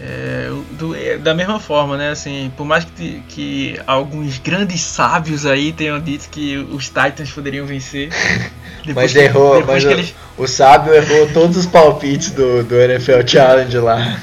É, 0.00 0.48
do, 0.72 0.94
é, 0.94 1.18
da 1.18 1.34
mesma 1.34 1.58
forma, 1.58 1.96
né? 1.96 2.10
Assim, 2.10 2.52
por 2.56 2.64
mais 2.64 2.84
que, 2.84 3.20
que 3.28 3.80
alguns 3.86 4.38
grandes 4.38 4.80
sábios 4.80 5.44
aí 5.44 5.72
tenham 5.72 5.98
dito 5.98 6.28
que 6.30 6.56
os 6.56 6.86
Titans 6.86 7.30
poderiam 7.30 7.66
vencer. 7.66 8.10
mas 8.94 9.12
que, 9.12 9.18
errou, 9.18 9.64
mas 9.66 9.84
o, 9.84 9.90
eles... 9.90 10.14
o 10.36 10.46
sábio 10.46 10.94
errou 10.94 11.28
todos 11.32 11.56
os 11.56 11.66
palpites 11.66 12.30
do, 12.30 12.62
do 12.62 12.76
NFL 12.76 13.26
Challenge 13.26 13.78
lá. 13.78 14.20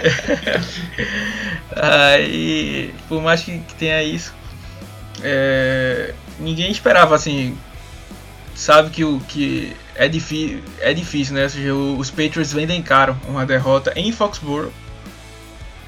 aí, 1.76 2.92
por 3.08 3.22
mais 3.22 3.42
que, 3.42 3.58
que 3.58 3.74
tenha 3.74 4.02
isso, 4.02 4.34
é, 5.22 6.14
ninguém 6.38 6.70
esperava 6.70 7.14
assim. 7.14 7.56
Sabe 8.60 8.90
que 8.90 9.02
o 9.02 9.18
que 9.20 9.74
é 9.94 10.06
difícil, 10.06 10.62
é 10.80 10.92
difícil, 10.92 11.34
né? 11.34 11.44
Ou 11.44 11.48
seja, 11.48 11.74
os 11.74 12.10
Patriots 12.10 12.52
vendem 12.52 12.82
caro 12.82 13.18
uma 13.26 13.46
derrota 13.46 13.90
em 13.96 14.12
Foxborough 14.12 14.70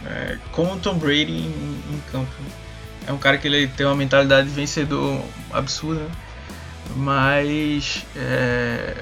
é, 0.07 0.39
com 0.53 0.73
o 0.73 0.79
Tom 0.79 0.95
Brady 0.95 1.33
em, 1.33 1.49
em, 1.49 2.03
campo. 2.11 2.33
É 3.07 3.13
um 3.13 3.19
cara 3.19 3.37
que 3.37 3.47
ele 3.47 3.69
tem 3.69 3.85
uma 3.85 3.95
mentalidade 3.95 4.49
de 4.49 4.55
vencedor 4.55 5.23
absurda, 5.53 6.07
mas 6.97 8.07
é, 8.17 8.97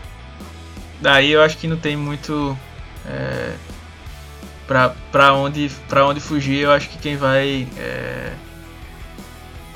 daí 1.01 1.31
eu 1.31 1.41
acho 1.41 1.57
que 1.57 1.68
não 1.68 1.77
tem 1.77 1.97
muito 1.97 2.59
é, 3.07 3.53
para 4.66 5.33
onde 5.33 5.71
onde 6.09 6.18
fugir. 6.18 6.59
Eu 6.59 6.73
acho 6.73 6.89
que 6.89 6.99
quem 6.99 7.16
vai 7.16 7.68
é, 7.79 8.33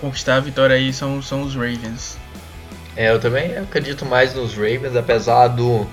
conquistar 0.01 0.35
a 0.35 0.41
vitória 0.41 0.75
aí 0.75 0.93
são, 0.93 1.23
são 1.23 1.43
os 1.43 1.55
Ravens. 1.55 2.24
É, 2.97 3.11
eu 3.11 3.19
também 3.19 3.57
acredito 3.57 4.05
mais 4.05 4.35
nos 4.35 4.55
Ravens, 4.55 4.95
apesar 4.97 5.49
do 5.49 5.87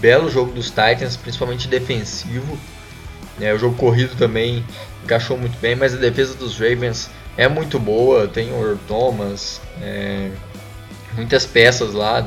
belo 0.00 0.30
jogo 0.30 0.52
dos 0.52 0.66
Titans, 0.66 1.16
principalmente 1.16 1.68
defensivo. 1.68 2.58
É, 3.40 3.54
o 3.54 3.58
jogo 3.58 3.76
corrido 3.76 4.16
também 4.16 4.64
encaixou 5.02 5.38
muito 5.38 5.58
bem, 5.58 5.74
mas 5.74 5.94
a 5.94 5.96
defesa 5.96 6.34
dos 6.34 6.58
Ravens 6.58 7.10
é 7.36 7.48
muito 7.48 7.78
boa. 7.78 8.28
Tem 8.28 8.52
o 8.52 8.78
Thomas, 8.86 9.60
é, 9.80 10.30
muitas 11.14 11.46
peças 11.46 11.94
lá 11.94 12.26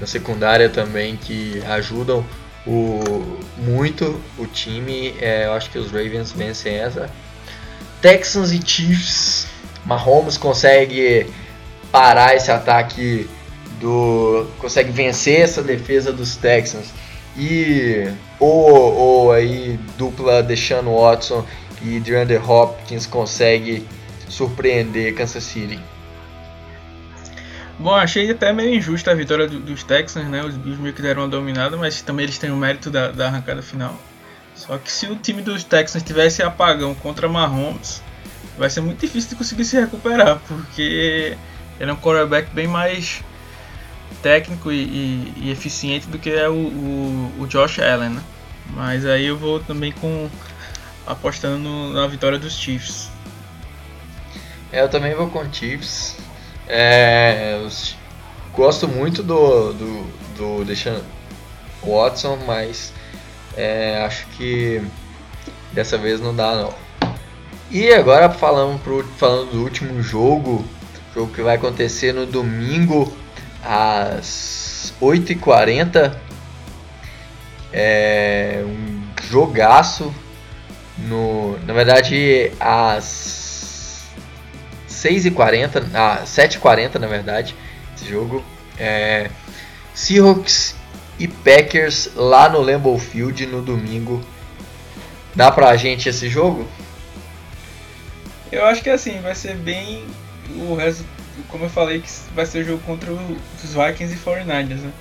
na 0.00 0.06
secundária 0.06 0.68
também 0.68 1.16
que 1.16 1.62
ajudam 1.66 2.24
o, 2.66 3.38
muito 3.58 4.20
o 4.38 4.46
time. 4.46 5.14
É, 5.20 5.46
eu 5.46 5.52
acho 5.52 5.70
que 5.70 5.78
os 5.78 5.92
Ravens 5.92 6.32
vencem 6.32 6.74
essa. 6.74 7.10
Texans 8.00 8.50
e 8.50 8.60
Chiefs. 8.64 9.46
Mahomes 9.84 10.36
consegue 10.36 11.26
parar 11.90 12.34
esse 12.34 12.50
ataque 12.50 13.28
do 13.82 14.46
consegue 14.58 14.92
vencer 14.92 15.40
essa 15.40 15.62
defesa 15.62 16.12
dos 16.12 16.36
Texans 16.36 16.92
e 17.36 18.08
ou, 18.38 18.94
ou 18.94 19.32
aí 19.32 19.78
dupla 19.98 20.42
deixando 20.42 20.94
Watson 20.94 21.44
e 21.82 21.98
DeAndre 21.98 22.38
Hopkins 22.38 23.06
consegue 23.06 23.86
surpreender 24.28 25.14
Kansas 25.14 25.42
City. 25.42 25.78
Bom, 27.78 27.94
achei 27.94 28.30
até 28.30 28.52
meio 28.52 28.74
injusta 28.74 29.10
a 29.10 29.14
vitória 29.14 29.48
do, 29.48 29.58
dos 29.58 29.82
Texans, 29.82 30.28
né? 30.28 30.44
Os 30.44 30.56
Bills 30.56 30.80
meio 30.80 30.94
que 30.94 31.02
deram 31.02 31.22
uma 31.22 31.28
dominada, 31.28 31.76
mas 31.76 32.00
também 32.00 32.24
eles 32.24 32.38
têm 32.38 32.50
o 32.50 32.56
mérito 32.56 32.90
da, 32.90 33.10
da 33.10 33.26
arrancada 33.26 33.60
final. 33.60 33.98
Só 34.54 34.78
que 34.78 34.92
se 34.92 35.06
o 35.06 35.16
time 35.16 35.42
dos 35.42 35.64
Texans 35.64 36.04
tivesse 36.04 36.42
apagão 36.42 36.94
contra 36.94 37.28
Mahomes, 37.28 38.00
vai 38.56 38.70
ser 38.70 38.82
muito 38.82 39.00
difícil 39.00 39.30
de 39.30 39.36
conseguir 39.36 39.64
se 39.64 39.80
recuperar, 39.80 40.40
porque 40.46 41.36
ele 41.80 41.90
é 41.90 41.92
um 41.92 41.96
quarterback 41.96 42.54
bem 42.54 42.68
mais 42.68 43.24
técnico 44.14 44.70
e, 44.72 44.82
e, 44.82 45.34
e 45.36 45.50
eficiente 45.50 46.06
do 46.06 46.18
que 46.18 46.30
é 46.30 46.48
o, 46.48 46.54
o, 46.54 47.32
o, 47.40 47.46
Josh 47.46 47.78
Allen, 47.78 48.10
né? 48.10 48.22
Mas 48.74 49.04
aí 49.06 49.26
eu 49.26 49.36
vou 49.36 49.60
também 49.60 49.92
com 49.92 50.28
apostando 51.06 51.58
no, 51.58 51.92
na 51.92 52.06
vitória 52.06 52.38
dos 52.38 52.56
Chiefs. 52.56 53.10
É, 54.70 54.82
eu 54.82 54.88
também 54.88 55.14
vou 55.14 55.28
com 55.28 55.52
Chiefs. 55.52 56.16
É, 56.66 57.60
os, 57.66 57.96
gosto 58.54 58.88
muito 58.88 59.22
do 59.22 59.72
do, 59.72 60.06
do 60.36 60.64
Deshaun 60.64 61.00
Watson, 61.82 62.38
mas 62.46 62.92
é, 63.56 64.02
acho 64.04 64.26
que 64.28 64.82
dessa 65.72 65.98
vez 65.98 66.20
não 66.20 66.34
dá 66.34 66.54
não. 66.54 66.74
E 67.70 67.92
agora 67.92 68.28
falando, 68.28 68.78
pro, 68.80 69.02
falando 69.16 69.50
do 69.52 69.62
último 69.62 70.02
jogo, 70.02 70.64
jogo 71.14 71.32
que 71.32 71.40
vai 71.40 71.56
acontecer 71.56 72.12
no 72.12 72.26
domingo 72.26 73.10
às 73.62 74.92
8h40. 75.00 76.14
É 77.72 78.62
um 78.66 79.02
jogaço. 79.28 80.12
No, 80.98 81.58
na 81.66 81.72
verdade, 81.72 82.52
às 82.60 84.12
6h40, 84.88 85.82
ah, 85.94 86.22
7h40 86.24 86.98
na 86.98 87.06
verdade, 87.06 87.56
esse 87.96 88.08
jogo. 88.08 88.44
É, 88.78 89.30
Seahawks 89.94 90.76
e 91.18 91.26
Packers 91.26 92.10
lá 92.14 92.48
no 92.48 92.60
Lambeau 92.60 92.98
Field 92.98 93.46
no 93.46 93.62
domingo. 93.62 94.24
Dá 95.34 95.50
pra 95.50 95.76
gente 95.76 96.08
esse 96.08 96.28
jogo? 96.28 96.68
Eu 98.50 98.66
acho 98.66 98.82
que 98.82 98.90
assim, 98.90 99.20
vai 99.20 99.34
ser 99.34 99.56
bem 99.56 100.04
o 100.56 100.74
resto 100.74 101.04
como 101.48 101.64
eu 101.64 101.70
falei, 101.70 102.00
que 102.00 102.08
vai 102.34 102.46
ser 102.46 102.62
o 102.62 102.64
jogo 102.64 102.82
contra 102.84 103.12
os 103.12 103.74
Vikings 103.74 104.14
e 104.14 104.18
49ers, 104.18 104.80
né? 104.80 104.92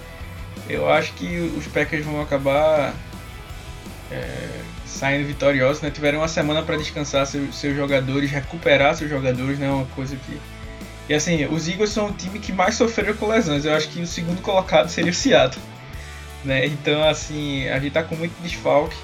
Eu 0.69 0.89
acho 0.89 1.13
que 1.13 1.39
os 1.57 1.67
Packers 1.67 2.05
vão 2.05 2.21
acabar 2.21 2.93
é, 4.11 4.61
saindo 4.85 5.27
vitoriosos, 5.27 5.81
né? 5.81 5.89
Tiveram 5.89 6.19
uma 6.19 6.27
semana 6.27 6.61
para 6.61 6.77
descansar 6.77 7.25
seus, 7.25 7.55
seus, 7.55 7.75
jogadores, 7.75 8.29
recuperar 8.29 8.95
seus 8.95 9.09
jogadores, 9.09 9.59
né? 9.59 9.69
Uma 9.69 9.85
coisa 9.87 10.15
que... 10.15 10.39
E 11.09 11.13
assim, 11.13 11.45
os 11.45 11.67
Eagles 11.67 11.89
são 11.89 12.07
o 12.07 12.11
time 12.13 12.39
que 12.39 12.53
mais 12.53 12.75
sofreram 12.75 13.15
com 13.15 13.27
lesões. 13.27 13.65
Eu 13.65 13.73
acho 13.73 13.89
que 13.89 14.01
o 14.01 14.07
segundo 14.07 14.41
colocado 14.41 14.89
seria 14.89 15.11
o 15.11 15.13
Seattle. 15.13 15.61
Né? 16.43 16.65
Então, 16.67 17.03
assim, 17.07 17.67
a 17.67 17.79
gente 17.79 17.91
tá 17.91 18.03
com 18.03 18.15
muito 18.15 18.33
desfalque. 18.41 18.95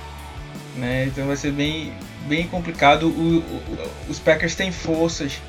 Né? 0.75 1.05
Então 1.05 1.28
vai 1.28 1.36
ser 1.36 1.51
bem, 1.51 1.91
bem 2.28 2.47
complicado. 2.47 3.07
O, 3.07 3.39
o, 3.39 3.91
os 4.09 4.19
Packers 4.19 4.55
têm 4.55 4.71
forças 4.71 5.41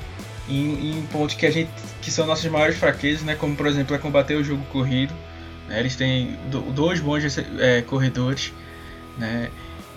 em, 0.49 0.99
em 0.99 1.07
pontos 1.11 1.35
que 1.35 1.45
a 1.45 1.51
gente 1.51 1.69
que 2.01 2.11
são 2.11 2.25
nossas 2.25 2.49
maiores 2.51 2.77
fraquezas, 2.77 3.23
né? 3.23 3.35
Como 3.35 3.55
por 3.55 3.67
exemplo 3.67 3.95
é 3.95 3.99
combater 3.99 4.35
o 4.35 4.43
jogo 4.43 4.63
corrido. 4.71 5.13
Né? 5.67 5.79
Eles 5.79 5.95
têm 5.95 6.37
dois 6.73 6.99
bons 6.99 7.37
é, 7.59 7.81
corredores, 7.81 8.53
né? 9.17 9.49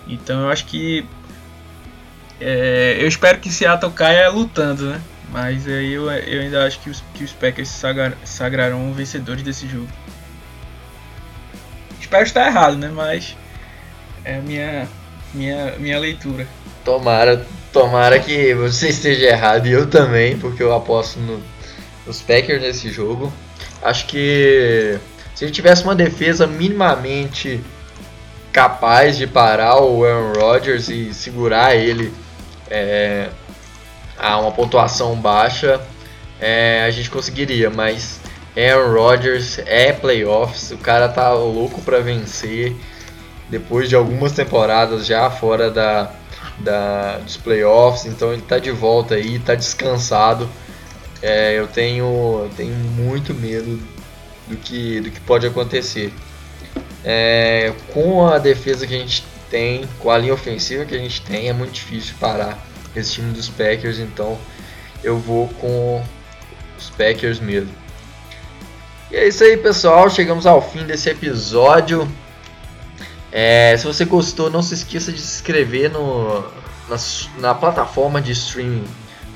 Então 0.07 0.41
eu 0.41 0.49
acho 0.49 0.65
que 0.65 1.05
é, 2.39 2.97
eu 2.99 3.07
espero 3.07 3.39
que 3.39 3.49
Seattle 3.49 3.91
caia 3.91 4.29
lutando, 4.29 4.89
né? 4.89 5.01
Mas 5.31 5.67
aí 5.67 5.93
eu, 5.93 6.11
eu 6.11 6.41
ainda 6.41 6.65
acho 6.65 6.79
que 6.79 6.89
os, 6.89 7.03
que 7.13 7.23
os 7.23 7.31
Packers 7.31 7.69
sagar, 7.69 8.15
sagrarão 8.23 8.93
vencedores 8.93 9.41
desse 9.41 9.67
jogo. 9.67 9.87
Espero 11.99 12.23
estar 12.23 12.45
errado, 12.45 12.77
né? 12.77 12.91
Mas 12.93 13.35
é 14.23 14.35
a 14.37 14.41
minha, 14.41 14.87
minha, 15.33 15.75
minha 15.79 15.99
leitura. 15.99 16.47
Tomara, 16.85 17.47
tomara 17.73 18.19
que 18.19 18.53
você 18.53 18.89
esteja 18.89 19.25
errado 19.25 19.67
e 19.67 19.71
eu 19.71 19.87
também, 19.87 20.37
porque 20.37 20.61
eu 20.61 20.73
aposto 20.73 21.19
no, 21.19 21.41
nos 22.05 22.21
Packers 22.21 22.61
nesse 22.61 22.89
jogo. 22.89 23.33
Acho 23.81 24.05
que 24.05 24.97
se 25.33 25.43
ele 25.43 25.51
tivesse 25.51 25.83
uma 25.83 25.95
defesa 25.95 26.45
minimamente 26.45 27.59
capaz 28.53 29.17
de 29.17 29.25
parar 29.25 29.81
o 29.81 30.05
Aaron 30.05 30.33
Rodgers 30.33 30.87
e 30.87 31.11
segurar 31.13 31.75
ele 31.75 32.13
é, 32.69 33.29
a 34.17 34.39
uma 34.39 34.51
pontuação 34.51 35.15
baixa, 35.15 35.81
é, 36.39 36.83
a 36.85 36.91
gente 36.91 37.09
conseguiria, 37.09 37.71
mas 37.71 38.19
Aaron 38.55 38.93
Rodgers 38.93 39.59
é 39.65 39.91
playoffs, 39.91 40.69
o 40.71 40.77
cara 40.77 41.09
tá 41.09 41.33
louco 41.33 41.81
para 41.81 41.99
vencer 41.99 42.75
depois 43.49 43.89
de 43.89 43.95
algumas 43.95 44.31
temporadas 44.31 45.07
já 45.07 45.29
fora 45.31 45.71
da 45.71 46.11
da, 46.59 47.17
dos 47.17 47.37
playoffs, 47.37 48.05
então 48.05 48.31
ele 48.31 48.41
está 48.41 48.59
de 48.59 48.71
volta 48.71 49.15
aí, 49.15 49.35
está 49.35 49.55
descansado. 49.55 50.49
é, 51.21 51.57
eu 51.57 51.67
tenho, 51.67 52.49
tenho 52.57 52.75
muito 52.75 53.33
medo 53.33 53.79
do 54.47 54.57
que, 54.57 54.99
do 55.01 55.09
que 55.09 55.19
pode 55.21 55.47
acontecer. 55.47 56.13
É, 57.03 57.73
com 57.93 58.27
a 58.27 58.37
defesa 58.37 58.85
que 58.85 58.93
a 58.93 58.97
gente 58.97 59.25
tem, 59.49 59.87
com 59.99 60.09
a 60.09 60.17
linha 60.17 60.33
ofensiva 60.33 60.85
que 60.85 60.95
a 60.95 60.97
gente 60.97 61.21
tem, 61.21 61.49
é 61.49 61.53
muito 61.53 61.71
difícil 61.71 62.15
parar 62.19 62.57
esse 62.95 63.13
time 63.13 63.33
dos 63.33 63.49
Packers, 63.49 63.99
então 63.99 64.37
eu 65.03 65.17
vou 65.17 65.47
com 65.59 66.03
os 66.77 66.89
Packers 66.91 67.39
mesmo. 67.39 67.73
E 69.11 69.15
é 69.15 69.27
isso 69.27 69.43
aí, 69.43 69.55
pessoal. 69.57 70.09
Chegamos 70.09 70.45
ao 70.45 70.61
fim 70.61 70.85
desse 70.85 71.09
episódio. 71.09 72.09
É, 73.35 73.75
se 73.75 73.85
você 73.87 74.05
gostou, 74.05 74.47
não 74.51 74.61
se 74.61 74.75
esqueça 74.75 75.11
de 75.11 75.19
se 75.19 75.37
inscrever 75.37 75.89
no, 75.89 76.39
na, 76.87 76.97
na 77.39 77.55
plataforma 77.55 78.21
de 78.21 78.31
streaming 78.31 78.83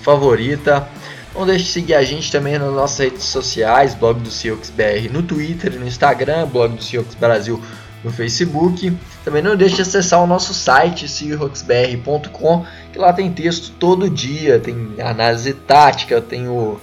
favorita. 0.04 0.88
Não 1.34 1.48
deixe 1.48 1.66
de 1.66 1.72
seguir 1.72 1.96
a 1.96 2.04
gente 2.04 2.32
também 2.32 2.60
nas 2.60 2.72
nossas 2.72 3.00
redes 3.00 3.24
sociais, 3.24 3.96
blog 3.96 4.20
do 4.20 4.30
Seahawks 4.30 4.70
BR 4.70 5.12
no 5.12 5.24
Twitter 5.24 5.80
no 5.80 5.88
Instagram, 5.88 6.46
blog 6.46 6.76
do 6.76 6.84
Seahawks 6.84 7.16
Brasil 7.16 7.60
no 8.04 8.12
Facebook. 8.12 8.96
Também 9.26 9.42
não 9.42 9.56
deixe 9.56 9.78
de 9.78 9.82
acessar 9.82 10.24
o 10.24 10.28
nosso 10.28 10.54
site, 10.54 11.08
seahawksbr.com, 11.08 12.66
que 12.94 13.00
lá 13.00 13.12
tem 13.12 13.32
texto 13.32 13.72
todo 13.80 14.10
dia, 14.10 14.60
tem 14.60 14.94
análise 15.00 15.54
tática, 15.54 16.22
tem 16.22 16.48
o, 16.48 16.80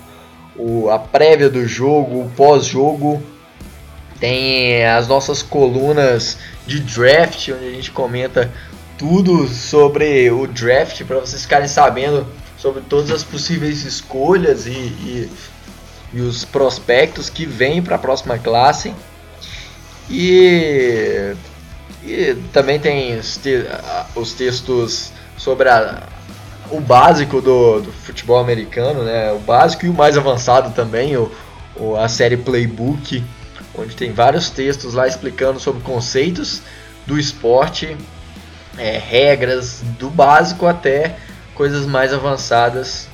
o 0.57 0.91
a 0.91 0.99
prévia 0.99 1.49
do 1.49 1.65
jogo, 1.65 2.23
o 2.23 2.31
pós-jogo, 2.37 3.23
tem 4.21 4.85
as 4.87 5.09
nossas 5.09 5.43
colunas 5.43 6.39
de 6.67 6.81
draft, 6.81 7.49
onde 7.49 7.67
a 7.67 7.71
gente 7.71 7.91
comenta 7.91 8.51
tudo 8.99 9.47
sobre 9.49 10.31
o 10.31 10.47
draft 10.47 11.03
para 11.05 11.19
vocês 11.19 11.43
ficarem 11.43 11.69
sabendo 11.69 12.27
sobre 12.57 12.83
todas 12.83 13.11
as 13.11 13.23
possíveis 13.23 13.85
escolhas 13.85 14.67
e, 14.67 14.71
e, 14.71 15.31
e 16.15 16.21
os 16.21 16.45
prospectos 16.45 17.29
que 17.29 17.45
vêm 17.45 17.83
para 17.83 17.97
a 17.97 17.99
próxima 17.99 18.39
classe. 18.39 18.95
E, 20.09 21.35
e 22.03 22.37
também 22.53 22.79
tem 22.79 23.19
os, 23.19 23.37
te, 23.37 23.67
os 24.15 24.33
textos 24.33 25.13
sobre 25.37 25.69
a, 25.69 26.09
o 26.71 26.81
básico 26.81 27.41
do, 27.41 27.81
do, 27.81 27.93
futebol 27.93 28.39
americano, 28.39 29.03
né? 29.03 29.33
o 29.33 29.39
básico 29.39 29.87
e 29.87 29.89
o 29.89 29.95
mais 29.95 30.17
avançado 30.17 30.75
também, 30.75 31.17
o, 31.17 31.31
o, 31.77 31.97
a 31.97 32.09
série 32.09 32.37
Playbook, 32.37 33.23
onde 33.77 33.97
tem 33.97 34.13
vários 34.13 34.51
textos 34.51 34.95
lá 34.95 35.07
explicando 35.07 35.59
sobre 35.59 35.83
conceitos 35.83 36.63
do 37.07 37.19
esporte, 37.19 37.97
é, 38.79 38.99
regras 38.99 39.83
do 39.99 40.09
básico 40.11 40.67
até 40.67 41.17
coisas 41.55 41.87
mais 41.87 42.13
avançadas. 42.13 43.09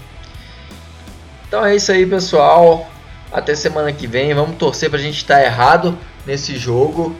Então 1.46 1.64
é 1.64 1.74
isso 1.74 1.90
aí, 1.90 2.06
pessoal. 2.06 2.88
Até 3.32 3.54
semana 3.54 3.92
que 3.92 4.06
vem. 4.06 4.32
Vamos 4.34 4.56
torcer 4.56 4.88
para 4.88 4.98
a 4.98 5.02
gente 5.02 5.18
estar 5.18 5.36
tá 5.36 5.44
errado 5.44 5.98
nesse 6.26 6.56
jogo. 6.56 7.16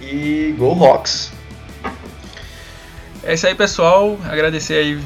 E 0.00 0.54
Go 0.58 0.72
Rocks! 0.72 1.32
É 3.22 3.34
isso 3.34 3.46
aí, 3.46 3.54
pessoal. 3.54 4.18
Agradecer 4.24 4.74
aí 4.74 5.00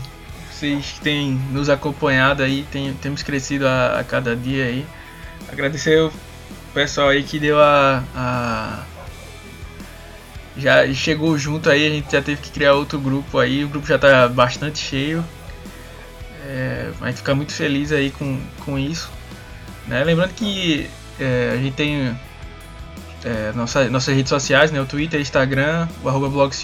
vocês 0.50 0.92
que 0.92 1.00
têm 1.00 1.32
nos 1.50 1.68
acompanhado 1.68 2.42
aí. 2.42 2.64
Tem, 2.70 2.94
temos 2.94 3.22
crescido 3.22 3.66
a, 3.66 3.98
a, 4.00 4.04
cada 4.04 4.36
dia 4.36 4.66
aí. 4.66 4.86
Agradecer 5.50 6.10
pessoal 6.74 7.08
aí 7.08 7.22
que 7.22 7.38
deu 7.38 7.58
a, 7.60 8.02
a 8.14 8.84
já 10.56 10.92
chegou 10.92 11.36
junto 11.38 11.68
aí, 11.68 11.86
a 11.86 11.90
gente 11.90 12.12
já 12.12 12.22
teve 12.22 12.40
que 12.40 12.50
criar 12.50 12.74
outro 12.74 12.98
grupo 12.98 13.38
aí, 13.38 13.64
o 13.64 13.68
grupo 13.68 13.86
já 13.86 13.96
está 13.96 14.28
bastante 14.28 14.78
cheio. 14.78 15.24
É, 16.46 16.90
a 17.00 17.06
gente 17.06 17.16
fica 17.16 17.34
muito 17.34 17.52
feliz 17.52 17.90
aí 17.90 18.10
com, 18.10 18.40
com 18.64 18.78
isso. 18.78 19.10
Né? 19.86 20.04
Lembrando 20.04 20.32
que 20.34 20.88
é, 21.18 21.52
a 21.54 21.56
gente 21.56 21.74
tem 21.74 22.16
é, 23.24 23.52
nossa, 23.54 23.88
nossas 23.88 24.14
redes 24.14 24.28
sociais, 24.28 24.70
né? 24.70 24.80
o 24.80 24.86
Twitter, 24.86 25.20
Instagram, 25.20 25.88
o 26.02 26.08
arroba 26.08 26.28
blog 26.28 26.54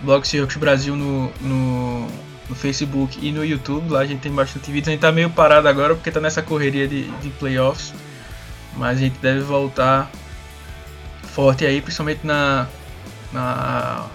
blog 0.00 0.26
Brasil 0.58 0.96
no, 0.96 1.30
no, 1.40 2.08
no, 2.48 2.54
Facebook 2.54 3.18
e 3.22 3.30
no 3.30 3.44
YouTube. 3.44 3.90
Lá 3.90 4.00
a 4.00 4.06
gente 4.06 4.20
tem 4.20 4.32
bastante 4.32 4.66
vídeos. 4.72 4.88
A 4.88 4.90
gente 4.92 5.00
tá 5.00 5.12
meio 5.12 5.30
parado 5.30 5.68
agora 5.68 5.94
porque 5.94 6.10
tá 6.10 6.20
nessa 6.20 6.42
correria 6.42 6.88
de, 6.88 7.04
de 7.18 7.30
playoffs. 7.30 7.94
Mas 8.76 8.98
a 8.98 9.00
gente 9.00 9.18
deve 9.18 9.40
voltar 9.40 10.10
forte 11.22 11.64
aí, 11.64 11.80
principalmente 11.80 12.26
na, 12.26 12.66
na, 13.32 14.06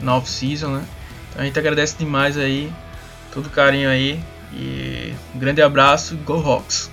na 0.00 0.16
off-season, 0.16 0.68
né? 0.68 0.84
Então 1.30 1.42
a 1.42 1.44
gente 1.44 1.58
agradece 1.58 1.96
demais 1.98 2.36
aí 2.38 2.72
todo 3.32 3.50
carinho 3.50 3.88
aí. 3.88 4.20
E 4.52 5.14
um 5.34 5.38
grande 5.38 5.60
abraço, 5.60 6.16
Go 6.18 6.34
Hawks! 6.34 6.90